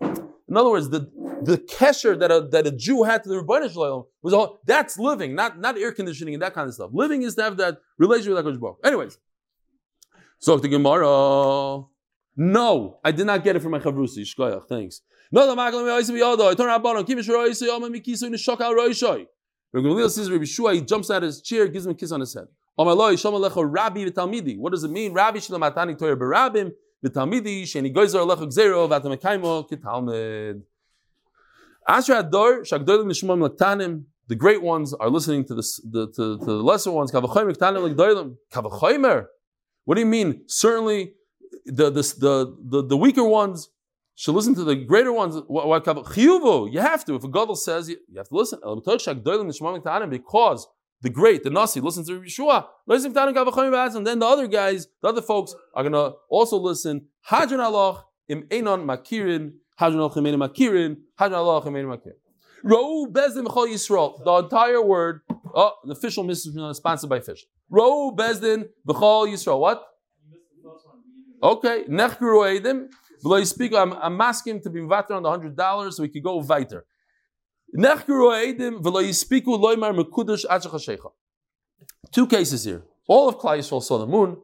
In 0.49 0.55
other 0.55 0.69
words, 0.69 0.89
the 0.89 1.11
the 1.43 1.57
kesher 1.57 2.17
that 2.19 2.31
a, 2.31 2.41
that 2.51 2.65
a 2.65 2.71
Jew 2.71 3.03
had 3.03 3.23
to 3.23 3.29
the 3.29 3.35
Rebbeinu 3.35 3.71
Shalom 3.71 4.05
was 4.21 4.33
all 4.33 4.59
that's 4.65 4.97
living, 4.97 5.35
not 5.35 5.59
not 5.59 5.77
air 5.77 5.91
conditioning 5.91 6.33
and 6.35 6.43
that 6.43 6.53
kind 6.53 6.67
of 6.67 6.73
stuff. 6.73 6.91
Living 6.93 7.21
is 7.23 7.35
to 7.35 7.43
have 7.43 7.57
that 7.57 7.79
relationship 7.97 8.35
with 8.35 8.45
HaKadosh 8.45 8.59
Baruch. 8.59 8.79
Anyways, 8.83 9.17
so 10.39 10.57
the 10.57 10.67
Gemara. 10.67 11.83
No, 12.39 12.99
I 13.03 13.11
did 13.11 13.25
not 13.25 13.43
get 13.43 13.55
it 13.55 13.61
from 13.61 13.71
my 13.71 13.79
chavrusi. 13.79 14.19
Shkoyach, 14.19 14.67
thanks. 14.67 15.01
No, 15.31 15.47
the 15.47 15.55
Maglam 15.59 15.83
Yoisi 15.85 16.11
Biyodo. 16.11 16.51
I 16.51 16.53
turn 16.53 16.67
Rabbanon. 16.67 17.03
Kivish 17.05 17.27
Roisi 17.27 17.65
Yom 17.65 17.81
Mikiso 17.91 18.23
in 18.23 18.31
the 18.31 18.37
Shokal 18.37 18.73
Roishoi. 18.77 19.25
Rabbi 19.73 19.87
Gamliel 19.87 20.09
sees 20.09 20.29
Rabbi 20.29 20.45
Shua. 20.45 20.75
He 20.75 20.81
jumps 20.81 21.09
out 21.09 21.23
of 21.23 21.27
his 21.27 21.41
chair, 21.41 21.67
gives 21.67 21.85
him 21.85 21.91
a 21.91 21.95
kiss 21.95 22.11
on 22.11 22.19
his 22.19 22.33
head. 22.33 22.45
Omaloi 22.79 23.13
Shom 23.13 23.33
Alecha 23.33 23.67
Rabbi 23.67 24.05
v'Talmidi. 24.05 24.57
What 24.57 24.71
does 24.71 24.83
it 24.83 24.91
mean? 24.91 25.13
Rabbi 25.13 25.39
Shalom 25.39 25.61
Matani 25.61 25.97
Torah 25.97 26.15
Barabim 26.15 26.71
v'Talmidi 27.05 27.63
Sheni 27.63 27.93
Goizer 27.93 28.19
Alecha 28.25 28.47
Gzero 28.47 28.87
v'Atamekaymo 28.89 29.69
Kitalmid. 29.69 30.61
Asher 31.87 32.15
Ador 32.15 32.61
Shagdolim 32.61 33.05
Nishmam 33.05 33.47
Laktanim. 33.47 34.03
The 34.27 34.35
great 34.35 34.61
ones 34.61 34.93
are 34.93 35.09
listening 35.09 35.45
to, 35.45 35.55
this, 35.55 35.77
the, 35.77 36.07
to, 36.07 36.37
to 36.39 36.45
the 36.45 36.63
lesser 36.63 36.91
ones. 36.91 37.11
Kavachoymer 37.11 37.55
Ktanim 37.55 37.93
Lakdolim. 37.93 38.35
Kavachoymer. 38.51 39.27
What 39.85 39.95
do 39.95 40.01
you 40.01 40.07
mean? 40.07 40.41
Certainly, 40.47 41.13
the, 41.65 41.89
the, 41.89 42.01
the, 42.01 42.57
the, 42.61 42.83
the 42.87 42.97
weaker 42.97 43.23
ones 43.23 43.69
should 44.15 44.33
listen 44.33 44.55
to 44.55 44.63
the 44.63 44.75
greater 44.75 45.13
ones. 45.13 45.35
You 45.47 46.79
have 46.79 47.05
to. 47.05 47.15
If 47.15 47.23
a 47.23 47.29
gadol 47.29 47.55
says, 47.55 47.87
you, 47.89 47.97
have 48.17 48.27
to 48.29 48.35
listen. 48.35 48.59
Because 50.09 50.67
the 51.01 51.09
great, 51.09 51.43
the 51.43 51.49
nasi, 51.49 51.79
listens 51.79 52.07
to 52.07 52.19
Yeshua. 52.19 52.65
Listen 52.87 53.13
to 53.13 53.21
And 53.21 54.07
then 54.07 54.19
the 54.19 54.25
other 54.25 54.47
guys, 54.47 54.87
the 55.01 55.09
other 55.09 55.21
folks 55.21 55.53
are 55.73 55.83
going 55.83 55.93
to 55.93 56.13
also 56.29 56.57
listen. 56.57 57.07
Hadron 57.21 57.59
Allah 57.59 58.05
im 58.27 58.43
enon 58.49 58.85
makirin. 58.85 59.53
Hadron 59.77 60.01
Allah 60.01 60.13
im 60.17 60.23
enon 60.25 60.49
makirin. 60.49 60.97
Hadron 61.17 61.39
Allah 61.39 61.65
im 61.67 61.75
enon 61.75 61.97
makirin. 61.97 62.15
Rou 62.63 63.07
bezdin 63.11 63.45
b'chol 63.45 63.67
Yisrael. 63.67 64.23
The 64.23 64.31
entire 64.45 64.81
word. 64.81 65.21
Oh, 65.53 65.73
the 65.83 65.93
official 65.93 66.23
message 66.23 66.55
is 66.55 66.77
sponsored 66.77 67.09
by 67.09 67.19
Fish. 67.19 67.45
Rou 67.69 68.11
bezdin 68.15 68.65
b'chol 68.87 69.27
Yisrael. 69.27 69.59
What? 69.59 69.85
Okay. 71.43 71.85
V'lo 73.23 73.41
yispiku, 73.41 73.81
I'm, 73.81 73.93
I'm 73.93 74.19
asking 74.21 74.61
to 74.61 74.69
be 74.69 74.81
vater 74.81 75.13
on 75.13 75.23
the 75.23 75.29
hundred 75.29 75.55
dollars 75.55 75.97
so 75.97 76.03
we 76.03 76.09
could 76.09 76.23
go 76.23 76.37
weiter. 76.37 76.85
Two 82.11 82.25
cases 82.25 82.63
here. 82.63 82.81
All 83.07 83.29
of 83.29 83.37
Klai 83.37 83.59
Yisrael 83.59 83.83
saw 83.83 83.99
the 83.99 84.07
moon, 84.07 84.37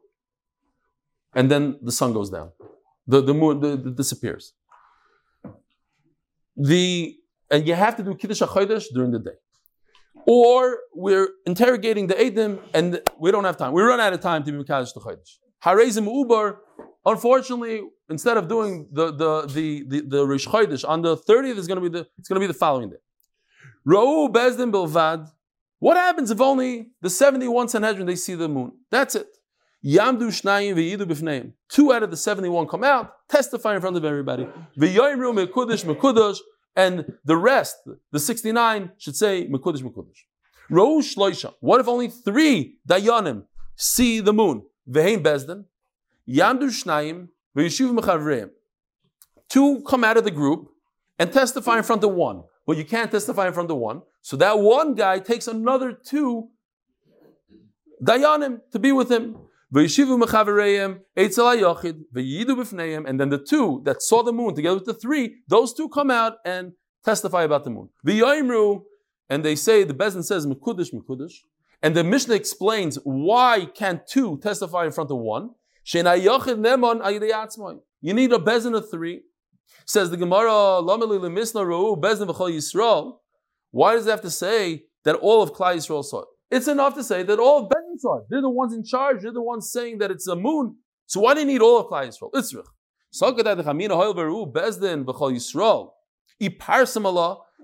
and 1.33 1.49
then 1.49 1.79
the 1.81 1.91
sun 1.91 2.13
goes 2.13 2.29
down. 2.29 2.51
The, 3.07 3.21
the 3.21 3.33
moon 3.33 3.59
the, 3.59 3.75
the 3.75 3.89
disappears. 3.89 4.53
The 6.55 7.17
and 7.49 7.67
you 7.67 7.73
have 7.73 7.95
to 7.97 8.03
do 8.03 8.13
kiddush 8.13 8.43
hachodesh 8.43 8.85
during 8.93 9.09
the 9.09 9.19
day, 9.19 9.37
or 10.27 10.77
we're 10.93 11.29
interrogating 11.47 12.05
the 12.05 12.13
edim 12.13 12.61
and 12.75 13.01
we 13.19 13.31
don't 13.31 13.45
have 13.45 13.57
time. 13.57 13.73
We 13.73 13.81
run 13.81 13.99
out 13.99 14.13
of 14.13 14.21
time 14.21 14.43
to 14.43 14.51
be 14.51 14.59
mekadosh 14.63 14.93
the 14.93 14.99
chodesh. 14.99 15.39
Harezim 15.65 16.05
ubar. 16.07 16.57
Unfortunately, 17.05 17.81
instead 18.09 18.37
of 18.37 18.47
doing 18.47 18.87
the 18.91 19.11
the 19.11 19.47
the 19.47 19.83
the, 19.87 20.01
the 20.01 20.27
Rish 20.27 20.47
Chodesh 20.47 20.87
on 20.87 21.01
the 21.01 21.17
30th 21.17 21.57
is 21.57 21.67
going 21.67 21.81
to 21.81 21.89
be 21.89 21.97
the 21.97 22.07
it's 22.19 22.29
going 22.29 22.39
to 22.39 22.47
be 22.47 22.47
the 22.47 22.53
following 22.53 22.91
day. 22.91 22.97
Ra'u 23.87 24.31
bezdin 24.31 24.71
bilvad. 24.71 25.29
What 25.79 25.97
happens 25.97 26.31
if 26.31 26.39
only 26.39 26.91
the 27.01 27.09
71 27.09 27.67
Sanhedrin 27.67 28.05
they 28.05 28.15
see 28.15 28.35
the 28.35 28.47
moon? 28.47 28.71
That's 28.89 29.15
it. 29.15 29.27
Yamdu 29.85 30.29
shnayim 30.29 30.75
v'yidu 30.75 31.05
b'fneim. 31.05 31.51
Two 31.67 31.91
out 31.91 32.03
of 32.03 32.11
the 32.11 32.15
71 32.15 32.67
come 32.67 32.85
out, 32.85 33.11
testify 33.27 33.75
in 33.75 33.81
front 33.81 33.97
of 33.97 34.05
everybody. 34.05 34.47
V'yoimru 34.79 35.45
mekudesh 35.45 35.83
mekudesh, 35.83 36.37
and 36.75 37.05
the 37.25 37.35
rest, 37.35 37.75
the 38.11 38.19
69, 38.19 38.91
should 38.97 39.17
say 39.17 39.47
mekudesh 39.49 39.81
mekudesh. 39.81 40.19
Ra'u 40.71 41.01
shloisha. 41.01 41.53
What 41.59 41.81
if 41.81 41.89
only 41.89 42.07
three 42.07 42.77
dayanim 42.87 43.43
see 43.75 44.21
the 44.21 44.31
moon? 44.31 44.63
V'heim 44.89 45.21
bezdin. 45.21 45.65
Yamdu 46.29 46.69
shnayim 46.69 47.27
v'yishuv 47.57 47.99
mechavreim. 47.99 48.51
Two 49.49 49.83
come 49.85 50.05
out 50.05 50.15
of 50.15 50.23
the 50.23 50.31
group 50.31 50.69
and 51.19 51.33
testify 51.33 51.77
in 51.77 51.83
front 51.83 52.05
of 52.05 52.11
one. 52.11 52.43
But 52.65 52.77
you 52.77 52.85
can't 52.85 53.11
testify 53.11 53.47
in 53.47 53.53
front 53.53 53.69
of 53.71 53.77
one. 53.77 54.01
So 54.21 54.37
that 54.37 54.59
one 54.59 54.95
guy 54.95 55.19
takes 55.19 55.47
another 55.47 55.91
two 55.91 56.49
dayanim 58.01 58.61
to 58.71 58.79
be 58.79 58.91
with 58.91 59.11
him. 59.11 59.35
And 59.75 59.89
then 63.19 63.29
the 63.29 63.43
two 63.45 63.81
that 63.85 64.01
saw 64.01 64.23
the 64.23 64.31
moon 64.31 64.55
together 64.55 64.75
with 64.75 64.85
the 64.85 64.93
three, 64.93 65.37
those 65.47 65.73
two 65.73 65.89
come 65.89 66.11
out 66.11 66.37
and 66.45 66.73
testify 67.03 67.43
about 67.43 67.63
the 67.63 67.71
moon. 67.71 67.89
And 69.29 69.43
they 69.43 69.55
say, 69.55 69.83
the 69.83 69.93
Bezin 69.93 70.23
says, 70.23 70.45
mekudesh, 70.45 70.93
mekudesh. 70.93 71.33
And 71.81 71.95
the 71.95 72.03
Mishnah 72.03 72.35
explains 72.35 72.97
why 73.03 73.65
can't 73.73 74.05
two 74.05 74.37
testify 74.37 74.85
in 74.85 74.91
front 74.91 75.09
of 75.11 75.17
one. 75.17 75.49
You 75.85 76.03
need 78.13 78.31
a 78.31 78.37
Bezin 78.37 78.75
of 78.77 78.89
three. 78.89 79.23
Says 79.85 80.09
the 80.09 80.17
Gemara, 80.17 80.81
Yisrael. 82.51 83.19
Why 83.71 83.93
does 83.93 84.07
it 84.07 84.11
have 84.11 84.21
to 84.21 84.29
say 84.29 84.85
that 85.03 85.15
all 85.15 85.41
of 85.41 85.53
Klai 85.53 85.75
Yisrael 85.75 86.03
saw 86.03 86.21
it? 86.21 86.27
It's 86.51 86.67
enough 86.67 86.93
to 86.95 87.03
say 87.03 87.23
that 87.23 87.39
all 87.39 87.63
of 87.63 87.69
Bezin 87.69 87.97
saw 87.97 88.19
it. 88.19 88.25
They're 88.29 88.41
the 88.41 88.49
ones 88.49 88.73
in 88.73 88.83
charge. 88.83 89.23
They're 89.23 89.31
the 89.31 89.41
ones 89.41 89.71
saying 89.71 89.97
that 89.97 90.11
it's 90.11 90.27
a 90.27 90.35
moon. 90.35 90.77
So 91.07 91.19
why 91.19 91.33
do 91.33 91.39
you 91.41 91.45
need 91.45 91.61
all 91.61 91.79
of 91.79 91.87
Klai 91.87 92.07
Yisrael? 92.07 92.31
Itzrich. 92.33 92.65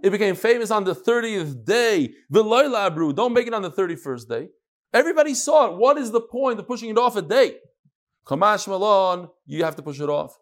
It 0.01 0.11
became 0.11 0.35
famous 0.35 0.71
on 0.71 0.83
the 0.85 0.95
30th 0.95 1.65
day. 1.65 2.13
Don't 2.31 3.33
make 3.33 3.47
it 3.47 3.53
on 3.53 3.61
the 3.61 3.71
31st 3.71 4.27
day. 4.29 4.49
Everybody 4.93 5.33
saw 5.33 5.67
it. 5.67 5.77
What 5.77 5.97
is 5.97 6.11
the 6.11 6.21
point 6.21 6.59
of 6.59 6.67
pushing 6.67 6.89
it 6.89 6.97
off 6.97 7.15
a 7.15 7.21
day? 7.21 7.57
Kamash 8.25 8.67
Malon, 8.67 9.29
you 9.45 9.63
have 9.63 9.75
to 9.75 9.81
push 9.81 9.99
it 9.99 10.09
off. 10.09 10.37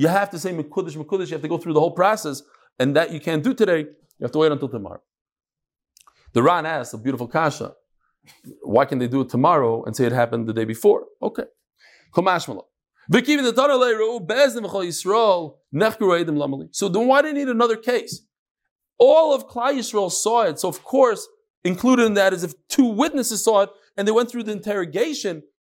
You 0.00 0.08
have 0.08 0.30
to 0.30 0.38
say 0.38 0.50
Mekudesh, 0.50 0.96
Mekudesh. 0.96 1.28
You 1.28 1.34
have 1.34 1.42
to 1.42 1.48
go 1.54 1.58
through 1.58 1.74
the 1.74 1.80
whole 1.84 1.96
process. 2.02 2.42
And 2.78 2.96
that 2.96 3.12
you 3.12 3.20
can't 3.20 3.44
do 3.44 3.52
today. 3.52 3.80
You 3.80 4.22
have 4.22 4.32
to 4.32 4.38
wait 4.38 4.50
until 4.50 4.70
tomorrow. 4.70 5.02
The 6.32 6.42
Ran 6.42 6.64
asks 6.64 6.94
a 6.94 6.98
beautiful 6.98 7.28
kasha. 7.28 7.74
Why 8.62 8.86
can 8.86 8.98
they 8.98 9.08
do 9.08 9.20
it 9.20 9.28
tomorrow 9.28 9.84
and 9.84 9.94
say 9.94 10.06
it 10.06 10.12
happened 10.12 10.48
the 10.48 10.54
day 10.54 10.64
before? 10.64 11.04
Okay. 11.22 11.44
So 12.14 12.22
then 16.88 17.06
why 17.10 17.22
do 17.22 17.28
you 17.28 17.34
need 17.34 17.48
another 17.48 17.76
case? 17.76 18.22
All 18.98 19.34
of 19.34 19.48
Klai 19.48 19.72
Yisrael 19.78 20.10
saw 20.10 20.44
it. 20.44 20.58
So 20.60 20.68
of 20.70 20.82
course, 20.82 21.28
included 21.62 22.06
in 22.06 22.14
that 22.14 22.32
is 22.32 22.42
if 22.42 22.54
two 22.68 22.86
witnesses 22.86 23.44
saw 23.44 23.62
it 23.64 23.70
and 23.98 24.08
they 24.08 24.12
went 24.12 24.30
through 24.30 24.44
the 24.44 24.52
interrogation, 24.52 25.42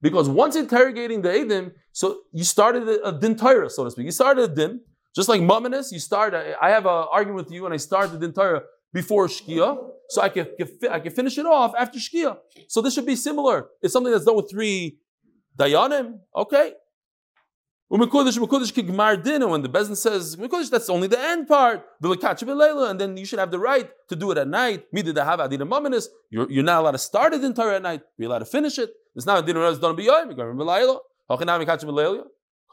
Because 0.00 0.28
once 0.28 0.56
interrogating 0.56 1.22
the 1.22 1.30
Edim, 1.30 1.72
so 1.92 2.20
you 2.32 2.44
started 2.44 2.88
a, 2.88 3.12
din 3.12 3.36
Torah, 3.36 3.70
so 3.70 3.84
to 3.84 3.90
speak. 3.90 4.04
You 4.04 4.10
started 4.12 4.50
a 4.50 4.54
din, 4.54 4.80
just 5.14 5.28
like 5.28 5.40
Mumminus, 5.40 5.90
you 5.90 5.98
start, 5.98 6.34
I 6.34 6.70
have 6.70 6.84
an 6.84 7.06
argument 7.10 7.46
with 7.46 7.52
you 7.52 7.64
and 7.64 7.72
I 7.72 7.78
start 7.78 8.12
the 8.12 8.18
din 8.18 8.32
Torah 8.32 8.62
before 8.92 9.26
Shkia, 9.26 9.78
so 10.08 10.22
I 10.22 10.28
can, 10.28 10.46
I 10.90 11.00
can 11.00 11.12
finish 11.12 11.38
it 11.38 11.46
off 11.46 11.72
after 11.78 11.98
Shkia. 11.98 12.36
So 12.68 12.80
this 12.82 12.94
should 12.94 13.06
be 13.06 13.16
similar. 13.16 13.68
It's 13.80 13.92
something 13.92 14.12
that's 14.12 14.24
done 14.24 14.36
with 14.36 14.50
three 14.50 14.98
Dayanim, 15.58 16.18
okay. 16.36 16.74
Umekudish, 17.88 18.36
Umekudish 18.36 18.72
kigmar 18.72 19.22
din, 19.22 19.42
and 19.42 19.50
when 19.50 19.62
the 19.62 19.68
Bezin 19.68 19.96
says 19.96 20.34
Umekudish, 20.34 20.70
that's 20.70 20.90
only 20.90 21.06
the 21.06 21.20
end 21.20 21.46
part. 21.46 21.84
And 22.02 23.00
then 23.00 23.16
you 23.16 23.24
should 23.24 23.38
have 23.38 23.52
the 23.52 23.60
right 23.60 23.88
to 24.08 24.16
do 24.16 24.32
it 24.32 24.38
at 24.38 24.48
night. 24.48 24.84
You're, 24.92 26.50
you're 26.50 26.64
not 26.64 26.80
allowed 26.80 26.90
to 26.90 26.98
start 26.98 27.32
it 27.34 27.44
in 27.44 27.58
at 27.58 27.82
night. 27.82 28.00
You're 28.18 28.28
allowed 28.28 28.40
to 28.40 28.44
finish 28.44 28.78
it. 28.78 28.90
It's 29.14 29.24
not 29.24 29.38
a 29.38 29.46
din 29.46 29.54
that's 29.54 29.78
done 29.78 29.96
b'yoyim. 29.96 30.34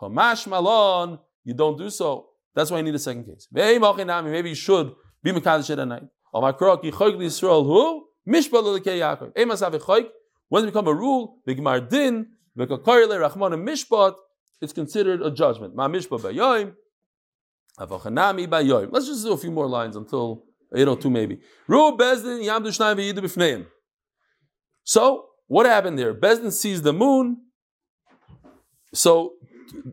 Kamash 0.01 0.47
malon, 0.47 1.19
you 1.43 1.53
don't 1.53 1.77
do 1.77 1.89
so. 1.91 2.29
That's 2.55 2.71
why 2.71 2.77
you 2.77 2.83
need 2.83 2.95
a 2.95 2.99
second 2.99 3.25
case. 3.25 3.47
Maybe 3.51 4.49
you 4.49 4.55
should 4.55 4.93
be 5.21 5.31
mekadosh 5.31 5.69
at 5.69 5.87
night. 5.87 6.03
Who? 6.33 8.07
Mishpat 8.27 10.11
When 10.49 10.63
it 10.63 10.65
become 10.67 10.87
a 10.87 10.93
rule, 10.93 11.37
b'gmar 11.47 11.89
din, 11.89 12.27
v'kakoyle 12.57 13.29
rachman 13.29 13.53
mishpat, 13.63 14.15
it's 14.63 14.73
considered 14.73 15.21
a 15.21 15.29
judgment. 15.29 15.75
Ma 15.75 15.87
mishpa 15.87 16.19
bayoim, 16.19 16.73
avochanami. 17.79 18.89
Let's 18.91 19.07
just 19.07 19.23
do 19.23 19.33
a 19.33 19.37
few 19.37 19.51
more 19.51 19.67
lines 19.67 19.95
until 19.95 20.45
802 20.73 21.09
maybe. 21.09 21.39
Ru 21.67 21.95
bezdin. 21.97 23.65
So, 24.83 25.25
what 25.47 25.65
happened 25.65 25.99
there? 25.99 26.13
Bezdin 26.13 26.51
sees 26.51 26.81
the 26.81 26.93
moon. 26.93 27.37
So, 28.93 29.33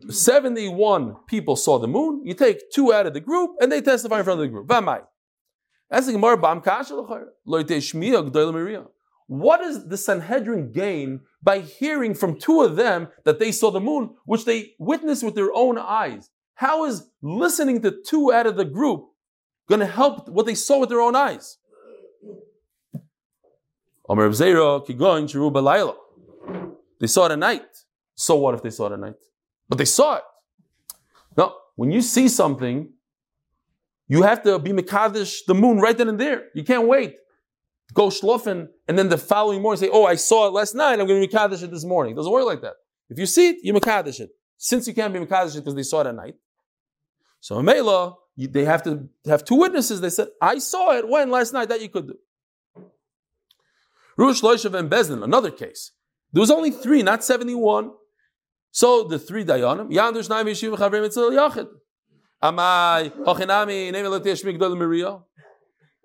71 0.09 1.15
people 1.27 1.55
saw 1.55 1.79
the 1.79 1.87
moon. 1.87 2.21
You 2.25 2.33
take 2.33 2.71
two 2.71 2.93
out 2.93 3.07
of 3.07 3.13
the 3.13 3.19
group, 3.19 3.51
and 3.59 3.71
they 3.71 3.81
testify 3.81 4.19
in 4.19 4.23
front 4.23 4.39
of 4.39 4.45
the 4.45 4.51
group. 4.51 4.67
Vamai. 4.67 5.01
That's 5.89 6.05
the 6.05 6.13
Gemara, 6.13 6.37
Bam 6.37 6.61
Kasha 6.61 6.95
What 9.31 9.61
does 9.61 9.87
the 9.87 9.95
Sanhedrin 9.95 10.73
gain 10.73 11.21
by 11.41 11.59
hearing 11.59 12.13
from 12.13 12.37
two 12.37 12.63
of 12.63 12.75
them 12.75 13.07
that 13.23 13.39
they 13.39 13.53
saw 13.53 13.71
the 13.71 13.79
moon, 13.79 14.15
which 14.25 14.43
they 14.43 14.73
witnessed 14.77 15.23
with 15.23 15.35
their 15.35 15.53
own 15.53 15.77
eyes. 15.77 16.29
How 16.55 16.83
is 16.83 17.07
listening 17.21 17.81
to 17.83 17.91
two 18.05 18.33
out 18.33 18.45
of 18.45 18.57
the 18.57 18.65
group 18.65 19.05
going 19.69 19.79
to 19.79 19.85
help 19.85 20.27
what 20.27 20.45
they 20.45 20.53
saw 20.53 20.79
with 20.79 20.89
their 20.89 20.99
own 20.99 21.15
eyes? 21.15 21.59
They 26.99 27.07
saw 27.07 27.27
it 27.27 27.31
at 27.31 27.39
night. 27.39 27.63
So 28.15 28.35
what 28.35 28.53
if 28.53 28.61
they 28.61 28.69
saw 28.69 28.87
it 28.87 28.91
at 28.91 28.99
night? 28.99 29.15
But 29.69 29.77
they 29.77 29.85
saw 29.85 30.17
it. 30.17 30.23
Now, 31.37 31.53
when 31.77 31.89
you 31.89 32.01
see 32.01 32.27
something, 32.27 32.89
you 34.09 34.23
have 34.23 34.43
to 34.43 34.59
be 34.59 34.71
Mekadesh 34.71 35.45
the 35.47 35.53
moon 35.55 35.77
right 35.77 35.97
then 35.97 36.09
and 36.09 36.19
there. 36.19 36.49
You 36.53 36.65
can't 36.65 36.85
wait 36.85 37.15
go 37.93 38.07
shlofen, 38.07 38.69
and 38.87 38.97
then 38.97 39.09
the 39.09 39.17
following 39.17 39.61
morning 39.61 39.79
say, 39.79 39.89
"Oh, 39.91 40.05
I 40.05 40.15
saw 40.15 40.47
it 40.47 40.53
last 40.53 40.75
night. 40.75 40.99
I'm 40.99 41.07
going 41.07 41.21
to 41.21 41.27
mekadesh 41.27 41.63
it 41.63 41.71
this 41.71 41.85
morning." 41.85 42.13
It 42.13 42.17
doesn't 42.17 42.31
work 42.31 42.45
like 42.45 42.61
that. 42.61 42.75
If 43.09 43.19
you 43.19 43.25
see 43.25 43.49
it, 43.49 43.57
you 43.63 43.73
mekadesh 43.73 44.19
it. 44.19 44.31
Since 44.57 44.87
you 44.87 44.93
can't 44.93 45.13
be 45.13 45.19
mekadesh 45.19 45.55
it 45.55 45.59
because 45.59 45.75
they 45.75 45.83
saw 45.83 46.01
it 46.01 46.07
at 46.07 46.15
night, 46.15 46.35
so 47.39 47.59
in 47.59 47.65
Mela, 47.65 48.15
they 48.37 48.65
have 48.65 48.83
to 48.83 49.09
have 49.25 49.43
two 49.43 49.55
witnesses. 49.55 50.01
They 50.01 50.09
said, 50.09 50.29
"I 50.41 50.59
saw 50.59 50.93
it 50.97 51.07
when 51.07 51.31
last 51.31 51.53
night." 51.53 51.69
That 51.69 51.81
you 51.81 51.89
could 51.89 52.07
do. 52.07 52.17
Rush 54.17 54.41
Loishav 54.41 54.73
and 54.77 54.89
Bezdin, 54.89 55.23
another 55.23 55.51
case. 55.51 55.91
There 56.33 56.41
was 56.41 56.51
only 56.51 56.71
three, 56.71 57.01
not 57.01 57.23
seventy-one. 57.23 57.91
So 58.71 59.03
the 59.03 59.19
three 59.19 59.43
dayanim, 59.43 59.91
Yandush 59.91 60.29
Naim 60.29 60.45
Yeshiva 60.45 60.77
Chavrim 60.77 61.09
Yachid. 61.09 61.67
Amai 62.41 63.11
Hochinami 63.25 63.91
Name 63.91 64.05
Elotei 64.05 64.33
Shmig 64.33 64.77
Maria. 64.77 65.19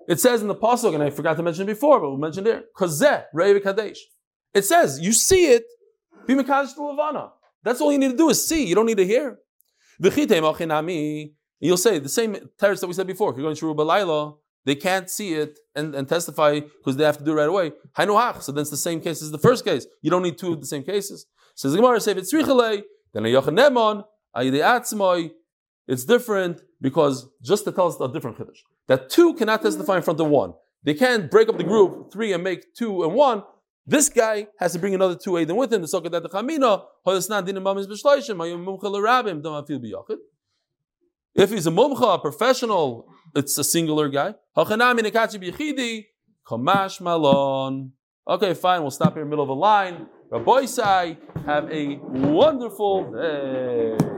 It 0.08 0.20
says 0.20 0.42
in 0.42 0.48
the 0.48 0.54
pasuk, 0.54 0.94
and 0.94 1.02
I 1.02 1.10
forgot 1.10 1.36
to 1.36 1.42
mention 1.42 1.66
before, 1.66 2.00
but 2.00 2.10
we'll 2.10 2.18
mention 2.18 2.44
here. 2.44 2.64
Kazeh 2.76 3.24
Reiv 3.34 3.62
Kadesh. 3.62 3.98
It 4.54 4.64
says 4.64 5.00
you 5.00 5.12
see 5.12 5.46
it. 5.46 5.64
Be 6.26 6.34
to 6.34 6.42
Levana. 6.42 7.32
That's 7.62 7.80
all 7.80 7.92
you 7.92 7.98
need 7.98 8.12
to 8.12 8.16
do 8.16 8.30
is 8.30 8.46
see. 8.46 8.66
You 8.66 8.74
don't 8.74 8.86
need 8.86 8.96
to 8.96 9.06
hear. 9.06 9.38
You'll 9.98 11.76
say 11.76 11.98
the 11.98 12.08
same 12.08 12.36
teretz 12.60 12.80
that 12.80 12.86
we 12.86 12.92
said 12.92 13.06
before. 13.06 13.32
You're 13.32 13.42
going 13.42 13.56
to 13.56 13.66
Rubalayla, 13.66 14.36
they 14.66 14.74
can't 14.74 15.08
see 15.08 15.34
it 15.34 15.58
and, 15.74 15.94
and 15.94 16.08
testify 16.08 16.60
because 16.60 16.96
they 16.96 17.04
have 17.04 17.18
to 17.18 17.24
do 17.24 17.32
it 17.32 17.34
right 17.34 17.48
away. 17.48 17.72
So 18.40 18.52
then 18.52 18.62
it's 18.62 18.70
the 18.70 18.76
same 18.76 19.00
case 19.00 19.22
as 19.22 19.30
the 19.30 19.38
first 19.38 19.64
case. 19.64 19.86
You 20.02 20.10
don't 20.10 20.22
need 20.22 20.38
two 20.38 20.52
of 20.52 20.60
the 20.60 20.66
same 20.66 20.82
cases. 20.82 21.26
Says 21.54 21.72
the 21.72 21.78
Gemara, 21.78 22.00
say 22.00 22.10
if 22.10 22.18
it's 22.18 22.32
then 22.32 22.44
a 23.24 23.28
Yochanemon, 23.28 24.04
it's 25.88 26.04
different 26.04 26.62
because 26.80 27.28
just 27.42 27.64
to 27.64 27.72
tell 27.72 27.86
us 27.86 27.98
a 28.00 28.08
different 28.12 28.36
chiddush 28.36 28.60
that 28.88 29.10
two 29.10 29.34
cannot 29.34 29.62
testify 29.62 29.96
in 29.96 30.02
front 30.02 30.20
of 30.20 30.28
one. 30.28 30.54
They 30.84 30.94
can't 30.94 31.30
break 31.30 31.48
up 31.48 31.58
the 31.58 31.64
group 31.64 32.12
three 32.12 32.32
and 32.32 32.44
make 32.44 32.74
two 32.74 33.02
and 33.02 33.12
one. 33.14 33.42
This 33.86 34.08
guy 34.08 34.48
has 34.58 34.72
to 34.72 34.78
bring 34.78 34.94
another 34.94 35.14
two 35.16 35.32
Aiden 35.32 35.56
with 35.56 35.72
him. 35.72 35.82
The 35.82 35.86
the 35.86 36.28
chamina 36.28 36.82
If 41.34 41.50
he's 41.50 41.66
a 41.66 41.70
mumcha, 41.70 42.14
a 42.14 42.18
professional, 42.18 43.08
it's 43.34 43.58
a 43.58 43.64
singular 43.64 44.08
guy. 44.08 44.34
Okay, 48.28 48.54
fine. 48.54 48.82
We'll 48.82 48.90
stop 48.90 49.12
here 49.12 49.22
in 49.22 49.28
the 49.28 49.30
middle 49.30 49.44
of 49.44 49.50
a 49.50 49.52
line. 49.52 50.06
Rabbi 50.30 50.64
Sai, 50.64 51.16
have 51.44 51.70
a 51.70 51.96
wonderful 52.02 53.12
day. 53.12 54.15